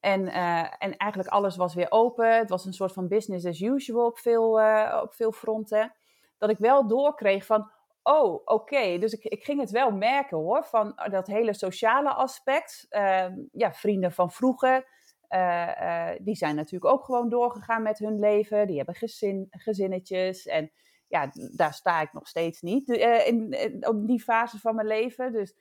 En, 0.06 0.22
uh, 0.22 0.60
en 0.78 0.98
eigenlijk 0.98 1.30
alles 1.30 1.56
was 1.56 1.74
weer 1.74 1.91
open. 1.91 2.38
Het 2.38 2.50
was 2.50 2.65
een 2.65 2.74
soort 2.74 2.94
van 2.94 3.08
business 3.08 3.46
as 3.46 3.62
usual 3.62 4.06
op 4.06 4.18
veel, 4.18 4.60
uh, 4.60 5.00
op 5.04 5.13
veel 5.13 5.32
fronten. 5.32 5.94
Dat 6.38 6.50
ik 6.50 6.58
wel 6.58 6.88
doorkreeg 6.88 7.46
van, 7.46 7.72
oh, 8.04 8.41
oké. 8.46 8.98
Dus 8.98 9.13
ik, 9.13 9.24
ik 9.24 9.44
ging 9.44 9.60
het 9.60 9.72
wel 9.72 9.91
merken 9.91 10.38
hoor, 10.38 10.65
van 10.65 11.02
dat 11.10 11.28
hele 11.28 11.54
sociale 11.54 12.13
aspect. 12.13 12.86
Uh, 12.89 13.26
ja, 13.52 13.74
vrienden 13.74 14.12
van 14.12 14.32
vroeger, 14.32 14.88
uh, 15.30 16.12
die 16.20 16.36
zijn 16.36 16.56
natuurlijk 16.56 16.94
ook 16.94 17.06
gewoon 17.06 17.30
doorgegaan 17.30 17.82
met 17.82 18.00
hun 18.00 18.20
leven. 18.20 18.68
Die 18.68 18.78
hebben 18.78 18.96
gezin, 18.96 19.48
gezinnetjes 19.50 20.46
en 20.46 20.72
ja, 21.08 21.30
daar 21.56 21.74
sta 21.74 22.02
ik 22.02 22.13
nog 22.13 22.28
steeds 22.28 22.62
niet 22.62 22.89
in, 22.89 23.52
in, 23.52 23.88
op 23.88 24.08
die 24.08 24.22
fase 24.22 24.60
van 24.60 24.76
mijn 24.76 24.88
leven. 24.88 25.32
Dus 25.32 25.56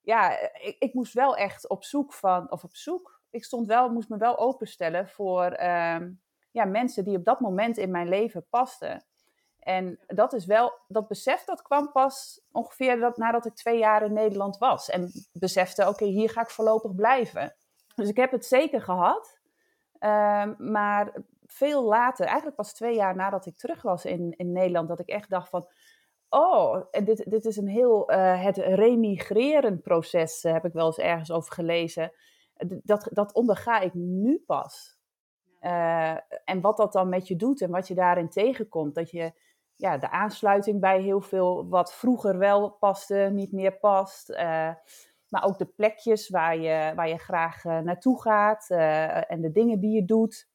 ja, 0.00 0.38
ik, 0.52 0.76
ik 0.78 0.94
moest 0.94 1.12
wel 1.12 1.36
echt 1.36 1.68
op 1.68 1.84
zoek 1.84 2.12
van, 2.12 2.52
of 2.52 2.64
op 2.64 2.76
zoek, 2.76 3.13
ik 3.34 3.44
stond 3.44 3.66
wel, 3.66 3.88
moest 3.88 4.08
me 4.08 4.16
wel 4.16 4.38
openstellen 4.38 5.08
voor 5.08 5.44
ehm, 5.44 6.10
ja, 6.50 6.64
mensen 6.64 7.04
die 7.04 7.16
op 7.16 7.24
dat 7.24 7.40
moment 7.40 7.76
in 7.76 7.90
mijn 7.90 8.08
leven 8.08 8.46
pasten. 8.50 9.04
En 9.58 9.98
dat 10.06 10.32
is 10.32 10.46
wel, 10.46 10.72
dat 10.88 11.08
besef 11.08 11.44
dat 11.44 11.62
kwam 11.62 11.92
pas 11.92 12.40
ongeveer 12.52 13.00
dat, 13.00 13.16
nadat 13.16 13.46
ik 13.46 13.54
twee 13.54 13.78
jaar 13.78 14.02
in 14.02 14.12
Nederland 14.12 14.58
was. 14.58 14.90
En 14.90 15.10
besefte, 15.32 15.88
oké, 15.88 16.04
hier 16.04 16.30
ga 16.30 16.40
ik 16.40 16.50
voorlopig 16.50 16.94
blijven. 16.94 17.54
Dus 17.94 18.08
ik 18.08 18.16
heb 18.16 18.30
het 18.30 18.44
zeker 18.44 18.82
gehad. 18.82 19.38
Ehm, 19.98 20.54
maar 20.58 21.12
veel 21.46 21.84
later, 21.84 22.26
eigenlijk 22.26 22.56
pas 22.56 22.72
twee 22.72 22.94
jaar 22.94 23.16
nadat 23.16 23.46
ik 23.46 23.56
terug 23.56 23.82
was 23.82 24.04
in, 24.04 24.34
in 24.36 24.52
Nederland, 24.52 24.88
dat 24.88 25.00
ik 25.00 25.08
echt 25.08 25.30
dacht 25.30 25.48
van, 25.48 25.68
oh, 26.28 26.80
dit, 26.90 27.30
dit 27.30 27.44
is 27.44 27.56
een 27.56 27.68
heel, 27.68 28.12
uh, 28.12 28.42
het 28.42 28.56
remigreren 28.56 29.80
proces, 29.80 30.44
uh, 30.44 30.52
heb 30.52 30.64
ik 30.64 30.72
wel 30.72 30.86
eens 30.86 30.98
ergens 30.98 31.30
over 31.30 31.52
gelezen 31.52 32.12
dat, 32.82 33.08
dat 33.12 33.32
onderga 33.32 33.80
ik 33.80 33.94
nu 33.94 34.42
pas. 34.46 34.98
Uh, 35.60 36.16
en 36.44 36.60
wat 36.60 36.76
dat 36.76 36.92
dan 36.92 37.08
met 37.08 37.28
je 37.28 37.36
doet 37.36 37.60
en 37.60 37.70
wat 37.70 37.88
je 37.88 37.94
daarin 37.94 38.28
tegenkomt. 38.28 38.94
Dat 38.94 39.10
je 39.10 39.32
ja, 39.76 39.98
de 39.98 40.10
aansluiting 40.10 40.80
bij 40.80 41.00
heel 41.00 41.20
veel 41.20 41.68
wat 41.68 41.94
vroeger 41.94 42.38
wel 42.38 42.70
paste, 42.70 43.30
niet 43.32 43.52
meer 43.52 43.78
past. 43.78 44.30
Uh, 44.30 44.70
maar 45.28 45.44
ook 45.44 45.58
de 45.58 45.66
plekjes 45.66 46.28
waar 46.28 46.56
je, 46.56 46.92
waar 46.94 47.08
je 47.08 47.18
graag 47.18 47.64
uh, 47.64 47.78
naartoe 47.78 48.20
gaat 48.20 48.70
en 49.28 49.40
de 49.40 49.50
dingen 49.52 49.80
die 49.80 49.94
je 49.94 50.04
doet. 50.04 50.48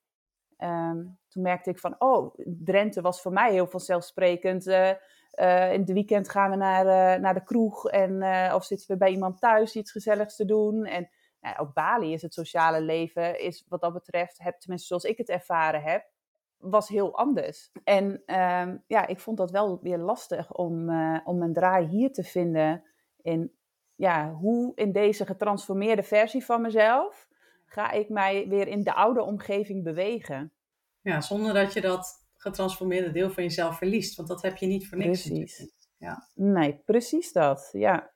Um, 0.57 1.17
toen 1.27 1.43
merkte 1.43 1.69
ik 1.69 1.79
van, 1.79 1.95
oh, 1.97 2.35
Drenthe 2.45 3.01
was 3.01 3.21
voor 3.21 3.31
mij 3.31 3.51
heel 3.51 3.67
vanzelfsprekend. 3.67 4.67
in 4.67 5.79
het 5.79 5.91
weekend 5.91 6.29
gaan 6.29 6.49
we 6.49 6.55
naar, 6.55 7.19
naar 7.19 7.33
de 7.33 7.43
kroeg 7.43 7.89
en, 7.89 8.23
of 8.53 8.65
zitten 8.65 8.87
we 8.87 8.97
bij 8.97 9.11
iemand 9.11 9.39
thuis 9.39 9.75
iets 9.75 9.91
gezelligs 9.91 10.35
te 10.35 10.45
doen. 10.45 10.85
En 10.85 11.09
nou, 11.41 11.57
ook 11.57 11.73
Bali 11.73 12.13
is 12.13 12.21
het 12.21 12.33
sociale 12.33 12.81
leven, 12.81 13.39
is 13.39 13.65
wat 13.67 13.81
dat 13.81 13.93
betreft, 13.93 14.39
heb, 14.39 14.59
tenminste 14.59 14.87
zoals 14.87 15.03
ik 15.03 15.17
het 15.17 15.29
ervaren 15.29 15.81
heb, 15.81 16.11
was 16.57 16.87
heel 16.87 17.17
anders. 17.17 17.71
En 17.83 18.23
ehm, 18.25 18.77
ja, 18.87 19.07
ik 19.07 19.19
vond 19.19 19.37
dat 19.37 19.51
wel 19.51 19.79
weer 19.81 19.97
lastig 19.97 20.53
om, 20.53 20.89
uh, 20.89 21.19
om 21.23 21.41
een 21.41 21.53
draai 21.53 21.87
hier 21.87 22.11
te 22.11 22.23
vinden. 22.23 22.83
In 23.21 23.57
ja, 23.95 24.33
hoe 24.33 24.71
in 24.75 24.91
deze 24.91 25.25
getransformeerde 25.25 26.03
versie 26.03 26.45
van 26.45 26.61
mezelf 26.61 27.27
ga 27.65 27.91
ik 27.91 28.09
mij 28.09 28.47
weer 28.47 28.67
in 28.67 28.83
de 28.83 28.93
oude 28.93 29.21
omgeving 29.21 29.83
bewegen. 29.83 30.53
Ja, 31.01 31.21
zonder 31.21 31.53
dat 31.53 31.73
je 31.73 31.81
dat 31.81 32.27
getransformeerde 32.35 33.11
deel 33.11 33.29
van 33.29 33.43
jezelf 33.43 33.77
verliest. 33.77 34.15
Want 34.15 34.27
dat 34.27 34.41
heb 34.41 34.57
je 34.57 34.65
niet 34.65 34.87
voor 34.87 34.97
niks. 34.97 35.27
Precies. 35.27 35.71
Ja. 35.97 36.27
Nee, 36.33 36.81
precies 36.85 37.31
dat. 37.31 37.69
Ja. 37.71 38.11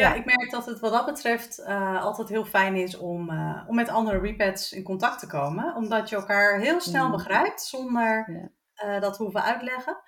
Ja, 0.00 0.14
ik 0.14 0.24
merk 0.24 0.50
dat 0.50 0.66
het 0.66 0.80
wat 0.80 0.92
dat 0.92 1.06
betreft 1.06 1.58
uh, 1.58 2.02
altijd 2.02 2.28
heel 2.28 2.44
fijn 2.44 2.76
is 2.76 2.96
om, 2.96 3.30
uh, 3.30 3.64
om 3.66 3.74
met 3.74 3.88
andere 3.88 4.18
repads 4.18 4.72
in 4.72 4.82
contact 4.82 5.18
te 5.18 5.26
komen. 5.26 5.76
Omdat 5.76 6.08
je 6.08 6.16
elkaar 6.16 6.60
heel 6.60 6.80
snel 6.80 7.04
mm. 7.04 7.12
begrijpt 7.12 7.62
zonder 7.62 8.28
uh, 8.84 9.00
dat 9.00 9.16
hoeven 9.16 9.42
uitleggen. 9.42 9.98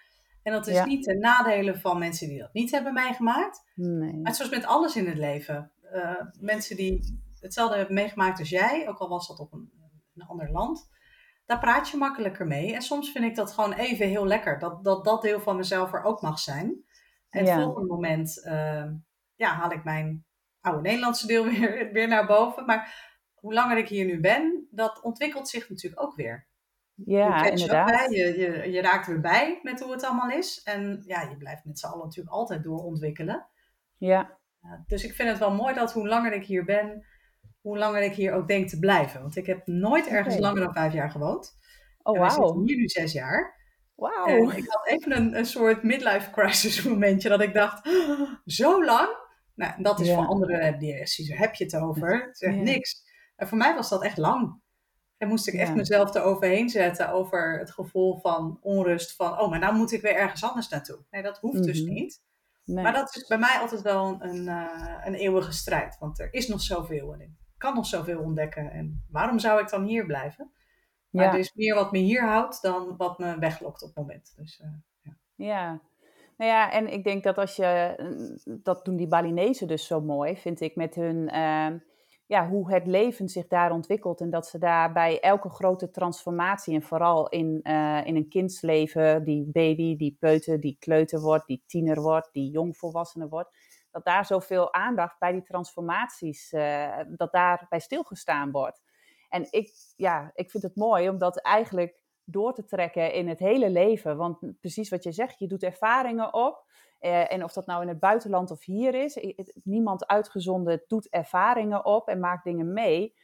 En 0.42 0.52
dat 0.52 0.66
is 0.66 0.74
ja. 0.74 0.84
niet 0.84 1.04
ten 1.04 1.18
nadele 1.18 1.78
van 1.78 1.98
mensen 1.98 2.28
die 2.28 2.38
dat 2.38 2.52
niet 2.52 2.70
hebben 2.70 2.92
meegemaakt. 2.92 3.62
Nee. 3.74 4.16
Maar 4.16 4.34
zoals 4.34 4.50
met 4.50 4.66
alles 4.66 4.96
in 4.96 5.06
het 5.06 5.18
leven. 5.18 5.72
mensen 6.40 6.76
die 6.76 7.22
hetzelfde 7.40 7.76
hebben 7.76 7.94
meegemaakt 7.94 8.38
als 8.38 8.48
jij, 8.48 8.88
ook 8.88 8.98
al 8.98 9.08
was 9.08 9.28
dat 9.28 9.38
op 9.38 9.52
een, 9.52 9.72
een 10.14 10.26
ander 10.26 10.50
land 10.50 10.88
daar 11.50 11.58
praat 11.58 11.88
je 11.88 11.96
makkelijker 11.96 12.46
mee. 12.46 12.74
En 12.74 12.82
soms 12.82 13.10
vind 13.10 13.24
ik 13.24 13.34
dat 13.34 13.52
gewoon 13.52 13.72
even 13.72 14.06
heel 14.06 14.26
lekker. 14.26 14.58
Dat 14.58 14.84
dat, 14.84 15.04
dat 15.04 15.22
deel 15.22 15.40
van 15.40 15.56
mezelf 15.56 15.92
er 15.92 16.02
ook 16.02 16.20
mag 16.20 16.38
zijn. 16.38 16.84
En 17.30 17.44
ja. 17.44 17.54
het 17.54 17.62
volgende 17.62 17.88
moment 17.88 18.42
uh, 18.44 18.84
ja, 19.40 19.54
haal 19.54 19.72
ik 19.72 19.84
mijn 19.84 20.24
oude 20.60 20.82
Nederlandse 20.82 21.26
deel 21.26 21.44
weer, 21.50 21.92
weer 21.92 22.08
naar 22.08 22.26
boven. 22.26 22.66
Maar 22.66 23.08
hoe 23.34 23.54
langer 23.54 23.76
ik 23.76 23.88
hier 23.88 24.04
nu 24.04 24.20
ben, 24.20 24.66
dat 24.70 25.00
ontwikkelt 25.02 25.48
zich 25.48 25.68
natuurlijk 25.68 26.02
ook 26.02 26.14
weer. 26.14 26.48
Ja, 26.94 27.44
je 27.44 27.50
inderdaad. 27.50 28.10
Je, 28.10 28.38
je, 28.38 28.70
je, 28.70 28.80
raakt 28.80 29.06
weer 29.06 29.20
bij 29.20 29.60
met 29.62 29.80
hoe 29.80 29.92
het 29.92 30.04
allemaal 30.04 30.30
is. 30.30 30.62
En 30.62 31.02
ja, 31.06 31.22
je 31.22 31.36
blijft 31.36 31.64
met 31.64 31.78
z'n 31.78 31.86
allen 31.86 32.04
natuurlijk 32.04 32.34
altijd 32.34 32.62
doorontwikkelen. 32.62 33.46
Ja. 33.96 34.38
Dus 34.86 35.04
ik 35.04 35.14
vind 35.14 35.28
het 35.28 35.38
wel 35.38 35.54
mooi 35.54 35.74
dat 35.74 35.92
hoe 35.92 36.08
langer 36.08 36.32
ik 36.32 36.44
hier 36.44 36.64
ben, 36.64 37.06
hoe 37.60 37.78
langer 37.78 38.02
ik 38.02 38.14
hier 38.14 38.32
ook 38.32 38.48
denk 38.48 38.68
te 38.68 38.78
blijven. 38.78 39.20
Want 39.20 39.36
ik 39.36 39.46
heb 39.46 39.66
nooit 39.66 40.06
ergens 40.06 40.36
okay. 40.36 40.46
langer 40.46 40.64
dan 40.64 40.72
vijf 40.72 40.92
jaar 40.92 41.10
gewoond. 41.10 41.58
Oh, 42.02 42.18
wauw. 42.18 42.62
hier 42.64 42.76
nu 42.76 42.88
zes 42.88 43.12
jaar. 43.12 43.58
Wauw. 43.94 44.50
Ik 44.50 44.68
had 44.68 44.86
even 44.86 45.16
een, 45.16 45.36
een 45.36 45.46
soort 45.46 45.82
midlife 45.82 46.30
crisis 46.30 46.82
momentje 46.82 47.28
dat 47.28 47.40
ik 47.40 47.54
dacht, 47.54 47.86
oh, 47.86 48.32
zo 48.44 48.84
lang? 48.84 49.19
Nou, 49.60 49.82
dat 49.82 50.00
is 50.00 50.06
ja. 50.06 50.14
voor 50.14 50.26
anderen, 50.26 50.78
die 50.78 50.94
heb 51.26 51.54
je 51.54 51.64
het 51.64 51.76
over? 51.76 52.26
Het 52.26 52.38
ja. 52.38 52.50
niks. 52.50 53.02
En 53.36 53.48
voor 53.48 53.58
mij 53.58 53.74
was 53.74 53.88
dat 53.88 54.04
echt 54.04 54.18
lang. 54.18 54.60
En 55.16 55.28
moest 55.28 55.46
ik 55.46 55.54
echt 55.54 55.68
ja. 55.68 55.74
mezelf 55.74 56.14
eroverheen 56.14 56.68
zetten 56.68 57.08
over 57.08 57.58
het 57.58 57.70
gevoel 57.70 58.20
van 58.20 58.58
onrust. 58.60 59.16
Van, 59.16 59.38
oh, 59.38 59.50
maar 59.50 59.58
nou 59.58 59.74
moet 59.74 59.92
ik 59.92 60.02
weer 60.02 60.14
ergens 60.14 60.44
anders 60.44 60.68
naartoe. 60.68 61.04
Nee, 61.10 61.22
dat 61.22 61.38
hoeft 61.38 61.54
mm 61.54 61.62
-hmm. 61.62 61.70
dus 61.70 61.82
niet. 61.82 62.22
Nee. 62.64 62.82
Maar 62.84 62.92
dat 62.92 63.16
is 63.16 63.26
bij 63.26 63.38
mij 63.38 63.58
altijd 63.58 63.82
wel 63.82 64.16
een, 64.22 64.46
uh, 64.46 65.00
een 65.04 65.14
eeuwige 65.14 65.52
strijd. 65.52 65.96
Want 65.98 66.18
er 66.18 66.32
is 66.32 66.48
nog 66.48 66.60
zoveel 66.60 67.12
en 67.12 67.20
ik 67.20 67.30
kan 67.56 67.74
nog 67.74 67.86
zoveel 67.86 68.20
ontdekken. 68.20 68.70
En 68.70 69.04
waarom 69.08 69.38
zou 69.38 69.60
ik 69.60 69.68
dan 69.68 69.84
hier 69.84 70.06
blijven? 70.06 70.52
Maar 71.10 71.24
ja. 71.24 71.32
er 71.32 71.38
is 71.38 71.54
meer 71.54 71.74
wat 71.74 71.92
me 71.92 71.98
hier 71.98 72.26
houdt 72.26 72.62
dan 72.62 72.96
wat 72.96 73.18
me 73.18 73.38
weglokt 73.38 73.82
op 73.82 73.88
het 73.88 73.96
moment. 73.96 74.32
Dus, 74.36 74.62
uh, 74.64 75.12
ja. 75.34 75.80
Nou 76.40 76.52
ja, 76.52 76.72
en 76.72 76.92
ik 76.92 77.04
denk 77.04 77.22
dat 77.22 77.38
als 77.38 77.56
je, 77.56 77.94
dat 78.44 78.84
doen 78.84 78.96
die 78.96 79.08
Balinezen 79.08 79.66
dus 79.68 79.86
zo 79.86 80.00
mooi, 80.00 80.36
vind 80.36 80.60
ik, 80.60 80.76
met 80.76 80.94
hun, 80.94 81.16
uh, 81.34 81.80
ja, 82.26 82.48
hoe 82.48 82.72
het 82.72 82.86
leven 82.86 83.28
zich 83.28 83.46
daar 83.46 83.72
ontwikkelt. 83.72 84.20
En 84.20 84.30
dat 84.30 84.46
ze 84.46 84.58
daar 84.58 84.92
bij 84.92 85.20
elke 85.20 85.48
grote 85.48 85.90
transformatie, 85.90 86.74
en 86.74 86.82
vooral 86.82 87.28
in, 87.28 87.60
uh, 87.62 88.06
in 88.06 88.16
een 88.16 88.28
kindsleven, 88.28 89.24
die 89.24 89.50
baby, 89.52 89.96
die 89.96 90.16
peuter, 90.20 90.60
die 90.60 90.76
kleuter 90.78 91.20
wordt, 91.20 91.46
die 91.46 91.62
tiener 91.66 92.00
wordt, 92.00 92.28
die 92.32 92.50
jongvolwassene 92.50 93.28
wordt, 93.28 93.56
dat 93.90 94.04
daar 94.04 94.26
zoveel 94.26 94.72
aandacht 94.72 95.18
bij 95.18 95.32
die 95.32 95.42
transformaties, 95.42 96.52
uh, 96.52 96.98
dat 97.08 97.32
daar 97.32 97.66
bij 97.68 97.80
stilgestaan 97.80 98.50
wordt. 98.50 98.82
En 99.28 99.46
ik, 99.50 99.72
ja, 99.96 100.30
ik 100.34 100.50
vind 100.50 100.62
het 100.62 100.76
mooi 100.76 101.08
om 101.08 101.18
dat 101.18 101.40
eigenlijk 101.40 101.99
door 102.32 102.54
te 102.54 102.64
trekken 102.64 103.12
in 103.12 103.28
het 103.28 103.38
hele 103.38 103.70
leven. 103.70 104.16
Want 104.16 104.60
precies 104.60 104.88
wat 104.88 105.02
je 105.02 105.12
zegt, 105.12 105.38
je 105.38 105.46
doet 105.46 105.62
ervaringen 105.62 106.34
op. 106.34 106.68
Uh, 107.00 107.32
en 107.32 107.44
of 107.44 107.52
dat 107.52 107.66
nou 107.66 107.82
in 107.82 107.88
het 107.88 107.98
buitenland 107.98 108.50
of 108.50 108.64
hier 108.64 108.94
is, 108.94 109.18
niemand 109.64 110.06
uitgezonden 110.06 110.84
doet 110.86 111.08
ervaringen 111.08 111.84
op 111.84 112.08
en 112.08 112.20
maakt 112.20 112.44
dingen 112.44 112.72
mee. 112.72 113.14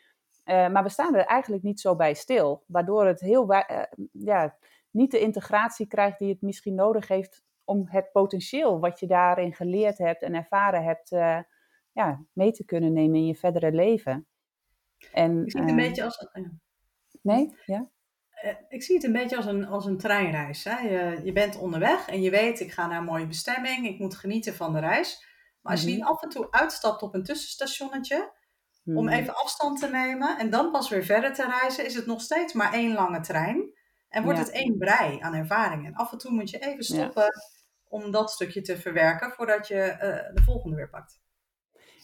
Uh, 0.45 0.69
maar 0.69 0.83
we 0.83 0.89
staan 0.89 1.15
er 1.15 1.25
eigenlijk 1.25 1.63
niet 1.63 1.81
zo 1.81 1.97
bij 1.97 2.15
stil. 2.15 2.65
Waardoor 2.67 3.07
het 3.07 3.21
heel, 3.21 3.53
uh, 3.53 3.63
ja, 4.13 4.57
niet 4.91 5.11
de 5.11 5.21
integratie 5.21 5.87
krijgt 5.87 6.19
die 6.19 6.29
het 6.29 6.43
misschien 6.43 6.75
nodig 6.75 7.09
heeft 7.09 7.45
om 7.65 7.87
het 7.89 8.13
potentieel 8.13 8.81
wat 8.81 9.01
je 9.01 9.07
daarin 9.07 9.55
geleerd 9.55 9.99
hebt 9.99 10.23
en 10.23 10.35
ervaren 10.35 10.85
hebt, 10.85 11.09
ja, 11.93 12.25
mee 12.33 12.53
te 12.53 12.65
kunnen 12.65 12.93
nemen 12.93 13.17
in 13.17 13.27
je 13.27 13.35
verdere 13.35 13.73
leven. 13.73 14.27
En, 15.13 15.45
ik 15.45 15.51
zie 15.51 15.61
het 15.61 15.71
een 15.71 15.77
beetje 15.77 16.05
als... 16.05 16.29
Nee? 17.23 17.57
Ja? 17.65 17.91
Ik 18.69 18.83
zie 18.83 18.95
het 18.95 19.05
een 19.05 19.13
beetje 19.13 19.37
als 19.37 19.47
een, 19.47 19.67
als 19.67 19.87
een 19.87 19.99
treinreis. 19.99 20.65
Hè? 20.65 20.79
Je, 20.79 21.21
je 21.25 21.33
bent 21.33 21.59
onderweg 21.59 22.09
en 22.09 22.23
je 22.23 22.31
weet, 22.31 22.61
ik 22.61 22.73
ga 22.73 22.87
naar 22.87 22.99
een 22.99 23.05
mooie 23.05 23.27
bestemming, 23.27 23.87
ik 23.87 23.99
moet 23.99 24.17
genieten 24.17 24.55
van 24.55 24.73
de 24.73 24.79
reis. 24.79 25.25
Maar 25.63 25.73
als 25.73 25.83
je 25.83 25.91
niet 25.91 26.05
af 26.05 26.23
en 26.23 26.29
toe 26.29 26.51
uitstapt 26.51 27.03
op 27.03 27.15
een 27.15 27.25
tussenstationnetje, 27.25 28.35
om 28.95 29.09
even 29.09 29.35
afstand 29.35 29.81
te 29.81 29.89
nemen 29.89 30.39
en 30.39 30.51
dan 30.51 30.71
pas 30.71 30.89
weer 30.89 31.05
verder 31.05 31.33
te 31.33 31.47
reizen, 31.47 31.87
is 31.87 31.95
het 31.95 32.07
nog 32.07 32.21
steeds 32.21 32.53
maar 32.53 32.73
één 32.73 32.95
lange 32.95 33.21
trein. 33.21 33.75
En 34.09 34.23
wordt 34.23 34.39
ja. 34.39 34.45
het 34.45 34.53
één 34.53 34.79
brei 34.79 35.19
aan 35.21 35.35
ervaringen. 35.35 35.87
En 35.87 35.95
af 35.95 36.13
en 36.13 36.19
toe 36.19 36.31
moet 36.31 36.51
je 36.51 36.59
even 36.59 36.85
stoppen 36.85 37.23
ja. 37.23 37.31
om 37.89 38.11
dat 38.11 38.31
stukje 38.31 38.61
te 38.61 38.77
verwerken 38.77 39.31
voordat 39.31 39.69
je 39.69 39.75
uh, 39.75 40.35
de 40.35 40.43
volgende 40.43 40.77
weer 40.77 40.91
pakt. 40.91 41.21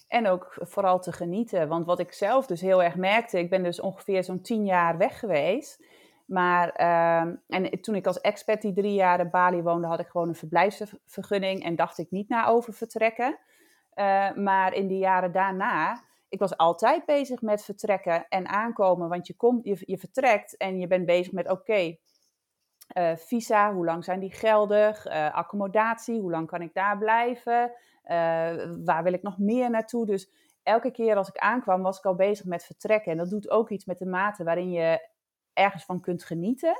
En 0.08 0.26
ook 0.26 0.56
vooral 0.58 1.00
te 1.00 1.12
genieten. 1.12 1.68
Want 1.68 1.86
wat 1.86 1.98
ik 1.98 2.12
zelf 2.12 2.46
dus 2.46 2.60
heel 2.60 2.82
erg 2.82 2.96
merkte, 2.96 3.38
ik 3.38 3.50
ben 3.50 3.62
dus 3.62 3.80
ongeveer 3.80 4.24
zo'n 4.24 4.42
tien 4.42 4.64
jaar 4.64 4.98
weg 4.98 5.18
geweest. 5.18 5.84
Maar 6.32 6.80
uh, 6.80 7.34
en 7.48 7.80
toen 7.80 7.94
ik 7.94 8.06
als 8.06 8.20
expert 8.20 8.62
die 8.62 8.72
drie 8.72 8.94
jaar 8.94 9.20
in 9.20 9.30
Bali 9.30 9.62
woonde, 9.62 9.86
had 9.86 10.00
ik 10.00 10.08
gewoon 10.08 10.28
een 10.28 10.34
verblijfsvergunning 10.34 11.64
en 11.64 11.76
dacht 11.76 11.98
ik 11.98 12.10
niet 12.10 12.28
na 12.28 12.46
over 12.46 12.72
vertrekken. 12.72 13.38
Uh, 13.94 14.32
maar 14.34 14.74
in 14.74 14.88
de 14.88 14.98
jaren 14.98 15.32
daarna, 15.32 16.04
ik 16.28 16.38
was 16.38 16.56
altijd 16.56 17.04
bezig 17.04 17.42
met 17.42 17.64
vertrekken 17.64 18.28
en 18.28 18.48
aankomen. 18.48 19.08
Want 19.08 19.26
je, 19.26 19.36
komt, 19.36 19.64
je, 19.64 19.76
je 19.80 19.98
vertrekt 19.98 20.56
en 20.56 20.78
je 20.78 20.86
bent 20.86 21.06
bezig 21.06 21.32
met 21.32 21.50
oké, 21.50 21.96
uh, 22.96 23.16
visa, 23.16 23.74
hoe 23.74 23.84
lang 23.84 24.04
zijn 24.04 24.20
die 24.20 24.32
geldig? 24.32 25.06
Uh, 25.06 25.34
accommodatie, 25.34 26.20
hoe 26.20 26.30
lang 26.30 26.46
kan 26.46 26.62
ik 26.62 26.74
daar 26.74 26.98
blijven? 26.98 27.72
waar 28.84 29.02
wil 29.02 29.12
ik 29.12 29.22
nog 29.22 29.38
meer 29.38 29.70
naartoe? 29.70 30.06
Dus 30.06 30.30
elke 30.62 30.90
keer 30.90 31.16
als 31.16 31.28
ik 31.28 31.38
aankwam, 31.38 31.82
was 31.82 31.98
ik 31.98 32.04
al 32.04 32.14
bezig 32.14 32.46
met 32.46 32.64
vertrekken. 32.64 33.12
En 33.12 33.18
dat 33.18 33.30
doet 33.30 33.50
ook 33.50 33.70
iets 33.70 33.84
met 33.84 33.98
de 33.98 34.06
mate 34.06 34.44
waarin 34.44 34.70
je 34.70 35.10
ergens 35.52 35.84
van 35.84 36.00
kunt 36.00 36.24
genieten. 36.24 36.76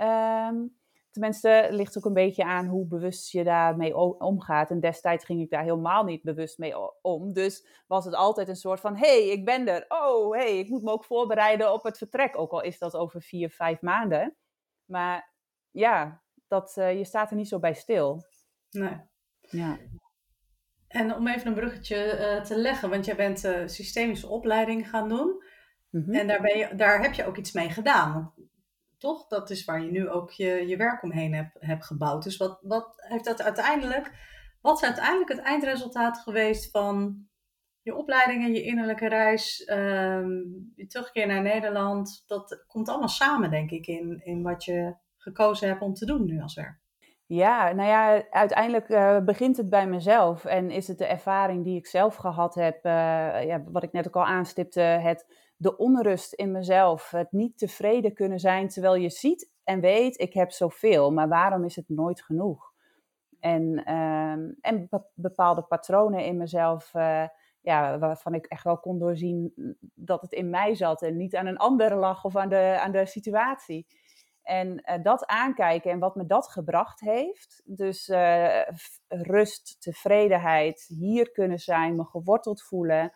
Um, 0.00 0.76
tenminste, 1.10 1.66
ligt 1.70 1.98
ook 1.98 2.04
een 2.04 2.12
beetje 2.12 2.44
aan 2.44 2.66
hoe 2.66 2.86
bewust 2.86 3.32
je 3.32 3.44
daarmee 3.44 3.96
omgaat. 4.18 4.70
En 4.70 4.80
destijds 4.80 5.24
ging 5.24 5.40
ik 5.40 5.50
daar 5.50 5.62
helemaal 5.62 6.04
niet 6.04 6.22
bewust 6.22 6.58
mee 6.58 6.74
om. 7.02 7.32
Dus 7.32 7.66
was 7.86 8.04
het 8.04 8.14
altijd 8.14 8.48
een 8.48 8.56
soort 8.56 8.80
van: 8.80 8.96
hey, 8.96 9.28
ik 9.28 9.44
ben 9.44 9.68
er. 9.68 9.84
Oh, 9.88 10.34
hey, 10.34 10.58
ik 10.58 10.68
moet 10.68 10.82
me 10.82 10.90
ook 10.90 11.04
voorbereiden 11.04 11.72
op 11.72 11.82
het 11.82 11.98
vertrek. 11.98 12.38
Ook 12.38 12.52
al 12.52 12.62
is 12.62 12.78
dat 12.78 12.96
over 12.96 13.22
vier, 13.22 13.50
vijf 13.50 13.80
maanden. 13.80 14.36
Maar 14.84 15.34
ja, 15.70 16.22
dat, 16.48 16.76
uh, 16.78 16.98
je 16.98 17.04
staat 17.04 17.30
er 17.30 17.36
niet 17.36 17.48
zo 17.48 17.58
bij 17.58 17.74
stil. 17.74 18.22
Nee. 18.70 18.96
Ja. 19.40 19.78
En 20.88 21.14
om 21.14 21.28
even 21.28 21.46
een 21.46 21.54
bruggetje 21.54 22.18
uh, 22.18 22.42
te 22.42 22.56
leggen, 22.56 22.90
want 22.90 23.04
jij 23.04 23.16
bent 23.16 23.44
uh, 23.44 23.66
systemische 23.66 24.28
opleiding 24.28 24.88
gaan 24.88 25.08
doen. 25.08 25.44
Mm-hmm. 25.90 26.14
En 26.14 26.26
daar, 26.26 26.40
ben 26.40 26.58
je, 26.58 26.74
daar 26.74 27.02
heb 27.02 27.12
je 27.12 27.26
ook 27.26 27.36
iets 27.36 27.52
mee 27.52 27.70
gedaan. 27.70 28.34
Toch? 28.98 29.26
Dat 29.26 29.50
is 29.50 29.64
waar 29.64 29.82
je 29.82 29.90
nu 29.90 30.08
ook 30.08 30.30
je, 30.30 30.66
je 30.66 30.76
werk 30.76 31.02
omheen 31.02 31.34
hebt, 31.34 31.56
hebt 31.58 31.84
gebouwd. 31.84 32.22
Dus 32.22 32.36
wat, 32.36 32.58
wat 32.62 32.94
heeft 32.96 33.24
dat 33.24 33.42
uiteindelijk, 33.42 34.12
wat 34.60 34.76
is 34.76 34.84
uiteindelijk 34.84 35.30
het 35.30 35.40
eindresultaat 35.40 36.18
geweest 36.18 36.70
van 36.70 37.26
je 37.82 37.94
opleiding 37.94 38.44
en 38.44 38.52
je 38.52 38.62
innerlijke 38.62 39.08
reis, 39.08 39.68
um, 39.72 40.72
je 40.76 40.86
terugkeer 40.86 41.26
naar 41.26 41.42
Nederland? 41.42 42.24
Dat 42.26 42.64
komt 42.66 42.88
allemaal 42.88 43.08
samen, 43.08 43.50
denk 43.50 43.70
ik, 43.70 43.86
in, 43.86 44.20
in 44.24 44.42
wat 44.42 44.64
je 44.64 44.94
gekozen 45.16 45.68
hebt 45.68 45.82
om 45.82 45.94
te 45.94 46.06
doen 46.06 46.24
nu 46.24 46.40
als 46.40 46.54
werk. 46.54 46.84
Ja, 47.26 47.72
nou 47.72 47.88
ja, 47.88 48.30
uiteindelijk 48.30 48.88
uh, 48.88 49.18
begint 49.20 49.56
het 49.56 49.70
bij 49.70 49.86
mezelf 49.86 50.44
en 50.44 50.70
is 50.70 50.88
het 50.88 50.98
de 50.98 51.06
ervaring 51.06 51.64
die 51.64 51.76
ik 51.76 51.86
zelf 51.86 52.16
gehad 52.16 52.54
heb, 52.54 52.84
uh, 52.84 52.92
ja, 53.46 53.62
wat 53.64 53.82
ik 53.82 53.92
net 53.92 54.06
ook 54.06 54.16
al 54.16 54.26
aanstipte, 54.26 54.80
het 54.80 55.45
de 55.56 55.76
onrust 55.76 56.32
in 56.32 56.52
mezelf, 56.52 57.10
het 57.10 57.32
niet 57.32 57.58
tevreden 57.58 58.14
kunnen 58.14 58.38
zijn 58.38 58.68
terwijl 58.68 58.94
je 58.94 59.10
ziet 59.10 59.50
en 59.64 59.80
weet, 59.80 60.20
ik 60.20 60.32
heb 60.32 60.50
zoveel, 60.50 61.12
maar 61.12 61.28
waarom 61.28 61.64
is 61.64 61.76
het 61.76 61.88
nooit 61.88 62.22
genoeg? 62.22 62.74
En, 63.40 63.92
um, 63.94 64.56
en 64.60 64.88
bepaalde 65.14 65.62
patronen 65.62 66.24
in 66.24 66.36
mezelf, 66.36 66.94
uh, 66.94 67.28
ja, 67.60 67.98
waarvan 67.98 68.34
ik 68.34 68.46
echt 68.46 68.64
wel 68.64 68.78
kon 68.78 68.98
doorzien 68.98 69.52
dat 69.94 70.22
het 70.22 70.32
in 70.32 70.50
mij 70.50 70.74
zat 70.74 71.02
en 71.02 71.16
niet 71.16 71.36
aan 71.36 71.46
een 71.46 71.56
ander 71.56 71.96
lag 71.96 72.24
of 72.24 72.36
aan 72.36 72.48
de, 72.48 72.78
aan 72.80 72.92
de 72.92 73.06
situatie. 73.06 73.86
En 74.42 74.82
uh, 74.90 75.02
dat 75.02 75.26
aankijken 75.26 75.90
en 75.90 75.98
wat 75.98 76.14
me 76.16 76.26
dat 76.26 76.48
gebracht 76.48 77.00
heeft. 77.00 77.62
Dus 77.64 78.08
uh, 78.08 78.62
rust, 79.08 79.76
tevredenheid, 79.80 80.84
hier 80.88 81.30
kunnen 81.30 81.58
zijn, 81.58 81.96
me 81.96 82.04
geworteld 82.04 82.62
voelen. 82.62 83.12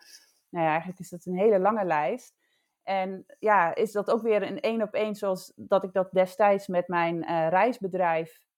Nou 0.51 0.65
ja, 0.65 0.71
eigenlijk 0.71 0.99
is 0.99 1.09
dat 1.09 1.25
een 1.25 1.37
hele 1.37 1.59
lange 1.59 1.85
lijst. 1.85 2.35
En 2.83 3.25
ja, 3.39 3.75
is 3.75 3.91
dat 3.91 4.11
ook 4.11 4.21
weer 4.21 4.43
een 4.43 4.59
één 4.59 4.81
op 4.81 4.93
één 4.93 5.15
zoals 5.15 5.53
dat 5.55 5.83
ik 5.83 5.93
dat 5.93 6.11
destijds 6.11 6.67
met 6.67 6.87
mijn 6.87 7.15
uh, 7.15 7.47
reisbedrijf 7.49 8.49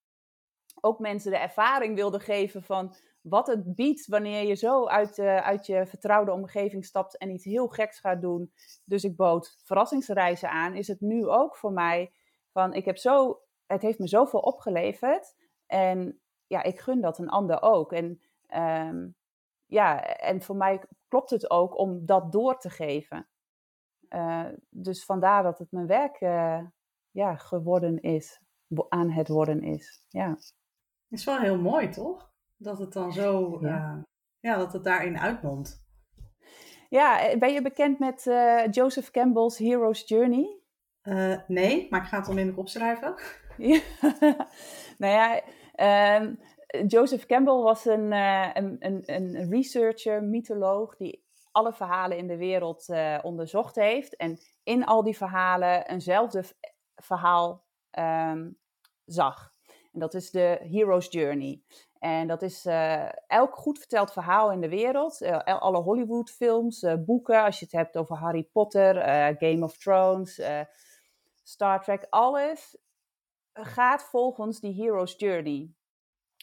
ook 0.82 1.00
mensen 1.00 1.32
de 1.32 1.38
ervaring 1.38 1.96
wilde 1.96 2.20
geven 2.20 2.64
van 2.64 2.96
wat 3.22 3.48
het 3.48 3.76
biedt 3.76 4.08
wanneer 4.08 4.48
je 4.48 4.56
zo 4.56 4.88
uit, 4.88 5.18
uh, 5.18 5.38
uit 5.38 5.66
je 5.66 5.86
vertrouwde 5.86 6.32
omgeving 6.32 6.86
stapt 6.86 7.18
en 7.18 7.30
iets 7.30 7.46
heel 7.46 7.68
geks 7.68 8.00
gaat 8.00 8.22
doen. 8.22 8.52
Dus 8.86 9.04
ik 9.04 9.16
bood 9.16 9.56
verrassingsreizen 9.64 10.50
aan. 10.50 10.76
Is 10.76 10.88
het 10.88 11.02
nu 11.02 11.28
ook 11.28 11.58
voor 11.58 11.72
mij 11.72 12.14
van 12.52 12.74
ik 12.74 12.86
heb 12.86 12.98
zo, 12.98 13.42
het 13.66 13.82
heeft 13.82 14.00
me 14.00 14.08
zoveel 14.08 14.40
opgeleverd 14.40 15.36
en 15.68 16.22
ja, 16.48 16.64
ik 16.64 16.80
gun 16.80 17.02
dat 17.02 17.18
een 17.18 17.30
ander 17.30 17.62
ook. 17.62 17.92
En 17.92 18.22
um, 18.88 19.16
ja, 19.74 20.04
en 20.04 20.42
voor 20.42 20.56
mij 20.56 20.82
klopt 21.08 21.30
het 21.30 21.50
ook 21.50 21.78
om 21.78 22.06
dat 22.06 22.32
door 22.32 22.58
te 22.60 22.70
geven. 22.70 23.28
Uh, 24.10 24.46
dus 24.70 25.06
vandaar 25.06 25.44
dat 25.44 25.60
het 25.60 25.72
mijn 25.72 25.88
werk 25.88 26.22
uh, 26.22 26.62
ja, 27.12 27.36
geworden 27.36 28.02
is, 28.02 28.42
aan 28.90 29.12
het 29.12 29.28
worden 29.28 29.64
is. 29.64 30.06
Ja. 30.10 30.38
is 31.10 31.26
wel 31.26 31.40
heel 31.40 31.58
mooi, 31.58 31.90
toch? 31.90 32.32
Dat 32.58 32.80
het 32.80 32.94
dan 32.94 33.14
zo, 33.14 33.58
ja, 33.62 33.94
uh, 33.96 34.04
ja 34.40 34.58
dat 34.58 34.74
het 34.74 34.84
daarin 34.84 35.20
uitmondt. 35.20 35.82
Ja, 36.90 37.38
ben 37.38 37.54
je 37.54 37.62
bekend 37.62 38.00
met 38.00 38.24
Joseph 38.72 39.12
Campbell's 39.12 39.58
Hero's 39.58 40.08
Journey? 40.08 40.60
nee, 41.48 41.88
maar 41.90 42.02
ik 42.02 42.08
ga 42.08 42.18
het 42.18 42.28
onmiddellijk 42.28 42.62
opschrijven. 42.62 43.16
Ja. 43.58 43.80
nou 44.98 45.14
ja, 45.14 45.42
um, 46.20 46.40
Joseph 46.88 47.26
Campbell 47.26 47.54
was 47.62 47.86
een, 47.86 48.12
een, 48.12 48.76
een, 48.80 49.04
een 49.06 49.50
researcher, 49.50 50.24
mytholoog, 50.24 50.96
die 50.96 51.24
alle 51.52 51.74
verhalen 51.74 52.18
in 52.18 52.28
de 52.28 52.38
wereld 52.38 52.90
uh, 52.90 53.20
onderzocht 53.22 53.76
heeft. 53.76 54.16
En 54.16 54.40
in 54.64 54.86
al 54.86 55.04
die 55.04 55.18
verhalen 55.18 55.88
eenzelfde 55.88 56.44
verhaal 56.96 57.64
um, 58.00 58.58
zag. 59.06 59.54
En 59.92 60.00
dat 60.00 60.14
is 60.14 60.32
de 60.32 60.60
Hero's 60.62 61.08
Journey. 61.10 61.62
En 62.00 62.28
dat 62.28 62.42
is 62.42 62.66
uh, 62.66 63.10
elk 63.28 63.56
goed 63.56 63.80
verteld 63.80 64.12
verhaal 64.12 64.52
in 64.52 64.62
de 64.62 64.70
wereld. 64.70 65.22
Uh, 65.22 65.38
alle 65.44 65.82
Hollywood-films, 65.82 66.86
boeken, 67.06 67.44
als 67.44 67.60
je 67.60 67.66
het 67.66 67.74
hebt 67.74 67.98
over 67.98 68.16
Harry 68.16 68.44
Potter, 68.44 68.96
Game 69.38 69.64
of 69.64 69.78
Thrones, 69.78 70.42
Star 71.44 71.84
Trek, 71.84 72.08
alles 72.10 72.78
gaat 73.54 74.04
volgens 74.04 74.60
die 74.60 74.84
Hero's 74.84 75.14
Journey. 75.18 75.74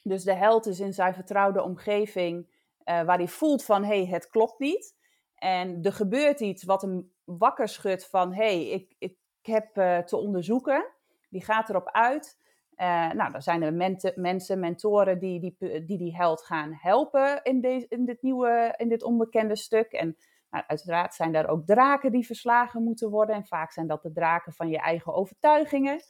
Dus 0.02 0.24
de 0.24 0.34
held 0.34 0.66
is 0.66 0.80
in 0.80 0.92
zijn 0.92 1.14
vertrouwde 1.14 1.62
omgeving, 1.62 2.58
waar 2.84 3.16
hij 3.16 3.28
voelt 3.28 3.64
van 3.64 3.84
hé, 3.84 4.02
hey, 4.02 4.06
het 4.06 4.28
klopt 4.28 4.58
niet. 4.58 4.94
En 5.34 5.82
er 5.82 5.92
gebeurt 5.92 6.40
iets 6.40 6.64
wat 6.64 6.82
hem 6.82 7.12
wakker 7.24 7.68
schudt 7.68 8.08
van 8.08 8.34
hé, 8.34 8.42
hey, 8.42 8.68
ik, 8.68 8.94
ik 8.98 9.16
heb 9.42 9.76
uh, 9.76 9.98
te 9.98 10.16
onderzoeken. 10.16 10.86
Die 11.28 11.44
gaat 11.44 11.68
erop 11.68 11.90
uit. 11.90 12.38
Uh, 12.76 13.10
nou, 13.10 13.32
dan 13.32 13.42
zijn 13.42 13.62
er 13.62 13.74
mensen, 14.14 14.60
mentoren 14.60 15.18
die 15.18 15.40
die, 15.40 15.84
die 15.84 15.98
die 15.98 16.16
held 16.16 16.42
gaan 16.42 16.72
helpen 16.72 17.42
in, 17.42 17.60
deze, 17.60 17.86
in, 17.88 18.04
dit 18.04 18.22
nieuwe, 18.22 18.74
in 18.76 18.88
dit 18.88 19.02
onbekende 19.02 19.56
stuk. 19.56 19.92
En 19.92 20.16
nou, 20.50 20.64
uiteraard 20.66 21.14
zijn 21.14 21.32
daar 21.32 21.48
ook 21.48 21.66
draken 21.66 22.12
die 22.12 22.26
verslagen 22.26 22.82
moeten 22.82 23.10
worden. 23.10 23.34
En 23.34 23.46
vaak 23.46 23.72
zijn 23.72 23.86
dat 23.86 24.02
de 24.02 24.12
draken 24.12 24.52
van 24.52 24.68
je 24.68 24.78
eigen 24.78 25.14
overtuigingen 25.14 26.00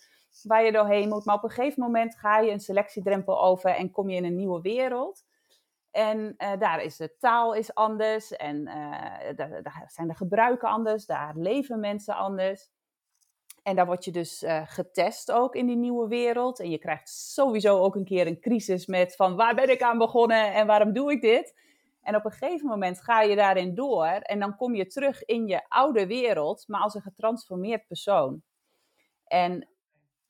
waar 0.42 0.64
je 0.64 0.72
doorheen 0.72 1.08
moet. 1.08 1.24
Maar 1.24 1.34
op 1.34 1.44
een 1.44 1.50
gegeven 1.50 1.82
moment 1.82 2.16
ga 2.16 2.38
je 2.38 2.50
een 2.50 2.60
selectiedrempel 2.60 3.42
over 3.42 3.70
en 3.70 3.90
kom 3.90 4.10
je 4.10 4.16
in 4.16 4.24
een 4.24 4.36
nieuwe 4.36 4.60
wereld. 4.60 5.24
En 5.90 6.34
uh, 6.38 6.58
daar 6.58 6.82
is 6.82 6.96
de 6.96 7.16
taal 7.18 7.54
is 7.54 7.74
anders 7.74 8.36
en 8.36 8.56
uh, 8.66 9.36
daar, 9.36 9.84
zijn 9.86 10.08
de 10.08 10.14
gebruiken 10.14 10.68
anders, 10.68 11.06
daar 11.06 11.36
leven 11.36 11.80
mensen 11.80 12.14
anders. 12.14 12.70
En 13.62 13.76
daar 13.76 13.86
word 13.86 14.04
je 14.04 14.12
dus 14.12 14.42
uh, 14.42 14.62
getest 14.64 15.32
ook 15.32 15.54
in 15.54 15.66
die 15.66 15.76
nieuwe 15.76 16.08
wereld. 16.08 16.60
En 16.60 16.70
je 16.70 16.78
krijgt 16.78 17.08
sowieso 17.08 17.78
ook 17.78 17.94
een 17.94 18.04
keer 18.04 18.26
een 18.26 18.40
crisis 18.40 18.86
met 18.86 19.16
van 19.16 19.36
waar 19.36 19.54
ben 19.54 19.70
ik 19.70 19.82
aan 19.82 19.98
begonnen 19.98 20.52
en 20.52 20.66
waarom 20.66 20.92
doe 20.92 21.12
ik 21.12 21.20
dit? 21.20 21.54
En 22.02 22.16
op 22.16 22.24
een 22.24 22.30
gegeven 22.30 22.66
moment 22.66 23.00
ga 23.00 23.22
je 23.22 23.36
daarin 23.36 23.74
door 23.74 24.06
en 24.06 24.38
dan 24.40 24.56
kom 24.56 24.74
je 24.74 24.86
terug 24.86 25.24
in 25.24 25.46
je 25.46 25.68
oude 25.68 26.06
wereld, 26.06 26.64
maar 26.66 26.80
als 26.80 26.94
een 26.94 27.02
getransformeerd 27.02 27.86
persoon. 27.86 28.42
En 29.24 29.68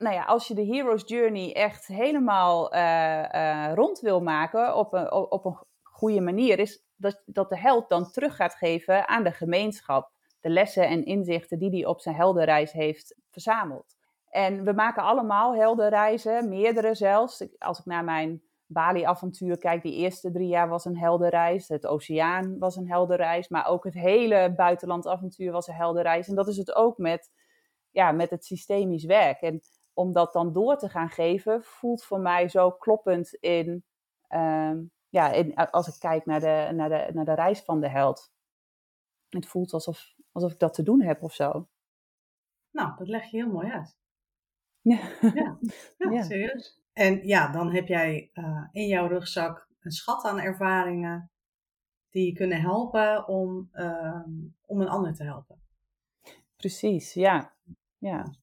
nou 0.01 0.15
ja, 0.15 0.23
als 0.23 0.47
je 0.47 0.53
de 0.53 0.65
Hero's 0.65 1.03
Journey 1.05 1.53
echt 1.53 1.87
helemaal 1.87 2.75
uh, 2.75 3.23
uh, 3.33 3.71
rond 3.73 3.99
wil 3.99 4.21
maken 4.21 4.75
op 4.75 4.93
een, 4.93 5.11
op 5.11 5.45
een 5.45 5.57
goede 5.81 6.21
manier, 6.21 6.59
is 6.59 6.83
dat, 6.95 7.21
dat 7.25 7.49
de 7.49 7.59
held 7.59 7.89
dan 7.89 8.11
terug 8.11 8.35
gaat 8.35 8.55
geven 8.55 9.07
aan 9.07 9.23
de 9.23 9.31
gemeenschap. 9.31 10.11
De 10.39 10.49
lessen 10.49 10.87
en 10.87 11.05
inzichten 11.05 11.59
die 11.59 11.69
hij 11.69 11.85
op 11.85 12.01
zijn 12.01 12.15
heldenreis 12.15 12.71
heeft 12.71 13.15
verzameld. 13.29 13.95
En 14.29 14.63
we 14.63 14.73
maken 14.73 15.03
allemaal 15.03 15.55
heldenreizen, 15.55 16.49
meerdere 16.49 16.95
zelfs. 16.95 17.45
Als 17.57 17.79
ik 17.79 17.85
naar 17.85 18.03
mijn 18.03 18.41
Bali-avontuur 18.65 19.57
kijk, 19.57 19.81
die 19.81 19.95
eerste 19.95 20.31
drie 20.31 20.47
jaar 20.47 20.69
was 20.69 20.85
een 20.85 20.97
heldenreis. 20.97 21.67
Het 21.67 21.87
oceaan 21.87 22.57
was 22.59 22.75
een 22.75 22.89
heldenreis, 22.89 23.47
maar 23.47 23.67
ook 23.67 23.83
het 23.83 23.93
hele 23.93 24.53
buitenlandavontuur 24.55 25.51
was 25.51 25.67
een 25.67 25.73
heldenreis. 25.73 26.27
En 26.27 26.35
dat 26.35 26.47
is 26.47 26.57
het 26.57 26.75
ook 26.75 26.97
met, 26.97 27.31
ja, 27.91 28.11
met 28.11 28.29
het 28.29 28.45
systemisch 28.45 29.05
werk. 29.05 29.41
En 29.41 29.61
om 30.01 30.13
dat 30.13 30.33
dan 30.33 30.53
door 30.53 30.77
te 30.77 30.89
gaan 30.89 31.09
geven, 31.09 31.63
voelt 31.63 32.03
voor 32.03 32.19
mij 32.19 32.49
zo 32.49 32.71
kloppend 32.71 33.33
in, 33.33 33.83
um, 34.29 34.91
ja, 35.09 35.31
in, 35.31 35.55
als 35.55 35.87
ik 35.87 35.99
kijk 35.99 36.25
naar 36.25 36.39
de, 36.39 36.69
naar, 36.73 36.89
de, 36.89 37.09
naar 37.13 37.25
de 37.25 37.33
reis 37.33 37.61
van 37.61 37.81
de 37.81 37.89
held. 37.89 38.33
Het 39.29 39.45
voelt 39.45 39.73
alsof, 39.73 40.15
alsof 40.31 40.51
ik 40.51 40.59
dat 40.59 40.73
te 40.73 40.83
doen 40.83 41.01
heb 41.01 41.23
of 41.23 41.33
zo. 41.33 41.67
Nou, 42.71 42.95
dat 42.97 43.07
leg 43.07 43.31
je 43.31 43.37
heel 43.37 43.51
mooi 43.51 43.71
uit. 43.71 43.97
Ja, 44.81 44.99
ja, 45.33 45.57
ja, 45.97 46.23
serieus. 46.23 46.81
En 46.93 47.27
ja, 47.27 47.51
dan 47.51 47.71
heb 47.71 47.87
jij 47.87 48.29
uh, 48.33 48.67
in 48.71 48.87
jouw 48.87 49.07
rugzak 49.07 49.67
een 49.79 49.91
schat 49.91 50.23
aan 50.23 50.39
ervaringen 50.39 51.31
die 52.09 52.25
je 52.25 52.33
kunnen 52.33 52.61
helpen 52.61 53.27
om, 53.27 53.69
uh, 53.73 54.25
om 54.65 54.81
een 54.81 54.89
ander 54.89 55.13
te 55.13 55.23
helpen. 55.23 55.61
Precies, 56.55 57.13
ja. 57.13 57.53
Ja. 57.97 58.33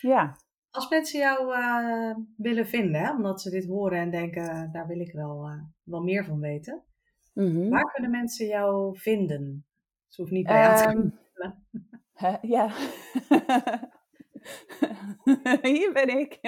ja. 0.00 0.36
Als 0.72 0.88
mensen 0.88 1.20
jou 1.20 1.56
uh, 1.56 2.16
willen 2.36 2.66
vinden, 2.66 3.00
hè, 3.00 3.10
omdat 3.10 3.40
ze 3.40 3.50
dit 3.50 3.66
horen 3.66 3.98
en 3.98 4.10
denken, 4.10 4.72
daar 4.72 4.86
wil 4.86 5.00
ik 5.00 5.12
wel, 5.12 5.48
uh, 5.48 5.62
wel 5.82 6.02
meer 6.02 6.24
van 6.24 6.40
weten. 6.40 6.82
Mm 7.34 7.50
-hmm. 7.54 7.70
Waar 7.70 7.92
kunnen 7.92 8.10
mensen 8.10 8.46
jou 8.46 8.98
vinden? 8.98 9.66
Ze 10.08 10.20
hoeft 10.20 10.32
niet 10.32 10.46
bij 10.46 10.70
um, 10.70 10.76
te 10.76 10.84
komen. 10.84 11.20
Uh, 12.22 12.36
ja. 12.42 12.68
Hier 15.62 15.92
ben 15.92 16.18
ik. 16.18 16.38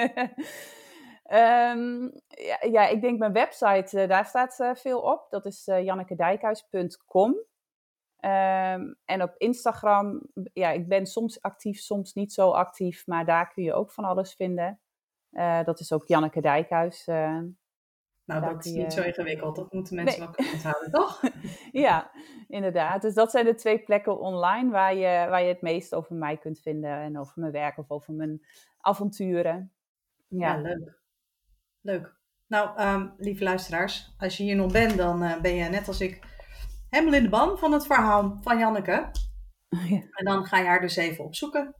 um, 1.32 2.12
ja, 2.50 2.58
ja, 2.70 2.88
ik 2.88 3.00
denk 3.00 3.18
mijn 3.18 3.32
website, 3.32 4.06
daar 4.06 4.26
staat 4.26 4.70
veel 4.74 5.00
op. 5.00 5.26
Dat 5.30 5.46
is 5.46 5.64
jannekedijkhuis.com. 5.64 7.36
Um, 8.24 8.96
en 9.04 9.22
op 9.22 9.34
Instagram, 9.36 10.22
ja, 10.52 10.70
ik 10.70 10.88
ben 10.88 11.06
soms 11.06 11.42
actief, 11.42 11.78
soms 11.78 12.14
niet 12.14 12.32
zo 12.32 12.50
actief, 12.50 13.06
maar 13.06 13.24
daar 13.24 13.52
kun 13.52 13.62
je 13.62 13.74
ook 13.74 13.90
van 13.90 14.04
alles 14.04 14.34
vinden. 14.34 14.80
Uh, 15.32 15.64
dat 15.64 15.80
is 15.80 15.92
ook 15.92 16.06
Janneke 16.06 16.40
Dijkhuis. 16.40 17.06
Uh, 17.06 17.40
nou, 18.24 18.40
dat 18.40 18.64
is 18.64 18.72
niet 18.72 18.92
zo 18.92 19.02
ingewikkeld. 19.02 19.56
Dat 19.56 19.72
moeten 19.72 19.94
mensen 19.94 20.20
nee. 20.20 20.28
wel 20.36 20.52
onthouden, 20.52 20.90
toch? 20.90 21.22
ja, 21.86 22.10
inderdaad. 22.48 23.02
Dus 23.02 23.14
dat 23.14 23.30
zijn 23.30 23.44
de 23.44 23.54
twee 23.54 23.78
plekken 23.78 24.18
online 24.18 24.70
waar 24.70 24.94
je, 24.94 25.28
waar 25.28 25.42
je 25.42 25.48
het 25.48 25.62
meest 25.62 25.94
over 25.94 26.14
mij 26.14 26.36
kunt 26.36 26.60
vinden. 26.60 26.90
En 26.90 27.18
over 27.18 27.40
mijn 27.40 27.52
werk 27.52 27.78
of 27.78 27.90
over 27.90 28.12
mijn 28.12 28.46
avonturen. 28.78 29.72
Ja, 30.28 30.54
ja 30.54 30.60
leuk. 30.60 31.00
Leuk. 31.80 32.16
Nou, 32.46 32.82
um, 32.82 33.14
lieve 33.16 33.44
luisteraars, 33.44 34.14
als 34.18 34.36
je 34.36 34.42
hier 34.42 34.56
nog 34.56 34.72
bent, 34.72 34.96
dan 34.96 35.22
uh, 35.22 35.40
ben 35.40 35.54
je 35.54 35.68
net 35.68 35.88
als 35.88 36.00
ik 36.00 36.33
helemaal 36.94 37.14
in 37.14 37.22
de 37.22 37.28
ban 37.28 37.58
van 37.58 37.72
het 37.72 37.86
verhaal 37.86 38.38
van 38.40 38.58
Janneke. 38.58 39.10
Ja. 39.88 40.02
En 40.10 40.24
dan 40.24 40.44
ga 40.44 40.58
je 40.58 40.66
haar 40.66 40.80
dus 40.80 40.96
even 40.96 41.24
opzoeken. 41.24 41.74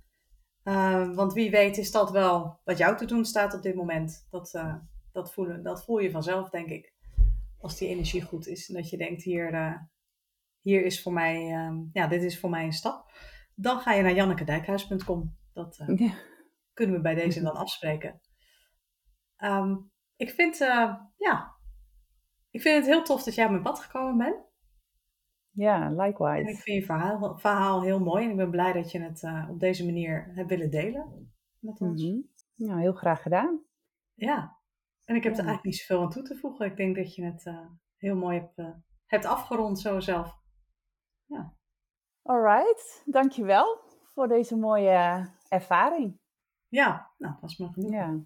Uh, 0.65 1.15
want 1.15 1.33
wie 1.33 1.51
weet 1.51 1.79
is 1.79 1.91
dat 1.91 2.11
wel 2.11 2.61
wat 2.65 2.79
jou 2.79 2.97
te 2.97 3.05
doen 3.05 3.25
staat 3.25 3.55
op 3.55 3.62
dit 3.62 3.75
moment. 3.75 4.27
Dat, 4.31 4.55
uh, 4.55 4.75
dat, 5.12 5.33
voelen, 5.33 5.62
dat 5.62 5.85
voel 5.85 5.99
je 5.99 6.11
vanzelf, 6.11 6.51
denk 6.51 6.69
ik. 6.69 6.93
Als 7.59 7.79
die 7.79 7.89
energie 7.89 8.23
goed 8.23 8.47
is. 8.47 8.69
En 8.69 8.75
dat 8.75 8.91
je 8.91 8.97
denkt, 8.97 9.23
hier, 9.23 9.55
uh, 9.55 9.77
hier 10.61 10.85
is 10.85 11.03
voor 11.03 11.12
mij, 11.12 11.41
ja, 11.93 12.07
dit 12.07 12.23
is 12.23 12.41
voor 12.41 12.51
mij 12.51 12.65
een 12.65 12.73
stap. 12.73 13.11
Dan 13.55 13.81
ga 13.81 13.93
je 13.93 14.03
naar 14.03 14.15
jannekedijkhuis.com. 14.15 15.37
Dat 15.53 15.83
ja. 15.97 16.12
kunnen 16.73 16.97
we 16.97 17.03
bij 17.03 17.15
deze 17.15 17.43
dan 17.49 17.55
afspreken. 17.57 18.21
Um, 19.39 19.91
ik 20.17 20.31
vind, 20.31 20.59
ja, 21.17 21.57
ik 22.51 22.61
vind 22.61 22.77
het 22.77 22.87
heel 22.87 23.05
tof 23.05 23.23
dat 23.23 23.35
jij 23.35 23.45
op 23.45 23.51
mijn 23.51 23.62
pad 23.62 23.81
gekomen 23.81 24.17
bent. 24.17 24.53
Ja, 25.55 25.89
likewise. 25.91 26.43
En 26.43 26.49
ik 26.49 26.59
vind 26.59 26.79
je 26.81 26.85
verhaal, 26.85 27.39
verhaal 27.39 27.83
heel 27.83 28.01
mooi 28.01 28.25
en 28.25 28.31
ik 28.31 28.37
ben 28.37 28.51
blij 28.51 28.73
dat 28.73 28.91
je 28.91 29.01
het 29.01 29.23
uh, 29.23 29.49
op 29.51 29.61
deze 29.61 29.85
manier 29.85 30.31
hebt 30.35 30.49
willen 30.49 30.71
delen 30.71 31.33
met 31.59 31.81
ons. 31.81 32.03
Mm 32.03 32.11
-hmm. 32.11 32.29
Nou, 32.55 32.81
heel 32.81 32.93
graag 32.93 33.23
gedaan. 33.23 33.61
Ja, 34.15 34.59
en 35.05 35.17
ik 35.17 35.23
heb 35.23 35.33
Ja. 35.33 35.39
er 35.39 35.45
eigenlijk 35.47 35.65
niet 35.65 35.77
zoveel 35.77 36.03
aan 36.05 36.11
toe 36.11 36.23
te 36.23 36.37
voegen. 36.37 36.67
Ik 36.67 36.77
denk 36.77 36.97
dat 36.97 37.15
je 37.15 37.25
het 37.25 37.47
eh, 37.47 37.67
heel 37.97 38.17
mooi 38.17 38.39
hebt, 38.39 38.59
eh, 38.59 38.71
hebt 39.07 39.25
afgerond 39.25 39.81
zo 39.81 40.01
zelf. 40.01 40.43
Alright, 42.23 43.03
dankjewel 43.07 43.81
voor 44.15 44.29
deze 44.29 44.57
mooie 44.57 45.31
ervaring. 45.49 46.19
Ja, 46.69 47.11
nou, 47.19 47.33
dat 47.33 47.41
was 47.41 47.57
maar 47.59 47.69
genoeg. 47.73 47.91
Ja. 47.93 48.19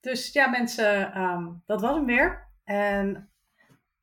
Dus 0.00 0.32
ja, 0.32 0.48
mensen, 0.48 1.12
ehm, 1.12 1.52
dat 1.66 1.80
was 1.80 1.96
hem 1.96 2.06
weer. 2.06 2.48
En 2.64 3.30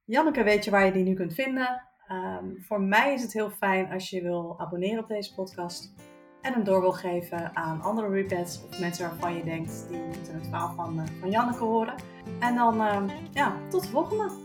Janneke 0.03 0.43
weet 0.43 0.66
je 0.66 0.72
waar 0.72 0.86
je 0.86 0.91
die 0.91 1.03
nu 1.03 1.13
kunt 1.13 1.34
vinden. 1.34 1.84
Ehm, 2.08 2.45
voor 2.60 2.82
mij 2.82 3.14
is 3.14 3.22
het 3.22 3.34
heel 3.34 3.49
fijn 3.49 3.91
als 3.91 4.10
je 4.10 4.22
wil 4.22 4.56
abonneren 4.58 5.03
op 5.03 5.08
deze 5.08 5.34
podcast. 5.34 5.93
En 6.41 6.53
hem 6.53 6.64
door 6.64 6.82
wil 6.82 6.91
geven 6.91 7.56
aan 7.56 7.82
andere 7.82 8.10
repads 8.10 8.64
of 8.64 8.80
mensen 8.80 9.10
waarvan 9.10 9.36
je 9.36 9.43
denkt 9.43 9.88
die 9.89 10.01
moeten 10.01 10.34
het 10.34 10.47
verhaal 10.47 10.74
van, 10.76 10.99
eh, 10.99 11.06
van 11.20 11.30
Janneke 11.30 11.64
horen. 11.64 11.95
En 12.39 12.56
dan, 12.56 12.82
ehm, 12.82 13.10
ja, 13.32 13.56
tot 13.70 13.84
de 13.84 13.89
volgende. 13.89 14.44